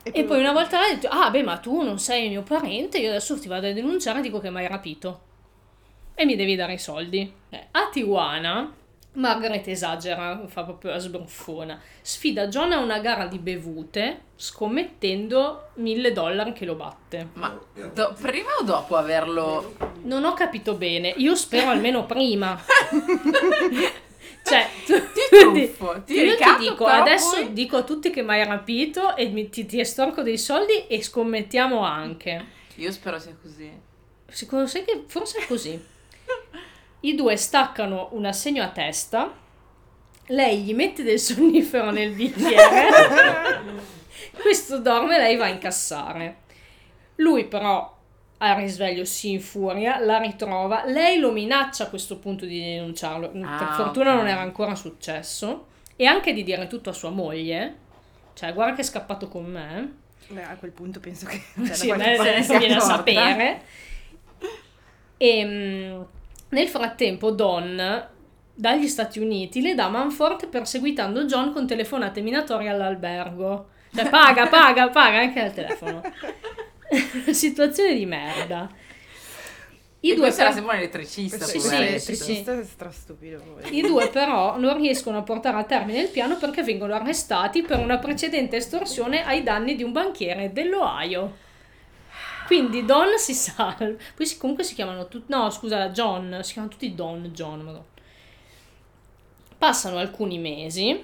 E 0.04 0.24
poi 0.24 0.40
una 0.40 0.52
volta 0.52 0.80
lei 0.80 0.92
ha 0.92 0.94
detto: 0.96 1.08
Ah, 1.10 1.30
beh, 1.30 1.44
ma 1.44 1.58
tu 1.58 1.82
non 1.82 2.00
sei 2.00 2.30
mio 2.30 2.42
parente, 2.42 2.98
io 2.98 3.10
adesso 3.10 3.40
ti 3.40 3.48
vado 3.48 3.68
a 3.68 3.72
denunciare 3.72 4.20
e 4.20 4.22
dico 4.24 4.40
che 4.40 4.50
mi 4.50 4.58
hai 4.58 4.68
rapito. 4.68 5.30
E 6.16 6.26
mi 6.26 6.36
devi 6.36 6.56
dare 6.56 6.74
i 6.74 6.78
soldi. 6.78 7.32
Eh, 7.50 7.68
a 7.72 7.90
Tijuana, 7.92 8.72
Margaret 9.14 9.68
esagera, 9.68 10.42
fa 10.48 10.64
proprio 10.64 10.92
la 10.92 11.00
sbruffona. 11.00 11.80
Sfida 12.02 12.48
John 12.48 12.72
a 12.72 12.80
una 12.80 13.00
gara 13.00 13.26
di 13.26 13.40
bevute, 13.40 14.22
scommettendo 14.36 15.70
mille 15.76 16.12
dollari 16.12 16.54
che 16.54 16.66
lo 16.66 16.76
batte. 16.76 17.30
Ma 17.34 17.60
do- 17.94 18.16
prima 18.20 18.52
o 18.60 18.64
dopo 18.64 18.96
averlo... 18.96 19.76
Non 20.04 20.24
ho 20.24 20.34
capito 20.34 20.76
bene, 20.76 21.10
io 21.18 21.36
spero 21.36 21.70
almeno 21.72 22.06
prima. 22.08 22.60
cioè, 24.44 24.68
tu, 24.86 24.94
Ti 24.94 25.22
truffo, 25.40 26.04
ti 26.06 26.14
io 26.14 26.36
ti 26.36 26.44
dico, 26.60 26.86
adesso 26.86 27.36
poi- 27.36 27.54
dico 27.54 27.78
a 27.78 27.84
tutti 27.84 28.10
che 28.12 28.22
mi 28.22 28.32
hai 28.32 28.46
rapito 28.46 29.16
e 29.16 29.28
mi- 29.28 29.50
ti, 29.50 29.66
ti 29.66 29.80
estorco 29.80 30.22
dei 30.22 30.38
soldi 30.38 30.88
e 30.88 31.02
scommettiamo 31.02 31.80
anche. 31.84 32.46
Io 32.76 32.92
spero 32.92 33.20
sia 33.20 33.36
così. 33.42 33.72
Secondo 34.28 34.66
sai 34.68 34.84
che 34.86 35.04
forse 35.08 35.40
è 35.40 35.46
così. 35.48 35.90
I 37.02 37.16
due 37.16 37.36
staccano 37.36 38.10
un 38.12 38.26
assegno 38.26 38.64
a 38.64 38.70
testa, 38.70 39.34
lei 40.28 40.60
gli 40.62 40.74
mette 40.74 41.04
del 41.04 41.20
sonnifero 41.20 41.92
nel 41.92 42.12
bicchiere, 42.14 43.62
questo 44.42 44.80
dorme 44.80 45.18
lei 45.18 45.36
va 45.36 45.46
a 45.46 45.50
incassare. 45.50 46.38
Lui 47.16 47.46
però 47.46 47.98
al 48.38 48.56
risveglio 48.56 49.06
si 49.06 49.32
infuria, 49.32 50.00
la 50.00 50.18
ritrova, 50.20 50.84
lei 50.86 51.20
lo 51.20 51.32
minaccia 51.32 51.86
a 51.86 51.90
questo 51.90 52.18
punto 52.18 52.46
di 52.46 52.60
denunciarlo, 52.60 53.30
per 53.30 53.44
Ah, 53.46 53.74
fortuna 53.76 54.12
ok. 54.12 54.16
non 54.18 54.28
era 54.28 54.42
ancora 54.42 54.74
successo, 54.76 55.68
e 55.96 56.06
anche 56.06 56.34
di 56.34 56.44
dire 56.44 56.68
tutto 56.68 56.90
a 56.90 56.94
sua 56.94 57.10
moglie, 57.12 57.76
cioè 58.34 58.54
guarda 58.54 58.76
che 58.76 58.82
è 58.82 58.86
scappato 58.86 59.28
con 59.28 59.46
me. 59.46 59.96
Beh, 60.30 60.44
a 60.44 60.56
quel 60.56 60.72
punto 60.72 61.00
penso 61.00 61.26
che 61.26 61.40
cioè, 61.66 61.74
Sì, 61.74 61.94
beh, 61.94 62.18
se 62.18 62.42
sia 62.44 62.58
viene 62.58 62.76
a 62.76 62.80
sapere. 62.80 63.62
E 65.18 65.46
mm, 65.46 66.02
nel 66.52 66.68
frattempo 66.68 67.32
Don 67.32 68.10
dagli 68.54 68.88
Stati 68.88 69.20
Uniti 69.20 69.62
le 69.62 69.74
dà 69.74 69.88
manforte 69.90 70.48
perseguitando 70.48 71.26
John 71.26 71.52
con 71.52 71.66
telefonate 71.66 72.22
minatorie 72.22 72.70
all'albergo. 72.70 73.70
Cioè 73.94 74.08
paga, 74.10 74.48
paga, 74.50 74.90
paga 74.90 75.20
anche 75.20 75.40
al 75.40 75.54
telefono. 75.54 76.02
Situazione 77.32 77.96
di 77.96 78.06
merda. 78.06 78.70
I 80.04 80.12
e 80.12 80.16
due, 80.16 80.24
questo 80.24 80.42
era 80.42 80.50
per- 80.50 80.60
sempre 80.60 80.76
un 80.76 80.82
elettricista. 80.82 81.46
Sì, 81.46 81.60
sì, 81.60 81.70
poveretto. 81.70 82.14
sì, 82.14 82.64
strastupido. 82.64 83.60
I 83.70 83.82
due 83.82 84.10
però 84.10 84.58
non 84.58 84.76
riescono 84.78 85.20
a 85.20 85.22
portare 85.22 85.58
a 85.58 85.64
termine 85.64 86.02
il 86.02 86.10
piano 86.10 86.38
perché 86.38 86.64
vengono 86.64 86.96
arrestati 86.96 87.62
per 87.62 87.80
una 87.80 88.00
precedente 88.00 88.58
estorsione 88.58 89.24
ai 89.24 89.44
danni 89.44 89.76
di 89.76 89.84
un 89.84 89.92
banchiere 89.92 90.52
dell'Ohio. 90.52 91.50
Quindi 92.52 92.84
Don 92.86 93.18
si 93.18 93.34
salva. 93.34 93.76
Poi 94.16 94.26
si- 94.26 94.38
comunque 94.38 94.64
si 94.66 94.74
chiamano 94.76 95.08
tutti... 95.08 95.32
No, 95.32 95.50
scusa, 95.50 95.90
John. 95.90 96.40
Si 96.42 96.52
chiamano 96.54 96.74
tutti 96.74 96.94
Don, 96.94 97.30
John. 97.34 97.62
madonna. 97.62 97.84
Passano 99.58 99.98
alcuni 99.98 100.38
mesi. 100.40 101.02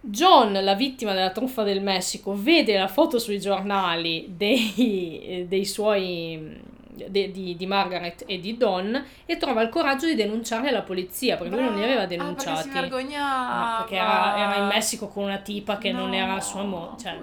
John, 0.00 0.52
la 0.62 0.74
vittima 0.74 1.12
della 1.12 1.30
truffa 1.30 1.62
del 1.62 1.80
Messico, 1.82 2.34
vede 2.34 2.76
la 2.76 2.88
foto 2.88 3.18
sui 3.18 3.38
giornali 3.40 4.26
dei, 4.36 5.44
dei 5.48 5.64
suoi 5.64 6.60
de- 6.88 7.30
di, 7.30 7.56
di 7.56 7.66
Margaret 7.66 8.24
e 8.26 8.38
di 8.38 8.56
Don 8.56 9.02
e 9.24 9.36
trova 9.36 9.62
il 9.62 9.68
coraggio 9.68 10.06
di 10.06 10.14
denunciare 10.14 10.70
la 10.70 10.82
polizia 10.82 11.36
perché 11.36 11.54
lui 11.54 11.64
non 11.64 11.74
li 11.76 11.82
aveva 11.84 12.02
Ah, 12.02 12.06
perché 12.06 12.16
denunciati. 12.22 12.62
si 12.62 12.68
vergognava. 12.70 13.68
No, 13.70 13.76
perché 13.78 13.94
era, 13.96 14.36
era 14.36 14.56
in 14.62 14.66
Messico 14.66 15.08
con 15.08 15.24
una 15.24 15.38
tipa 15.38 15.78
che 15.78 15.92
non 15.92 16.12
era 16.12 16.40
sua 16.40 16.62
moglie. 16.64 16.98
Cioè, 16.98 17.18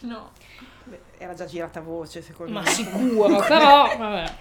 No. 0.00 0.30
Era 1.22 1.34
già 1.34 1.44
girata 1.44 1.80
voce, 1.80 2.20
secondo 2.20 2.52
ma 2.52 2.62
me. 2.62 2.68
sicuro, 2.68 3.38
però 3.46 3.96
vabbè. 3.96 4.34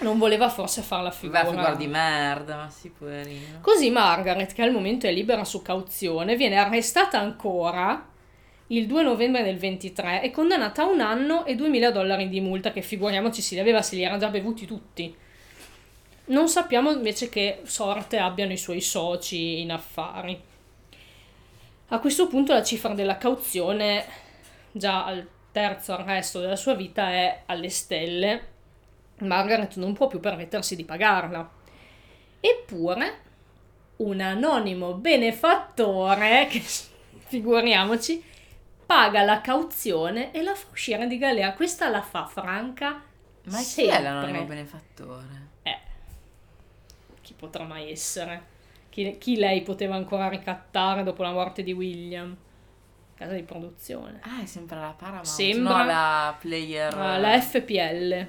Non 0.00 0.18
voleva 0.18 0.48
forse 0.48 0.82
far 0.82 1.00
la 1.00 1.12
figura. 1.12 1.42
Beh, 1.44 1.50
figura 1.50 1.74
di 1.76 1.86
merda, 1.86 2.56
ma 2.56 2.68
sì, 2.68 2.90
poverino. 2.90 3.60
Così 3.60 3.88
Margaret, 3.90 4.52
che 4.52 4.62
al 4.62 4.72
momento 4.72 5.06
è 5.06 5.12
libera 5.12 5.44
su 5.44 5.62
cauzione, 5.62 6.34
viene 6.34 6.56
arrestata 6.56 7.20
ancora 7.20 8.04
il 8.66 8.88
2 8.88 9.02
novembre 9.04 9.44
del 9.44 9.58
23 9.58 10.22
e 10.22 10.32
condannata 10.32 10.82
a 10.82 10.86
un 10.86 11.00
anno 11.00 11.44
e 11.44 11.54
2000 11.54 11.92
dollari 11.92 12.28
di 12.28 12.40
multa, 12.40 12.72
che 12.72 12.82
figuriamoci 12.82 13.40
si 13.40 13.56
aveva 13.56 13.80
se 13.80 13.94
li 13.94 14.02
era 14.02 14.16
già 14.16 14.26
bevuti 14.26 14.66
tutti. 14.66 15.14
Non 16.24 16.48
sappiamo 16.48 16.90
invece 16.90 17.28
che 17.28 17.60
sorte 17.62 18.18
abbiano 18.18 18.50
i 18.50 18.56
suoi 18.56 18.80
soci 18.80 19.60
in 19.60 19.70
affari. 19.70 20.36
A 21.90 21.98
questo 22.00 22.26
punto 22.26 22.52
la 22.52 22.64
cifra 22.64 22.92
della 22.92 23.18
cauzione, 23.18 24.04
già 24.72 25.04
al 25.04 25.34
terzo 25.56 25.94
arresto 25.94 26.38
della 26.38 26.54
sua 26.54 26.74
vita, 26.74 27.08
è 27.08 27.44
alle 27.46 27.70
stelle. 27.70 28.48
Margaret 29.20 29.76
non 29.76 29.94
può 29.94 30.06
più 30.06 30.20
permettersi 30.20 30.76
di 30.76 30.84
pagarla. 30.84 31.50
Eppure, 32.38 33.20
un 33.96 34.20
anonimo 34.20 34.92
benefattore, 34.92 36.46
che 36.52 36.60
figuriamoci, 36.60 38.22
paga 38.84 39.22
la 39.22 39.40
cauzione 39.40 40.30
e 40.30 40.42
la 40.42 40.54
fa 40.54 40.66
uscire 40.72 41.06
di 41.06 41.16
galera. 41.16 41.54
Questa 41.54 41.88
la 41.88 42.02
fa 42.02 42.26
franca. 42.26 43.02
Ma 43.44 43.56
chi 43.56 43.64
sempre. 43.64 43.96
è 43.96 44.02
l'anonimo 44.02 44.44
benefattore? 44.44 45.48
Eh, 45.62 45.78
chi 47.22 47.32
potrà 47.32 47.64
mai 47.64 47.90
essere? 47.90 48.54
Chi, 48.90 49.16
chi 49.16 49.36
lei 49.36 49.62
poteva 49.62 49.94
ancora 49.94 50.28
ricattare 50.28 51.02
dopo 51.02 51.22
la 51.22 51.32
morte 51.32 51.62
di 51.62 51.72
William? 51.72 52.36
Casa 53.16 53.32
di 53.32 53.42
produzione. 53.42 54.20
Ah, 54.22 54.42
è 54.42 54.46
sempre 54.46 54.76
la 54.78 54.94
Paramount. 54.96 55.26
Sembra- 55.26 55.78
No, 55.78 55.84
la 55.84 56.36
player. 56.38 56.94
Ah, 56.94 57.16
la 57.18 57.40
FPL, 57.40 58.26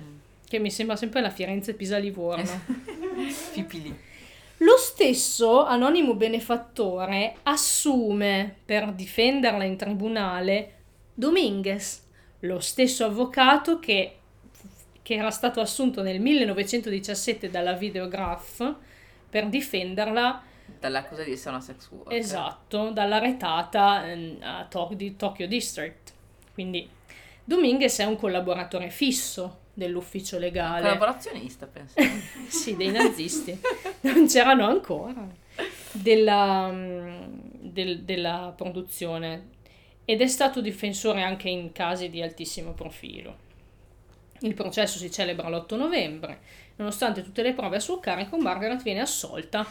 che 0.47 0.59
mi 0.59 0.71
sembra 0.71 0.95
sempre 0.95 1.21
la 1.21 1.29
Firenze 1.29 1.73
Pisa 1.73 1.97
Livorno. 1.97 2.45
Fipili. 3.51 4.05
Lo 4.61 4.77
stesso 4.77 5.65
anonimo 5.65 6.15
benefattore 6.15 7.35
assume 7.43 8.55
per 8.65 8.91
difenderla 8.91 9.63
in 9.63 9.77
tribunale 9.77 10.73
Dominguez, 11.13 12.03
lo 12.41 12.59
stesso 12.59 13.05
avvocato 13.05 13.79
che, 13.79 14.17
che 15.03 15.13
era 15.13 15.29
stato 15.29 15.59
assunto 15.59 16.01
nel 16.01 16.19
1917 16.19 17.49
dalla 17.51 17.73
Videograph 17.73 18.75
per 19.29 19.47
difenderla, 19.47 20.41
Dall'accusa 20.79 21.23
di 21.23 21.31
essere 21.31 21.51
una 21.55 21.61
sex 21.61 21.89
worker. 21.89 22.17
esatto, 22.17 22.91
dalla 22.91 23.17
retata 23.19 24.05
ehm, 24.09 24.37
a 24.41 24.65
To- 24.69 24.91
di 24.93 25.15
Tokyo 25.15 25.47
District. 25.47 26.13
Quindi 26.53 26.87
Dominguez 27.43 27.97
è 27.99 28.03
un 28.05 28.17
collaboratore 28.17 28.89
fisso 28.89 29.59
dell'ufficio 29.73 30.37
legale. 30.37 30.81
Collaborazionista, 30.81 31.65
penso. 31.67 31.95
Sì, 32.47 32.75
dei 32.75 32.91
nazisti. 32.91 33.59
non 34.01 34.27
c'erano 34.27 34.65
ancora. 34.67 35.25
Della, 35.91 36.69
mm, 36.71 37.23
del- 37.59 38.01
della 38.03 38.53
produzione. 38.55 39.55
Ed 40.05 40.21
è 40.21 40.27
stato 40.27 40.61
difensore 40.61 41.21
anche 41.23 41.49
in 41.49 41.71
casi 41.71 42.09
di 42.09 42.21
altissimo 42.21 42.73
profilo. 42.73 43.45
Il 44.41 44.53
processo 44.53 44.97
si 44.99 45.11
celebra 45.11 45.49
l'8 45.49 45.75
novembre. 45.75 46.39
Nonostante 46.77 47.23
tutte 47.23 47.41
le 47.41 47.53
prove 47.53 47.77
a 47.77 47.79
suo 47.79 47.99
carico, 47.99 48.37
Margaret 48.37 48.83
viene 48.83 49.01
assolta 49.01 49.65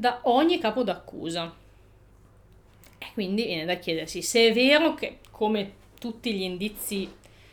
da 0.00 0.20
ogni 0.22 0.58
capo 0.58 0.82
d'accusa. 0.82 1.54
E 2.98 3.06
quindi 3.12 3.44
viene 3.44 3.66
da 3.66 3.74
chiedersi 3.74 4.22
se 4.22 4.48
è 4.48 4.52
vero 4.54 4.94
che, 4.94 5.18
come 5.30 5.72
tutti 6.00 6.32
gli 6.32 6.40
indizi 6.40 7.12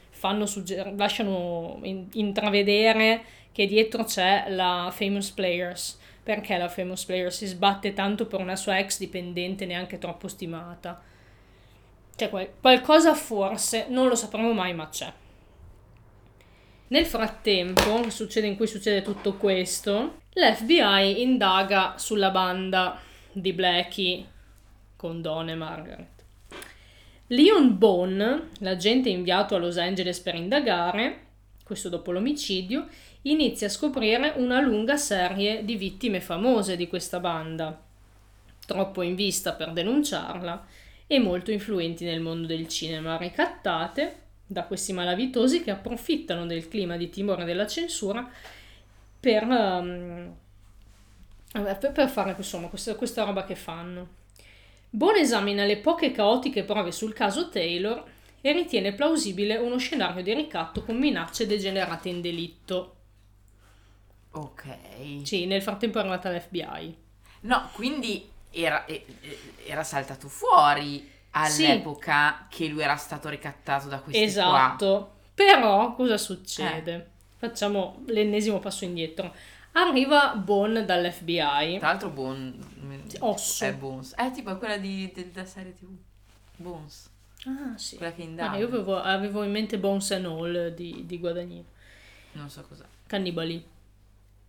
fanno 0.10 0.46
sugger- 0.46 0.96
lasciano 0.96 1.80
in- 1.84 2.08
intravedere 2.14 3.24
che 3.52 3.68
dietro 3.68 4.06
c'è 4.06 4.46
la 4.48 4.90
Famous 4.94 5.30
Players. 5.32 6.00
Perché 6.24 6.58
la 6.58 6.70
Famous 6.70 7.04
Players 7.04 7.36
si 7.36 7.46
sbatte 7.48 7.94
tanto 7.94 8.26
per 8.28 8.40
una 8.40 8.56
sua 8.56 8.80
ex 8.80 8.98
dipendente 8.98 9.66
neanche 9.66 9.98
troppo 9.98 10.30
stimata? 10.30 11.02
C'è 12.16 12.30
qual- 12.30 12.50
qualcosa 12.62 13.14
forse, 13.14 13.88
non 13.90 14.08
lo 14.08 14.16
sapremo 14.16 14.54
mai, 14.54 14.74
ma 14.74 14.88
c'è. 14.88 15.12
Nel 16.90 17.06
frattempo, 17.06 18.10
succede 18.10 18.48
in 18.48 18.56
cui 18.56 18.68
succede 18.68 19.02
tutto 19.02 19.34
questo, 19.34 20.22
l'FBI 20.34 21.22
indaga 21.22 21.96
sulla 21.98 22.30
banda 22.30 22.98
di 23.30 23.52
Blackie 23.52 24.26
con 24.96 25.22
Dawn 25.22 25.50
e 25.50 25.56
Margaret. 25.56 26.24
Leon 27.28 27.78
Bone, 27.78 28.52
l'agente 28.60 29.10
inviato 29.10 29.56
a 29.56 29.58
Los 29.58 29.78
Angeles 29.78 30.22
per 30.22 30.36
indagare, 30.36 31.26
questo 31.64 31.90
dopo 31.90 32.14
l'omicidio, 32.14 32.88
inizia 33.24 33.68
a 33.68 33.72
scoprire 33.72 34.36
una 34.38 34.62
lunga 34.62 34.96
serie 34.96 35.66
di 35.66 35.76
vittime 35.76 36.22
famose 36.22 36.78
di 36.78 36.88
questa 36.88 37.20
banda, 37.20 37.84
troppo 38.66 39.02
in 39.02 39.16
vista 39.16 39.52
per 39.52 39.74
denunciarla 39.74 40.66
e 41.06 41.20
molto 41.20 41.52
influenti 41.52 42.06
nel 42.06 42.22
mondo 42.22 42.48
del 42.48 42.70
cinema, 42.70 43.18
ricattate 43.18 44.27
da 44.48 44.64
questi 44.64 44.94
malavitosi 44.94 45.62
che 45.62 45.72
approfittano 45.72 46.46
del 46.46 46.70
clima 46.70 46.96
di 46.96 47.10
timore 47.10 47.44
della 47.44 47.68
censura 47.68 48.28
per, 49.20 49.44
ehm, 49.44 50.36
per, 51.52 51.92
per 51.92 52.10
fare 52.10 52.34
insomma 52.38 52.68
questa, 52.68 52.96
questa 52.96 53.24
roba 53.24 53.44
che 53.44 53.56
fanno. 53.56 54.16
Bone 54.90 55.20
esamina 55.20 55.66
le 55.66 55.78
poche 55.78 56.12
caotiche 56.12 56.64
prove 56.64 56.94
sul 56.94 57.14
caso 57.14 57.50
Taylor 57.50 58.04
e 58.40 58.52
ritiene 58.54 58.94
plausibile 58.94 59.58
uno 59.58 59.78
scenario 59.78 60.24
di 60.24 60.34
ricatto 60.34 60.84
con 60.84 60.98
minacce 60.98 61.46
degenerate 61.46 62.08
in 62.08 62.22
delitto. 62.22 62.96
Ok. 64.32 64.78
Sì, 65.24 65.46
nel 65.46 65.62
frattempo 65.62 65.98
è 65.98 66.02
arrivata 66.02 66.32
l'FBI. 66.32 66.96
No, 67.42 67.70
quindi 67.74 68.30
era, 68.52 68.86
era 69.66 69.84
saltato 69.84 70.30
fuori 70.30 71.16
all'epoca 71.44 72.48
che 72.50 72.68
lui 72.68 72.82
era 72.82 72.96
stato 72.96 73.30
ricattato 73.30 73.88
da 73.88 74.00
questi 74.00 74.20
qua. 74.22 74.28
Esatto. 74.30 75.16
Però 75.34 75.94
cosa 75.96 76.18
succede? 76.18 77.12
Facciamo 77.38 78.02
l'ennesimo 78.08 78.60
passo 78.60 78.86
indietro. 78.86 79.34
Arriva 79.74 80.36
Bone 80.36 80.86
dall'FBI. 80.86 81.78
Tra 81.78 81.88
l'altro 81.90 82.10
Bon... 82.10 82.76
Osso. 83.20 83.64
È 83.66 83.74
Bones. 83.74 84.14
Eh, 84.18 84.32
tipo 84.32 84.52
è 84.52 84.58
quella 84.58 84.78
di, 84.78 85.12
del- 85.14 85.28
della 85.28 85.46
serie 85.46 85.74
tv. 85.76 85.88
Bones. 86.56 87.10
Ah, 87.46 87.78
sì. 87.78 87.98
Quella 87.98 88.12
che 88.14 88.22
Ah, 88.24 88.26
indaga. 88.26 88.58
io 88.58 88.66
avevo, 88.68 89.00
avevo 89.00 89.44
in 89.44 89.52
mente 89.52 89.78
Bones 89.78 90.10
and 90.12 90.26
All 90.26 90.70
di, 90.74 91.04
di 91.06 91.20
Guadagnino. 91.20 91.66
Non 92.34 92.50
so 92.50 92.64
cos'è. 92.68 92.84
Cannibali. 93.06 93.64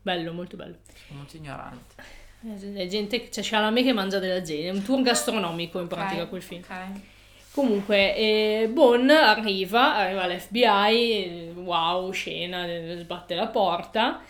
Bello, 0.00 0.32
molto 0.32 0.56
bello. 0.56 0.76
Sono 1.06 1.18
molto 1.20 1.36
ignorante. 1.36 1.94
È 2.40 2.86
gente, 2.86 3.28
c'è 3.28 3.42
Chalamet 3.42 3.84
che 3.84 3.92
mangia 3.92 4.18
della 4.20 4.40
gente, 4.42 4.68
è 4.68 4.70
un 4.70 4.82
tour 4.82 5.02
gastronomico 5.02 5.80
in 5.80 5.88
pratica 5.88 6.26
Ok, 6.26 6.28
quel 6.28 6.42
film. 6.42 6.62
ok. 6.62 7.00
Comunque, 7.50 8.14
eh, 8.16 8.70
Bone 8.72 9.12
arriva, 9.16 9.96
arriva 9.96 10.26
l'FBI, 10.28 11.52
wow, 11.56 12.10
scena, 12.12 12.66
sbatte 12.98 13.34
la 13.34 13.48
porta 13.48 14.22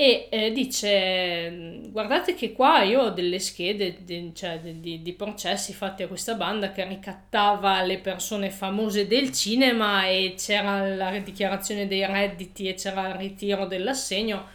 e 0.00 0.28
eh, 0.30 0.52
dice, 0.52 1.80
guardate 1.90 2.34
che 2.34 2.52
qua 2.52 2.82
io 2.82 3.00
ho 3.02 3.10
delle 3.10 3.40
schede, 3.40 4.04
de- 4.04 4.30
cioè 4.32 4.60
di, 4.60 5.02
di 5.02 5.12
processi 5.14 5.72
fatti 5.74 6.04
a 6.04 6.06
questa 6.08 6.34
banda 6.34 6.70
che 6.70 6.86
ricattava 6.86 7.82
le 7.82 7.98
persone 7.98 8.50
famose 8.50 9.08
del 9.08 9.32
cinema 9.32 10.06
e 10.06 10.34
c'era 10.38 10.86
la 10.94 11.18
dichiarazione 11.18 11.88
dei 11.88 12.06
redditi 12.06 12.68
e 12.68 12.74
c'era 12.74 13.08
il 13.08 13.14
ritiro 13.16 13.66
dell'assegno, 13.66 14.46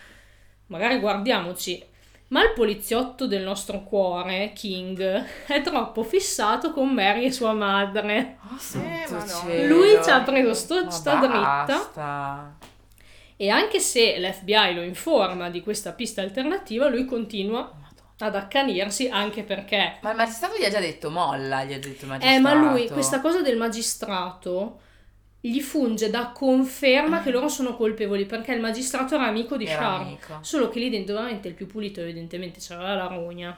magari 0.67 0.99
guardiamoci. 0.99 1.83
Ma 2.34 2.41
il 2.41 2.53
poliziotto 2.53 3.27
del 3.27 3.43
nostro 3.43 3.84
cuore, 3.84 4.53
King, 4.55 4.99
è 5.45 5.61
troppo 5.61 6.01
fissato 6.01 6.73
con 6.73 6.89
Mary 6.89 7.25
e 7.25 7.31
sua 7.31 7.53
madre. 7.53 8.39
Oh, 8.51 8.57
cielo. 8.57 9.67
Lui 9.67 9.99
ci 10.03 10.09
ha 10.09 10.21
preso 10.21 10.55
sto- 10.55 10.84
Ma 10.84 10.89
sta 10.89 11.15
dritta. 11.15 12.57
E 13.36 13.49
anche 13.49 13.79
se 13.79 14.17
l'FBI 14.17 14.73
lo 14.73 14.81
informa 14.81 15.51
di 15.51 15.61
questa 15.61 15.91
pista 15.91 16.21
alternativa, 16.21 16.88
lui 16.89 17.05
continua 17.05 17.71
ad 18.17 18.36
accanirsi 18.36 19.09
anche 19.09 19.43
perché... 19.43 19.97
Ma 20.01 20.09
il 20.09 20.17
magistrato 20.17 20.57
gli 20.57 20.65
ha 20.65 20.71
già 20.71 20.79
detto 20.79 21.11
molla, 21.11 21.63
gli 21.63 21.73
ha 21.73 21.79
detto 21.79 22.05
il 22.05 22.09
magistrato. 22.09 22.36
Eh, 22.36 22.39
ma 22.39 22.53
lui, 22.55 22.89
questa 22.89 23.21
cosa 23.21 23.41
del 23.41 23.57
magistrato 23.57 24.79
gli 25.45 25.59
funge 25.59 26.09
da 26.09 26.31
conferma 26.33 27.21
che 27.21 27.29
loro 27.29 27.49
sono 27.49 27.75
colpevoli 27.75 28.25
perché 28.25 28.53
il 28.53 28.61
magistrato 28.61 29.15
era 29.15 29.27
amico 29.27 29.57
di 29.57 29.69
amico. 29.69 30.37
Solo 30.41 30.69
che 30.69 30.79
lì 30.79 30.89
dentro 30.89 31.15
veramente 31.15 31.49
il 31.49 31.53
più 31.53 31.67
pulito 31.67 31.99
evidentemente 31.99 32.61
c'era 32.61 32.95
la 32.95 33.07
rogna. 33.07 33.57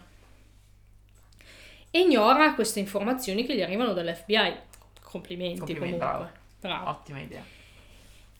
E 1.91 1.99
ignora 1.99 2.55
queste 2.55 2.79
informazioni 2.79 3.45
che 3.45 3.55
gli 3.55 3.61
arrivano 3.61 3.93
dall'FBI. 3.93 4.53
Complimenti, 4.99 5.59
Complimenti, 5.59 5.67
comunque. 5.67 5.97
bravo. 5.97 6.29
Bravo. 6.59 6.89
Ottima 6.89 7.19
idea. 7.19 7.43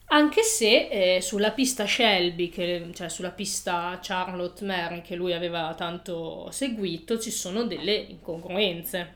Anche 0.08 0.42
se 0.42 0.88
eh, 1.16 1.20
sulla 1.20 1.52
pista 1.52 1.86
Shelby, 1.86 2.48
che- 2.48 2.90
cioè 2.94 3.08
sulla 3.08 3.30
pista 3.30 3.98
Charlotte 4.02 4.64
Mary 4.64 5.02
che 5.02 5.14
lui 5.14 5.32
aveva 5.32 5.72
tanto 5.74 6.50
seguito, 6.50 7.18
ci 7.20 7.30
sono 7.30 7.62
delle 7.62 7.94
incongruenze. 7.94 9.14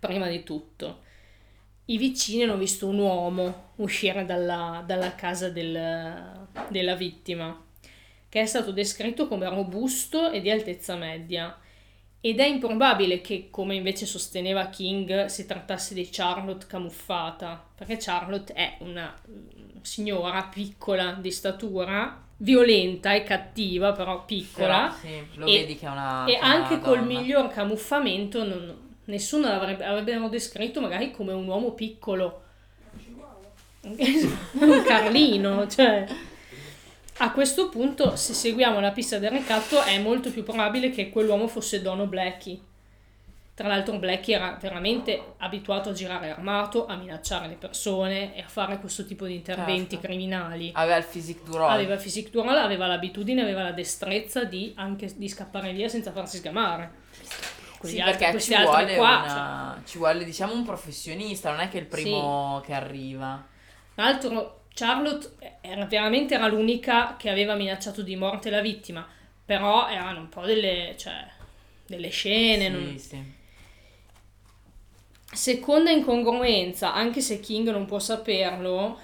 Prima 0.00 0.26
di 0.28 0.42
tutto, 0.42 1.02
i 1.92 1.96
vicini 1.98 2.42
hanno 2.44 2.56
visto 2.56 2.86
un 2.86 2.98
uomo 2.98 3.70
uscire 3.76 4.24
dalla, 4.24 4.82
dalla 4.86 5.14
casa 5.14 5.50
del- 5.50 6.46
della 6.68 6.94
vittima, 6.94 7.58
che 8.28 8.40
è 8.40 8.46
stato 8.46 8.70
descritto 8.72 9.26
come 9.28 9.48
robusto 9.48 10.30
e 10.30 10.40
di 10.40 10.50
altezza 10.50 10.96
media. 10.96 11.56
Ed 12.22 12.38
è 12.38 12.44
improbabile 12.46 13.20
che, 13.22 13.48
come 13.50 13.74
invece 13.74 14.04
sosteneva 14.06 14.66
King, 14.68 15.24
si 15.26 15.46
trattasse 15.46 15.94
di 15.94 16.08
Charlotte 16.10 16.66
camuffata, 16.66 17.64
perché 17.74 17.96
Charlotte 17.98 18.52
è 18.52 18.76
una 18.80 19.14
mm, 19.28 19.78
signora 19.82 20.42
piccola 20.44 21.12
di 21.14 21.30
statura, 21.32 22.22
violenta 22.36 23.14
e 23.14 23.22
cattiva, 23.24 23.92
però 23.92 24.24
piccola, 24.26 24.94
Però, 25.00 25.08
sì, 25.14 25.38
lo 25.38 25.46
E- 25.46 25.60
vedi 25.60 25.76
che 25.78 25.86
è 25.86 25.90
una 25.90 26.26
e 26.26 26.36
anche 26.36 26.78
col 26.80 26.98
donna. 27.04 27.20
miglior 27.20 27.48
camuffamento 27.48 28.44
non- 28.44 28.88
nessuno 29.10 29.48
l'avrebbe 29.48 29.84
avrebbero 29.84 30.28
descritto 30.28 30.80
magari 30.80 31.10
come 31.10 31.32
un 31.32 31.46
uomo 31.46 31.72
piccolo. 31.72 32.42
un 33.82 34.82
Carlino, 34.86 35.66
cioè... 35.68 36.06
A 37.22 37.32
questo 37.32 37.68
punto, 37.68 38.16
se 38.16 38.32
seguiamo 38.32 38.80
la 38.80 38.92
pista 38.92 39.18
del 39.18 39.30
ricatto, 39.30 39.82
è 39.82 39.98
molto 39.98 40.30
più 40.30 40.42
probabile 40.42 40.88
che 40.88 41.10
quell'uomo 41.10 41.48
fosse 41.48 41.82
Dono 41.82 42.06
Blackie. 42.06 42.58
Tra 43.52 43.68
l'altro 43.68 43.98
Blackie 43.98 44.34
era 44.34 44.56
veramente 44.58 45.34
abituato 45.36 45.90
a 45.90 45.92
girare 45.92 46.30
armato, 46.30 46.86
a 46.86 46.96
minacciare 46.96 47.46
le 47.46 47.56
persone 47.56 48.34
e 48.34 48.40
a 48.40 48.48
fare 48.48 48.78
questo 48.78 49.04
tipo 49.04 49.26
di 49.26 49.34
interventi 49.34 49.96
Certo. 49.96 50.06
criminali. 50.06 50.70
Aveva 50.72 50.96
il 50.96 51.04
physique 51.04 51.44
du 51.44 51.58
role. 51.58 51.74
Aveva 51.74 51.92
il 51.92 52.00
physique 52.00 52.30
du 52.30 52.40
role, 52.40 52.58
aveva 52.58 52.86
l'abitudine, 52.86 53.42
aveva 53.42 53.64
la 53.64 53.72
destrezza 53.72 54.44
di, 54.44 54.72
anche, 54.76 55.12
di 55.14 55.28
scappare 55.28 55.74
via 55.74 55.88
senza 55.88 56.12
farsi 56.12 56.38
sgamare. 56.38 56.90
Quegli 57.80 57.94
Sì, 57.96 58.02
perché 58.02 58.38
ci 58.38 58.54
vuole, 58.54 58.96
qua, 58.96 59.24
cioè. 59.28 59.42
una- 59.42 59.82
ci 59.86 59.98
vuole, 59.98 60.24
diciamo, 60.24 60.52
un 60.52 60.64
professionista, 60.64 61.50
non 61.50 61.60
è 61.60 61.68
che 61.68 61.78
il 61.78 61.86
primo 61.86 62.60
che 62.64 62.72
arriva. 62.74 63.46
Tra 63.94 64.04
l'altro 64.04 64.62
Charlotte 64.74 65.34
era 65.60 65.84
veramente 65.86 66.34
era 66.34 66.46
l'unica 66.48 67.16
che 67.16 67.28
aveva 67.30 67.54
minacciato 67.54 68.02
di 68.02 68.16
morte 68.16 68.50
la 68.50 68.60
vittima, 68.60 69.06
però 69.44 69.88
erano 69.88 70.20
un 70.20 70.28
po' 70.28 70.44
delle, 70.46 70.94
cioè, 70.98 71.26
delle 71.86 72.08
scene. 72.10 72.68
non- 72.68 72.98
Sì, 72.98 72.98
sì. 72.98 73.38
Seconda 75.32 75.90
incongruenza, 75.90 76.92
anche 76.92 77.20
se 77.20 77.38
King 77.40 77.70
non 77.70 77.86
può 77.86 77.98
saperlo, 78.00 78.98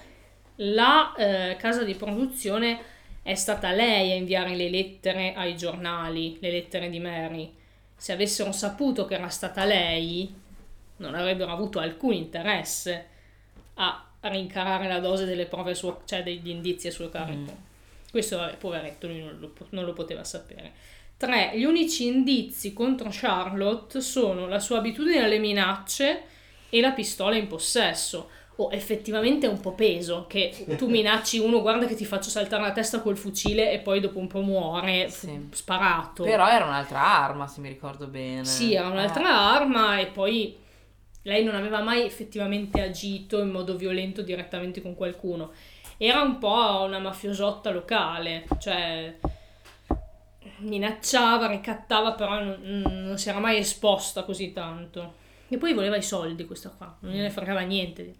la 0.57 1.13
eh, 1.15 1.55
casa 1.57 1.83
di 1.83 1.95
produzione 1.95 2.79
è 3.23 3.33
stata 3.35 3.71
lei 3.71 4.11
a 4.11 4.15
inviare 4.15 4.55
le 4.55 4.69
lettere 4.69 5.33
ai 5.33 5.55
giornali, 5.55 6.37
le 6.41 6.51
lettere 6.51 6.89
di 6.89 6.99
Mary. 6.99 7.53
Se 7.97 8.11
avessero 8.13 8.51
saputo 8.51 9.05
che 9.05 9.15
era 9.15 9.29
stata 9.29 9.65
lei, 9.65 10.33
non 10.97 11.15
avrebbero 11.15 11.51
avuto 11.51 11.79
alcun 11.79 12.13
interesse 12.13 13.07
a 13.75 14.05
rincarare 14.21 14.87
la 14.87 14.99
dose 14.99 15.25
delle 15.25 15.45
prove, 15.45 15.75
suo, 15.75 16.01
cioè 16.05 16.23
degli 16.23 16.49
indizi 16.49 16.87
a 16.87 16.91
suo 16.91 17.09
carico. 17.09 17.65
Questo, 18.09 18.37
vabbè, 18.37 18.57
poveretto, 18.57 19.07
lui 19.07 19.19
non 19.19 19.37
lo, 19.39 19.53
non 19.69 19.83
lo 19.83 19.93
poteva 19.93 20.23
sapere. 20.23 20.71
3. 21.17 21.53
Gli 21.55 21.63
unici 21.63 22.05
indizi 22.05 22.73
contro 22.73 23.09
Charlotte 23.11 24.01
sono 24.01 24.47
la 24.47 24.59
sua 24.59 24.77
abitudine 24.77 25.23
alle 25.23 25.39
minacce 25.39 26.23
e 26.69 26.79
la 26.79 26.91
pistola 26.91 27.35
in 27.35 27.47
possesso. 27.47 28.29
O 28.59 28.69
effettivamente 28.71 29.45
è 29.45 29.49
un 29.49 29.59
po' 29.59 29.73
peso 29.73 30.25
che 30.27 30.65
tu 30.77 30.87
minacci 30.89 31.37
uno, 31.37 31.61
guarda 31.61 31.85
che 31.85 31.93
ti 31.93 32.05
faccio 32.05 32.29
saltare 32.29 32.63
la 32.63 32.71
testa 32.71 33.01
col 33.01 33.15
fucile 33.15 33.71
e 33.71 33.77
poi 33.79 33.99
dopo 33.99 34.17
un 34.17 34.25
po' 34.27 34.41
muore 34.41 35.09
Sì. 35.09 35.47
sparato. 35.51 36.23
Però 36.23 36.47
era 36.47 36.65
un'altra 36.65 36.99
arma, 36.99 37.47
se 37.47 37.61
mi 37.61 37.67
ricordo 37.69 38.07
bene. 38.07 38.43
Sì, 38.45 38.73
era 38.73 38.87
un'altra 38.87 39.23
Eh. 39.23 39.59
arma 39.61 39.99
e 39.99 40.07
poi 40.07 40.57
lei 41.21 41.43
non 41.43 41.53
aveva 41.53 41.81
mai 41.81 42.03
effettivamente 42.03 42.81
agito 42.81 43.39
in 43.39 43.49
modo 43.49 43.75
violento 43.75 44.23
direttamente 44.23 44.81
con 44.81 44.95
qualcuno. 44.95 45.51
Era 45.97 46.21
un 46.21 46.39
po' 46.39 46.81
una 46.83 46.97
mafiosotta 46.99 47.69
locale, 47.69 48.45
cioè 48.59 49.15
minacciava, 50.59 51.47
ricattava, 51.47 52.13
però 52.13 52.43
non, 52.43 52.59
non 52.83 53.17
si 53.17 53.29
era 53.29 53.39
mai 53.39 53.57
esposta 53.57 54.23
così 54.23 54.51
tanto. 54.51 55.13
E 55.47 55.57
poi 55.57 55.73
voleva 55.73 55.95
i 55.95 56.01
soldi 56.01 56.45
questa 56.45 56.69
qua, 56.75 56.95
non 57.01 57.11
gliene 57.13 57.29
fregava 57.29 57.61
niente. 57.61 58.15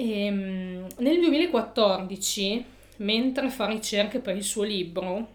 Ehm, 0.00 0.86
nel 0.98 1.18
2014, 1.18 2.64
mentre 2.98 3.50
fa 3.50 3.66
ricerche 3.66 4.20
per 4.20 4.36
il 4.36 4.44
suo 4.44 4.62
libro, 4.62 5.34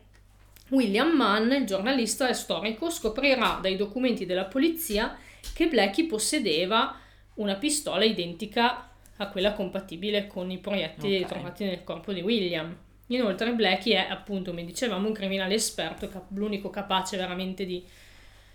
William 0.70 1.10
Mann, 1.10 1.52
il 1.52 1.66
giornalista 1.66 2.30
e 2.30 2.34
storico, 2.34 2.90
scoprirà 2.90 3.60
dai 3.62 3.76
documenti 3.76 4.26
della 4.26 4.46
polizia 4.46 5.18
che 5.54 5.68
Blackie 5.68 6.06
possedeva 6.06 6.98
una 7.36 7.56
pistola 7.56 8.06
identica 8.06 8.90
a 9.18 9.28
quella 9.30 9.52
compatibile 9.52 10.28
con 10.28 10.50
i 10.50 10.60
proiettili 10.60 11.22
Ok. 11.22 11.28
trovati 11.28 11.66
nel 11.66 11.84
corpo 11.84 12.14
di 12.14 12.22
William. 12.22 12.74
Inoltre 13.08 13.54
Blackie 13.54 13.96
è 13.98 14.10
appunto, 14.10 14.52
come 14.52 14.64
dicevamo, 14.64 15.08
un 15.08 15.14
criminale 15.14 15.56
esperto, 15.56 16.08
cap- 16.08 16.32
l'unico 16.32 16.70
capace 16.70 17.18
veramente 17.18 17.66
di 17.66 17.84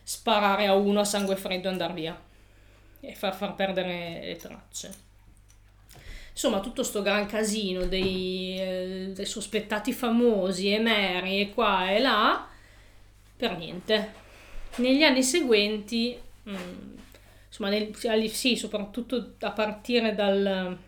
sparare 0.03 0.67
a 0.67 0.75
uno 0.75 1.01
a 1.01 1.05
sangue 1.05 1.37
freddo 1.37 1.69
e 1.69 1.71
andare 1.71 1.93
via 1.93 2.19
e 3.01 3.15
far, 3.15 3.35
far 3.37 3.55
perdere 3.55 4.21
le 4.25 4.37
tracce. 4.37 5.07
Insomma, 6.39 6.61
tutto 6.61 6.84
sto 6.84 7.03
gran 7.03 7.26
casino 7.26 7.86
dei, 7.86 8.57
eh, 8.61 9.11
dei 9.12 9.26
sospettati 9.26 9.93
famosi 9.93 10.72
e 10.72 10.78
Mary 10.78 11.41
e 11.41 11.51
qua 11.53 11.91
e 11.91 11.99
là, 11.99 12.47
per 13.36 13.59
niente. 13.59 14.12
Negli 14.76 15.03
anni 15.03 15.24
seguenti, 15.24 16.16
mm, 16.49 16.55
insomma, 17.49 17.70
nel- 17.70 17.93
sì, 18.30 18.55
soprattutto 18.55 19.32
a 19.41 19.51
partire 19.51 20.14
dal- 20.14 20.78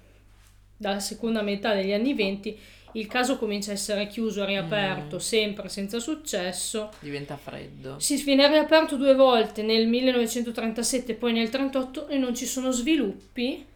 dalla 0.76 1.00
seconda 1.00 1.42
metà 1.42 1.74
degli 1.74 1.92
anni 1.92 2.14
20, 2.14 2.56
il 2.92 3.08
caso 3.08 3.36
comincia 3.36 3.72
a 3.72 3.74
essere 3.74 4.06
chiuso 4.06 4.44
riaperto, 4.44 5.18
sempre 5.18 5.68
senza 5.68 5.98
successo. 5.98 6.90
Diventa 7.00 7.36
freddo. 7.36 7.98
Si 7.98 8.22
viene 8.22 8.46
riaperto 8.46 8.96
due 8.96 9.16
volte 9.16 9.62
nel 9.62 9.88
1937 9.88 11.10
e 11.10 11.14
poi 11.16 11.32
nel 11.32 11.48
1938 11.48 12.06
e 12.06 12.18
non 12.18 12.36
ci 12.36 12.46
sono 12.46 12.70
sviluppi 12.70 13.66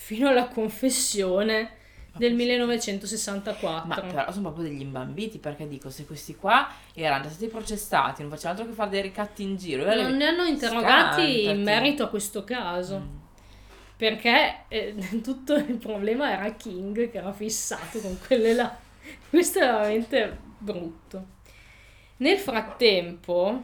fino 0.00 0.28
alla 0.28 0.46
confessione 0.48 1.72
del 2.16 2.34
1964. 2.34 3.86
Ma 3.88 4.00
però 4.00 4.30
sono 4.32 4.52
proprio 4.52 4.70
degli 4.70 4.80
imbambiti 4.80 5.38
perché 5.38 5.66
dico, 5.66 5.90
se 5.90 6.06
questi 6.06 6.36
qua 6.36 6.68
erano 6.94 7.24
già 7.24 7.30
stati 7.30 7.48
processati, 7.48 8.22
non 8.22 8.30
facevano 8.30 8.58
altro 8.58 8.70
che 8.70 8.76
fare 8.76 8.90
dei 8.90 9.02
ricatti 9.02 9.42
in 9.42 9.56
giro. 9.56 9.84
non 9.84 9.96
le- 9.96 10.10
ne 10.10 10.26
hanno 10.26 10.44
interrogati 10.44 11.40
in 11.40 11.44
Scantati. 11.44 11.62
merito 11.62 12.04
a 12.04 12.08
questo 12.08 12.44
caso. 12.44 13.16
Perché 13.96 14.64
eh, 14.68 14.94
tutto 15.22 15.54
il 15.56 15.76
problema 15.76 16.30
era 16.30 16.54
King 16.54 17.10
che 17.10 17.18
era 17.18 17.32
fissato 17.32 17.98
con 18.00 18.16
quelle 18.24 18.54
là. 18.54 18.76
Questo 19.28 19.58
è 19.58 19.62
veramente 19.62 20.38
brutto. 20.58 21.26
Nel 22.18 22.38
frattempo, 22.38 23.62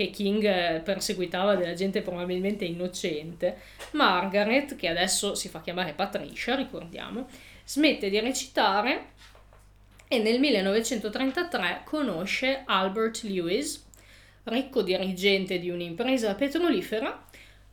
che 0.00 0.08
King 0.10 0.42
eh, 0.44 0.80
perseguitava 0.82 1.56
della 1.56 1.74
gente 1.74 2.00
probabilmente 2.00 2.64
innocente, 2.64 3.58
Margaret, 3.90 4.74
che 4.74 4.88
adesso 4.88 5.34
si 5.34 5.50
fa 5.50 5.60
chiamare 5.60 5.92
Patricia, 5.92 6.54
ricordiamo, 6.54 7.28
smette 7.66 8.08
di 8.08 8.18
recitare 8.18 9.08
e 10.08 10.18
nel 10.18 10.40
1933 10.40 11.82
conosce 11.84 12.62
Albert 12.64 13.22
Lewis, 13.24 13.84
ricco 14.44 14.80
dirigente 14.80 15.58
di 15.58 15.68
un'impresa 15.68 16.34
petrolifera, 16.34 17.26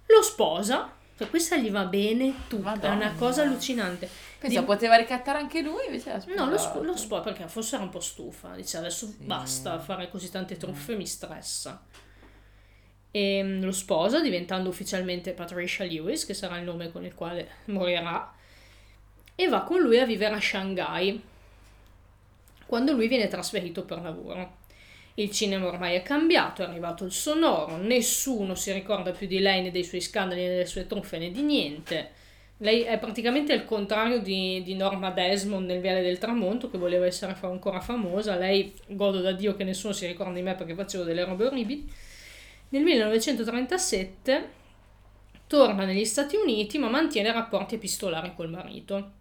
lo 0.08 0.22
sposa, 0.22 0.92
cioè 1.18 1.30
questa 1.30 1.56
gli 1.56 1.72
va 1.72 1.86
bene 1.86 2.34
tutta, 2.50 2.74
è 2.74 2.78
una 2.90 2.96
Madonna. 3.06 3.14
cosa 3.18 3.44
allucinante. 3.44 4.10
Pensa, 4.38 4.60
Di- 4.60 4.66
poteva 4.66 4.98
ricattare 4.98 5.40
anche 5.40 5.62
lui, 5.62 5.86
invece 5.86 6.22
No, 6.36 6.48
lo, 6.50 6.58
spo- 6.58 6.84
lo 6.84 6.96
sposa 6.96 7.22
perché 7.22 7.48
forse 7.48 7.76
era 7.76 7.86
un 7.86 7.90
po' 7.90 8.02
stufa, 8.02 8.54
dice 8.54 8.78
adesso 8.78 9.16
basta 9.20 9.80
fare 9.80 10.10
così 10.10 10.30
tante 10.30 10.58
truffe, 10.58 10.96
mi 10.96 11.08
stressa. 11.08 11.82
E 13.12 13.42
mm, 13.44 13.64
lo 13.64 13.72
sposa 13.72 14.22
diventando 14.22 14.70
ufficialmente 14.70 15.32
Patricia 15.32 15.84
Lewis, 15.84 16.26
che 16.26 16.34
sarà 16.34 16.58
il 16.58 16.64
nome 16.64 16.92
con 16.92 17.06
il 17.06 17.14
quale 17.14 17.48
morirà, 17.66 18.34
e 19.36 19.48
va 19.48 19.62
con 19.62 19.80
lui 19.80 20.00
a 20.00 20.06
vivere 20.06 20.36
a 20.36 20.42
Shanghai, 20.42 21.22
quando 22.66 22.92
lui 22.94 23.08
viene 23.08 23.28
trasferito 23.28 23.84
per 23.84 24.02
lavoro. 24.02 24.66
Il 25.16 25.32
cinema 25.32 25.66
ormai 25.68 25.96
è 25.96 26.04
cambiato, 26.04 26.62
è 26.62 26.66
arrivato 26.66 27.04
il 27.04 27.12
sonoro, 27.12 27.78
nessuno 27.78 28.54
si 28.54 28.72
ricorda 28.72 29.12
più 29.12 29.26
di 29.26 29.40
lei 29.40 29.64
né 29.64 29.72
dei 29.72 29.84
suoi 29.84 30.02
scandali 30.02 30.42
né 30.42 30.50
delle 30.50 30.66
sue 30.66 30.86
truffe 30.86 31.18
né 31.18 31.32
di 31.32 31.42
niente. 31.42 32.12
Lei 32.60 32.82
è 32.82 32.98
praticamente 32.98 33.54
il 33.54 33.66
contrario 33.66 34.20
di, 34.20 34.64
di 34.64 34.76
Norma 34.76 35.12
Desmond 35.12 35.68
nel 35.68 35.80
Viale 35.80 36.02
del 36.02 36.18
Tramonto, 36.18 36.70
che 36.70 36.78
voleva 36.80 37.06
essere 37.06 37.36
ancora 37.42 37.80
famosa. 37.80 38.36
Lei, 38.36 38.74
godo 38.88 39.22
da 39.22 39.32
Dio 39.32 39.56
che 39.56 39.64
nessuno 39.64 39.94
si 39.94 40.08
ricorda 40.08 40.34
di 40.34 40.42
me 40.42 40.56
perché 40.56 40.74
facevo 40.74 41.04
delle 41.04 41.24
robe 41.24 41.46
orribili. 41.46 41.88
Nel 42.70 42.84
1937 42.84 44.50
torna 45.48 45.86
negli 45.86 46.06
Stati 46.06 46.36
Uniti 46.36 46.78
ma 46.78 46.90
mantiene 46.90 47.32
rapporti 47.32 47.76
epistolari 47.76 48.34
col 48.36 48.50
marito. 48.50 49.12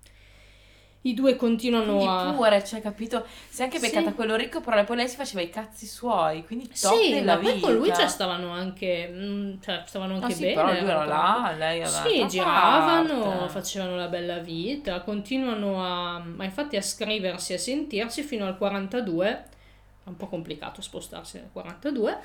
I 1.03 1.15
due 1.15 1.37
continuano 1.37 1.85
Quindi 1.99 2.05
a... 2.09 2.33
pure, 2.33 2.65
cioè, 2.65 2.81
capito? 2.81 3.25
Si 3.49 3.61
è 3.61 3.65
anche 3.65 3.79
Sì. 3.79 3.87
beccata 3.89 4.13
quello 4.13 4.35
ricco, 4.35 4.61
però 4.61 4.83
poi 4.83 4.97
lei 4.97 5.09
si 5.09 5.15
faceva 5.15 5.41
i 5.41 5.49
cazzi 5.51 5.87
suoi, 5.87 6.45
quindi 6.45 6.67
top 6.67 7.01
Sì, 7.01 7.11
della 7.13 7.37
ma 7.37 7.43
poi 7.43 7.61
con 7.61 7.75
lui 7.75 7.83
vita. 7.85 7.95
cioè, 7.99 8.09
stavano 8.09 8.51
anche, 8.51 9.09
mm, 9.09 9.53
cioè, 9.63 9.83
stavano 9.87 10.15
anche 10.15 10.27
No, 10.27 10.33
sì, 10.35 10.41
bene. 10.41 10.55
però 10.55 10.67
lui 10.67 10.79
era 10.79 10.91
erano 10.91 11.05
là, 11.07 11.55
lei 11.57 11.79
era 11.79 11.89
Sì, 11.89 12.27
giravano, 12.27 13.21
parte. 13.21 13.49
facevano 13.51 13.95
la 13.95 14.09
bella 14.09 14.39
vita, 14.39 15.01
continuano 15.03 15.81
a, 15.85 16.19
ma 16.19 16.43
infatti 16.43 16.75
a 16.75 16.83
scriversi 16.83 17.53
e 17.53 17.55
a 17.55 17.59
sentirsi 17.61 18.23
fino 18.25 18.45
al 18.45 18.59
42, 18.59 19.29
è 19.29 20.09
un 20.09 20.17
po' 20.17 20.27
complicato 20.27 20.83
spostarsi 20.83 21.37
nel 21.39 21.51
42, 21.53 22.19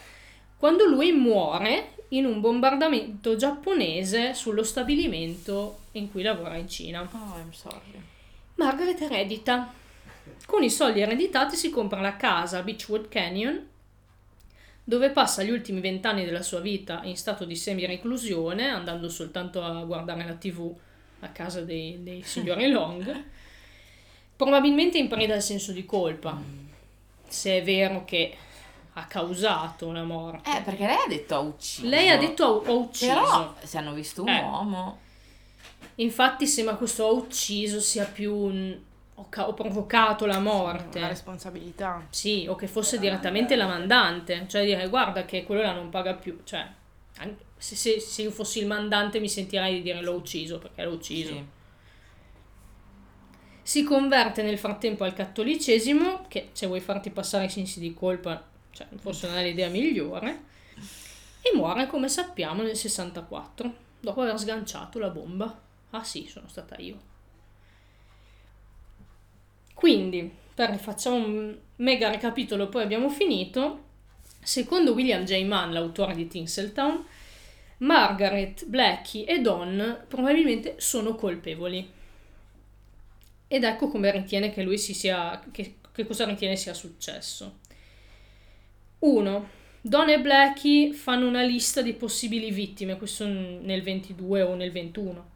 quando 0.61 0.85
lui 0.85 1.11
muore 1.11 1.93
in 2.09 2.23
un 2.23 2.39
bombardamento 2.39 3.35
giapponese 3.35 4.35
sullo 4.35 4.61
stabilimento 4.61 5.79
in 5.93 6.11
cui 6.11 6.21
lavora 6.21 6.55
in 6.55 6.69
Cina. 6.69 7.01
Oh, 7.01 7.35
I'm 7.39 7.51
sorry. 7.51 7.99
Margaret 8.57 9.01
eredita. 9.01 9.73
Con 10.45 10.61
i 10.61 10.69
soldi 10.69 11.01
ereditati 11.01 11.55
si 11.55 11.71
compra 11.71 11.99
la 11.99 12.15
casa 12.15 12.59
a 12.59 12.61
Beechwood 12.61 13.07
Canyon, 13.09 13.67
dove 14.83 15.09
passa 15.09 15.41
gli 15.41 15.49
ultimi 15.49 15.79
vent'anni 15.79 16.25
della 16.25 16.43
sua 16.43 16.59
vita 16.59 17.01
in 17.05 17.17
stato 17.17 17.43
di 17.43 17.55
semi-reclusione, 17.55 18.69
andando 18.69 19.09
soltanto 19.09 19.63
a 19.63 19.83
guardare 19.83 20.23
la 20.23 20.35
tv 20.35 20.71
a 21.21 21.29
casa 21.29 21.61
dei, 21.61 22.03
dei 22.03 22.21
signori 22.21 22.69
Long, 22.69 23.23
probabilmente 24.35 24.99
in 24.99 25.07
preda 25.07 25.33
al 25.33 25.41
senso 25.41 25.71
di 25.71 25.85
colpa, 25.85 26.39
se 27.27 27.57
è 27.57 27.63
vero 27.63 28.05
che 28.05 28.37
ha 28.93 29.05
causato 29.05 29.87
una 29.87 30.03
morte. 30.03 30.49
Eh, 30.57 30.61
perché 30.61 30.85
lei 30.85 30.95
ha 30.97 31.07
detto 31.07 31.35
ha 31.35 31.39
ucciso. 31.39 31.87
Lei 31.87 32.09
ha 32.09 32.17
detto 32.17 32.43
ho, 32.45 32.77
ucciso. 32.79 33.13
Però, 33.13 33.55
se 33.63 33.77
hanno 33.77 33.93
visto 33.93 34.21
un 34.23 34.29
Eh. 34.29 34.41
uomo... 34.41 34.99
Infatti 35.95 36.47
sembra 36.47 36.75
questo 36.75 37.03
ho 37.03 37.15
ucciso 37.15 37.79
sia 37.79 38.05
più 38.05 38.33
un 38.33 38.75
ho, 39.15 39.25
ca- 39.29 39.47
ho 39.47 39.53
provocato 39.53 40.25
la 40.25 40.35
La 40.35 40.39
morte. 40.39 41.05
responsabilità. 41.07 42.07
Sì, 42.09 42.47
o 42.49 42.55
che 42.55 42.65
fosse 42.67 42.97
direttamente 42.97 43.55
la 43.55 43.67
mandante, 43.67 44.45
cioè 44.47 44.63
dire 44.65 44.87
guarda 44.89 45.25
che 45.25 45.43
quello 45.43 45.61
là 45.61 45.73
non 45.73 45.89
paga 45.89 46.13
più, 46.15 46.39
cioè 46.43 46.65
se, 47.57 47.75
se- 47.75 47.99
se 47.99 48.21
io 48.23 48.31
fossi 48.31 48.59
il 48.59 48.67
mandante 48.67 49.19
mi 49.19 49.29
sentirei 49.29 49.75
di 49.75 49.81
dire 49.83 50.01
l'ho 50.01 50.13
ucciso 50.15 50.57
perché 50.57 50.83
l'ho 50.83 50.93
ucciso. 50.93 51.33
Sì. 51.33 51.45
Si 53.63 53.83
converte 53.83 54.41
nel 54.41 54.57
frattempo 54.57 55.03
al 55.03 55.13
cattolicesimo, 55.13 56.25
che 56.27 56.49
se 56.53 56.65
vuoi 56.65 56.79
farti 56.79 57.11
passare 57.11 57.45
i 57.45 57.49
sensi 57.49 57.79
di 57.79 57.93
colpa, 57.93 58.43
cioè, 58.71 58.87
forse 58.97 59.27
non 59.27 59.37
è 59.37 59.43
l'idea 59.43 59.69
migliore, 59.69 60.49
e 61.41 61.55
muore 61.55 61.87
come 61.87 62.07
sappiamo 62.07 62.61
nel 62.61 62.75
64, 62.75 63.73
dopo 63.99 64.21
aver 64.21 64.37
sganciato 64.37 64.99
la 64.99 65.09
bomba. 65.09 65.59
Ah 65.91 66.03
sì, 66.03 66.27
sono 66.27 66.47
stata 66.47 66.75
io. 66.77 67.09
Quindi, 69.73 70.31
per 70.53 70.77
facciamo 70.77 71.15
un 71.15 71.57
mega 71.77 72.09
recapitolo, 72.09 72.69
poi 72.69 72.83
abbiamo 72.83 73.09
finito. 73.09 73.89
Secondo 74.43 74.93
William 74.93 75.23
J. 75.23 75.43
Mann, 75.43 75.73
l'autore 75.73 76.13
di 76.13 76.27
Tinseltown, 76.27 77.03
Margaret, 77.77 78.65
Blackie 78.67 79.25
e 79.25 79.39
Don 79.39 80.05
probabilmente 80.07 80.75
sono 80.77 81.15
colpevoli. 81.15 81.91
Ed 83.47 83.63
ecco 83.63 83.87
come 83.89 84.11
ritiene 84.11 84.51
che 84.51 84.61
lui 84.61 84.77
si 84.77 84.93
sia. 84.93 85.43
che, 85.51 85.77
che 85.91 86.05
cosa 86.05 86.25
ritiene 86.25 86.55
sia 86.55 86.73
successo. 86.73 87.59
1. 89.01 89.49
Don 89.83 90.09
e 90.09 90.19
Blackie 90.19 90.93
fanno 90.93 91.27
una 91.27 91.41
lista 91.43 91.81
di 91.81 91.93
possibili 91.93 92.51
vittime, 92.51 92.97
questo 92.97 93.25
nel 93.25 93.81
22 93.81 94.41
o 94.41 94.55
nel 94.55 94.71
21. 94.71 95.29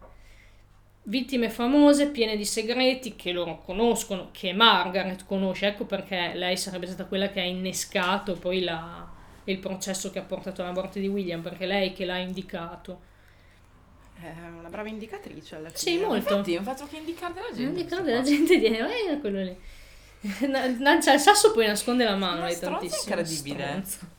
Vittime 1.07 1.49
famose, 1.49 2.09
piene 2.09 2.35
di 2.35 2.45
segreti 2.45 3.15
che 3.15 3.31
loro 3.31 3.61
conoscono, 3.61 4.29
che 4.31 4.53
Margaret 4.53 5.25
conosce, 5.25 5.67
ecco 5.67 5.85
perché 5.85 6.31
lei 6.33 6.57
sarebbe 6.57 6.87
stata 6.87 7.05
quella 7.05 7.29
che 7.29 7.41
ha 7.41 7.43
innescato 7.43 8.33
poi 8.33 8.61
la- 8.61 9.07
il 9.45 9.59
processo 9.59 10.09
che 10.09 10.17
ha 10.19 10.23
portato 10.23 10.61
alla 10.63 10.71
morte 10.71 10.99
di 10.99 11.07
William, 11.07 11.41
perché 11.41 11.65
è 11.65 11.67
lei 11.67 11.93
che 11.93 12.05
l'ha 12.05 12.17
indicato. 12.17 13.13
È 14.19 14.31
una 14.57 14.69
brava 14.69 14.87
indicatrice 14.89 15.55
alla 15.55 15.69
Sì, 15.73 15.91
fine. 15.91 16.05
molto. 16.05 16.15
Infatti, 16.33 16.55
non 16.55 16.63
fatto 16.63 16.87
che 16.87 16.97
indicare 16.97 17.33
della 17.33 17.47
gente. 17.47 17.79
Indicare 17.79 18.03
della 18.03 18.21
gente 18.21 18.57
dire, 18.57 19.11
eh, 19.11 19.19
quello 19.19 19.43
lì. 19.43 19.55
Lancia 20.79 21.13
il 21.13 21.19
sasso 21.19 21.51
poi 21.51 21.67
nasconde 21.67 22.03
la 22.03 22.15
mano, 22.15 22.37
Una 22.39 22.47
è 22.47 22.53
stronza 22.53 22.79
tantissimo. 22.79 23.15
incredibile. 23.15 23.63
stronzo. 23.85 24.13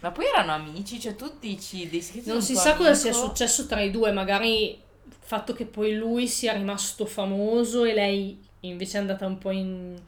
Ma 0.00 0.10
poi 0.12 0.24
erano 0.26 0.52
amici, 0.54 0.98
cioè 0.98 1.14
tu 1.14 1.30
dici 1.38 1.88
dei 1.88 2.00
segreti 2.00 2.28
Non 2.30 2.40
si 2.40 2.54
sa 2.56 2.74
cosa 2.74 2.94
sia 2.94 3.10
amico. 3.10 3.26
successo 3.26 3.66
tra 3.66 3.80
i 3.80 3.90
due, 3.90 4.12
magari 4.12 4.70
il 4.70 4.80
fatto 5.20 5.52
che 5.52 5.66
poi 5.66 5.94
lui 5.94 6.26
sia 6.26 6.52
rimasto 6.54 7.04
famoso 7.04 7.84
e 7.84 7.92
lei 7.92 8.42
invece 8.60 8.96
è 8.96 9.00
andata 9.00 9.26
un 9.26 9.38
po' 9.38 9.50
in... 9.50 9.98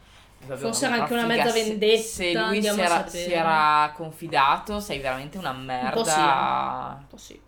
Vabbè, 0.44 0.60
Forse 0.60 0.86
era 0.86 0.94
anche 0.96 1.12
una 1.12 1.26
mezza 1.26 1.50
se- 1.50 1.62
vendetta, 1.62 2.02
Se 2.02 2.32
lui 2.32 2.62
si 2.62 2.68
era, 2.68 3.06
si 3.06 3.32
era 3.32 3.92
confidato, 3.94 4.80
sei 4.80 4.98
veramente 4.98 5.38
una 5.38 5.52
merda. 5.52 5.90
po' 5.90 6.04
sì. 6.04 6.18
Un 6.18 7.06
po' 7.08 7.16
sì. 7.16 7.40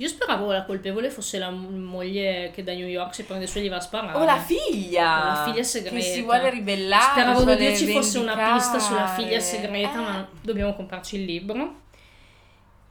Io 0.00 0.08
speravo 0.08 0.50
la 0.50 0.64
colpevole 0.64 1.10
fosse 1.10 1.36
la 1.36 1.50
moglie 1.50 2.50
che 2.54 2.62
da 2.62 2.72
New 2.72 2.86
York 2.86 3.14
si 3.14 3.24
prende 3.24 3.46
su 3.46 3.58
e 3.58 3.62
gli 3.62 3.68
va 3.68 3.76
a 3.76 3.80
sparare. 3.80 4.16
O 4.18 4.24
la 4.24 4.38
figlia! 4.38 5.20
O 5.20 5.24
la 5.26 5.44
figlia 5.44 5.62
segreta. 5.62 5.94
Che 5.94 6.00
si 6.02 6.22
vuole 6.22 6.48
ribellare. 6.48 7.10
Speravo 7.10 7.38
di 7.40 7.44
vuole 7.44 7.56
Dio 7.58 7.76
ci 7.76 7.86
fosse 7.92 8.18
una 8.18 8.54
pista 8.54 8.78
sulla 8.78 9.08
figlia 9.08 9.38
segreta, 9.40 9.92
Eh. 9.92 10.02
ma 10.02 10.28
dobbiamo 10.40 10.74
comprarci 10.74 11.16
il 11.16 11.24
libro. 11.26 11.80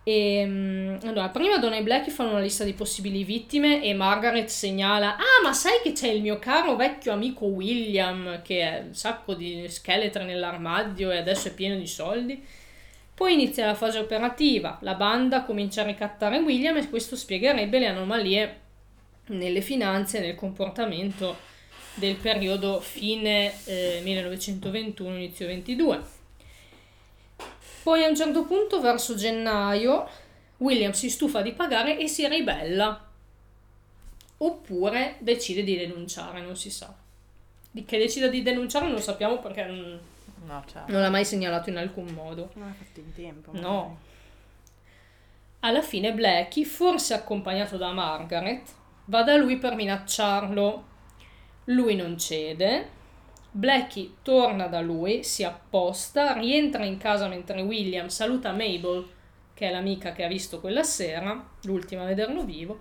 E, 0.04 0.46
mm, 0.46 0.96
allora, 1.06 1.30
prima 1.30 1.58
Donna 1.58 1.78
e 1.78 1.82
Black 1.84 2.12
fanno 2.12 2.30
una 2.30 2.42
lista 2.42 2.64
di 2.64 2.74
possibili 2.74 3.24
vittime 3.24 3.82
e 3.84 3.92
Margaret 3.96 4.48
segnala: 4.48 5.16
Ah, 5.16 5.42
ma 5.44 5.52
sai 5.54 5.80
che 5.82 5.94
c'è 5.94 6.10
il 6.10 6.22
mio 6.22 6.38
caro 6.38 6.76
vecchio 6.76 7.12
amico 7.12 7.46
William 7.46 8.44
che 8.44 8.64
ha 8.64 8.78
un 8.86 8.94
sacco 8.94 9.34
di 9.34 9.68
scheletri 9.68 10.26
nell'armadio 10.26 11.10
e 11.10 11.18
adesso 11.18 11.48
è 11.48 11.54
pieno 11.56 11.76
di 11.76 11.88
soldi. 11.88 12.46
Poi 13.20 13.34
inizia 13.34 13.66
la 13.66 13.76
fase 13.76 14.00
operativa, 14.00 14.78
la 14.80 14.96
banda 14.96 15.44
comincia 15.44 15.82
a 15.82 15.86
ricattare 15.86 16.40
William 16.40 16.78
e 16.78 16.88
questo 16.88 17.18
spiegherebbe 17.18 17.78
le 17.78 17.88
anomalie 17.88 18.60
nelle 19.26 19.60
finanze 19.60 20.20
e 20.20 20.22
nel 20.22 20.36
comportamento 20.36 21.36
del 21.96 22.16
periodo 22.16 22.80
fine 22.80 23.52
eh, 23.66 24.00
1921, 24.06 25.16
inizio 25.18 25.48
22. 25.48 26.02
Poi 27.84 28.06
a 28.06 28.08
un 28.08 28.16
certo 28.16 28.46
punto, 28.46 28.80
verso 28.80 29.16
gennaio, 29.16 30.08
William 30.60 30.94
si 30.94 31.10
stufa 31.10 31.42
di 31.42 31.52
pagare 31.52 32.00
e 32.00 32.08
si 32.08 32.26
ribella. 32.26 33.06
Oppure 34.38 35.18
decide 35.20 35.66
di 35.66 35.76
denunciare, 35.76 36.40
non 36.40 36.56
si 36.56 36.70
sa. 36.70 36.96
Di 37.70 37.84
che 37.84 37.98
decida 37.98 38.30
di 38.30 38.42
denunciare 38.42 38.88
non 38.88 39.02
sappiamo 39.02 39.40
perché 39.40 39.66
non, 39.66 40.00
No, 40.50 40.64
cioè. 40.66 40.82
non 40.88 41.02
l'ha 41.02 41.12
mai 41.12 41.26
segnalato 41.26 41.70
in 41.70 41.78
alcun 41.78 42.08
modo. 42.08 42.50
Non 42.56 42.70
l'ha 42.70 42.74
fatto 42.74 43.00
in 43.00 43.14
tempo. 43.14 43.52
No. 43.54 44.00
Alla 45.60 45.84
fine 45.84 46.12
Blackie, 46.12 46.66
forse 46.66 47.14
accompagnato 47.14 47.78
da 47.78 47.92
Margaret, 47.92 48.68
va 49.06 49.22
da 49.22 49.36
lui 49.36 49.58
per 49.58 49.76
minacciarlo. 49.76 50.88
Lui 51.66 51.96
non 51.96 52.18
cede. 52.18 52.98
Blackie 53.52 54.14
torna 54.24 54.66
da 54.66 54.82
lui, 54.82 55.24
si 55.24 55.44
apposta, 55.44 56.34
rientra 56.34 56.84
in 56.84 56.98
casa 56.98 57.28
mentre 57.28 57.62
William 57.62 58.08
saluta 58.08 58.52
Mabel, 58.52 59.08
che 59.54 59.68
è 59.68 59.72
l'amica 59.72 60.14
che 60.14 60.24
ha 60.24 60.28
visto 60.28 60.60
quella 60.60 60.84
sera, 60.84 61.48
l'ultima 61.64 62.04
a 62.04 62.08
vederlo 62.08 62.44
vivo. 62.44 62.80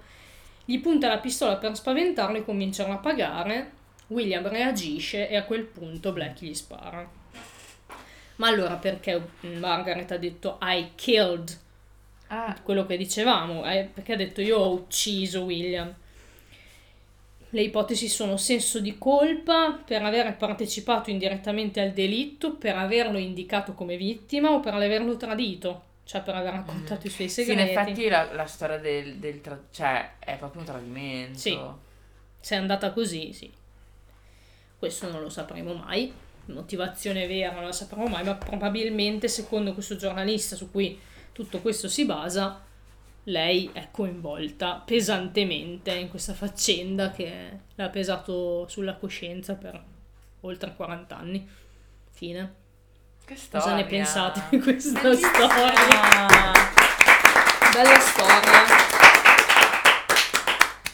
Gli 0.65 0.79
punta 0.81 1.09
la 1.09 1.19
pistola 1.19 1.57
per 1.57 1.77
spaventarlo 1.77 2.39
e 2.39 2.45
cominciano 2.45 2.95
a 2.95 2.99
pagare. 2.99 3.73
William 4.09 4.47
reagisce 4.49 5.29
e 5.29 5.37
a 5.37 5.45
quel 5.45 5.65
punto 5.65 6.13
Blackie 6.13 6.49
gli 6.49 6.55
spara. 6.55 7.18
Ma 8.39 8.49
allora 8.49 8.75
perché 8.75 9.21
Margaret 9.41 10.11
ha 10.13 10.17
detto 10.17 10.59
I 10.61 10.91
killed 10.95 11.59
Ah, 12.31 12.59
quello 12.63 12.85
che 12.85 12.97
dicevamo, 12.99 13.65
eh, 13.71 13.89
perché 13.93 14.13
ha 14.13 14.17
detto 14.17 14.43
io 14.43 14.59
ho 14.59 14.73
ucciso 14.73 15.43
William. 15.43 15.95
Le 17.51 17.63
ipotesi 17.63 18.09
sono 18.09 18.37
senso 18.37 18.81
di 18.81 18.99
colpa 18.99 19.73
per 19.73 20.03
aver 20.03 20.37
partecipato 20.37 21.09
indirettamente 21.09 21.81
al 21.81 21.93
delitto, 21.93 22.55
per 22.57 22.77
averlo 22.77 23.17
indicato 23.17 23.73
come 23.73 23.97
vittima 23.97 24.51
o 24.51 24.61
per 24.61 24.75
averlo 24.75 25.17
tradito, 25.17 25.85
cioè 26.05 26.21
per 26.21 26.35
aver 26.35 26.53
raccontato 26.53 27.07
i 27.07 27.11
suoi 27.11 27.31
sì, 27.31 27.41
in 27.41 27.47
segreti. 27.47 27.71
effetti 27.71 28.09
la, 28.11 28.31
la 28.35 28.45
storia 28.45 28.77
del, 28.77 29.17
del 29.17 29.41
tra- 29.41 29.63
cioè 29.71 30.17
è 30.19 30.37
proprio 30.37 30.61
un 30.61 30.67
tradimento. 30.67 31.39
Sì. 31.39 31.59
Se 32.41 32.55
è 32.55 32.59
andata 32.59 32.93
così, 32.93 33.33
sì. 33.33 33.51
Questo 34.79 35.11
non 35.11 35.23
lo 35.23 35.31
sapremo 35.31 35.73
mai. 35.73 36.13
Motivazione 36.49 37.27
vera 37.27 37.53
non 37.53 37.65
la 37.65 37.73
sapremo 37.73 38.07
mai, 38.07 38.25
ma 38.25 38.35
probabilmente, 38.35 39.29
secondo 39.29 39.75
questo 39.75 39.97
giornalista 39.97 40.57
su 40.57 40.71
cui 40.71 40.99
tutto 41.33 41.61
questo 41.61 41.89
si 41.89 42.07
basa, 42.07 42.65
lei 43.25 43.69
è 43.75 43.89
coinvolta 43.91 44.83
pesantemente 44.85 45.93
in 45.93 46.09
questa 46.09 46.33
faccenda 46.33 47.11
che 47.11 47.59
l'ha 47.75 47.89
pesato 47.91 48.67
sulla 48.69 48.95
coscienza 48.95 49.55
per 49.55 49.83
oltre 50.41 50.75
40 50.75 51.17
anni. 51.17 51.49
Fine. 52.11 52.55
Che 53.27 53.37
storia. 53.37 53.67
Cosa 53.67 53.77
ne 53.77 53.85
pensate 53.85 54.43
di 54.49 54.59
questa 54.59 55.01
Bellissima. 55.01 55.31
storia? 55.31 56.53
Bella 57.73 57.99
storia. 58.01 58.65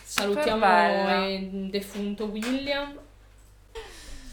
Salutiamo 0.02 1.28
il 1.28 1.70
defunto 1.70 2.24
William. 2.24 2.98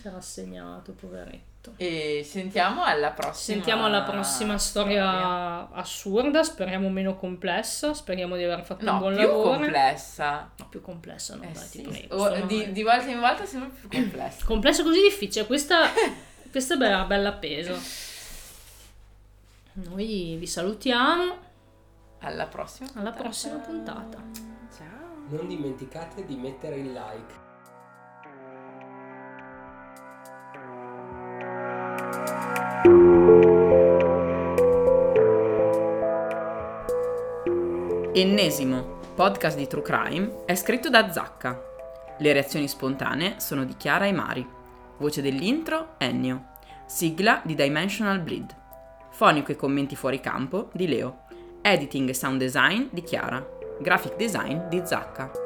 Si 0.01 0.07
è 0.07 0.11
rassegnato, 0.11 0.93
poveretto. 0.93 1.73
E 1.77 2.25
sentiamo 2.27 2.83
alla 2.83 3.11
prossima. 3.11 3.55
Sentiamo 3.57 3.85
alla 3.85 4.01
prossima 4.01 4.57
storia 4.57 5.69
assurda, 5.71 6.41
speriamo 6.41 6.89
meno 6.89 7.15
complessa, 7.15 7.93
speriamo 7.93 8.35
di 8.35 8.43
aver 8.43 8.63
fatto 8.65 8.83
No, 8.83 8.93
un 8.93 8.97
buon 8.99 9.13
più 9.13 9.27
lavoro. 9.27 9.49
complessa. 9.59 10.49
No, 10.57 10.67
più 10.69 10.81
complessa, 10.81 11.35
no, 11.35 11.43
Eh 11.43 11.51
dai, 11.51 11.63
sì, 11.63 11.81
ti 11.83 11.87
prego. 11.89 12.15
o- 12.15 12.33
sono- 12.33 12.45
di, 12.47 12.71
di 12.71 12.81
volta 12.81 13.09
in 13.11 13.19
volta 13.19 13.45
sembra 13.45 13.69
più 13.69 13.87
complessa. 13.89 14.43
Complessa 14.47 14.81
così 14.81 15.01
difficile, 15.01 15.45
questa, 15.45 15.85
questa 16.49 16.73
è 16.73 16.77
bella, 16.77 17.03
bella 17.03 17.29
appesa. 17.29 17.77
Noi 19.73 20.35
vi 20.37 20.47
salutiamo, 20.47 21.37
Alla 22.21 22.47
prossima. 22.47 22.89
alla 22.95 23.11
prossima 23.11 23.57
puntata. 23.57 24.17
Ciao. 24.75 25.27
Non 25.29 25.47
dimenticate 25.47 26.25
di 26.25 26.35
mettere 26.35 26.77
il 26.77 26.91
like. 26.91 27.49
Ennesimo, 38.13 38.99
podcast 39.13 39.55
di 39.55 39.67
True 39.67 39.83
Crime, 39.83 40.43
è 40.45 40.55
scritto 40.55 40.89
da 40.89 41.11
Zacca. 41.11 41.61
Le 42.17 42.33
reazioni 42.33 42.67
spontanee 42.67 43.35
sono 43.37 43.65
di 43.65 43.75
Chiara 43.77 44.07
e 44.07 44.11
Mari. 44.11 44.47
Voce 44.97 45.21
dell'intro, 45.21 45.95
Ennio. 45.97 46.45
Sigla 46.87 47.41
di 47.43 47.53
Dimensional 47.53 48.19
Bleed. 48.19 48.55
Fonico 49.11 49.51
e 49.51 49.55
commenti 49.55 49.95
fuori 49.95 50.19
campo 50.19 50.69
di 50.73 50.87
Leo. 50.87 51.25
Editing 51.61 52.09
e 52.09 52.13
sound 52.15 52.39
design 52.39 52.87
di 52.89 53.03
Chiara. 53.03 53.47
Graphic 53.79 54.15
design 54.15 54.67
di 54.69 54.81
Zacca. 54.83 55.40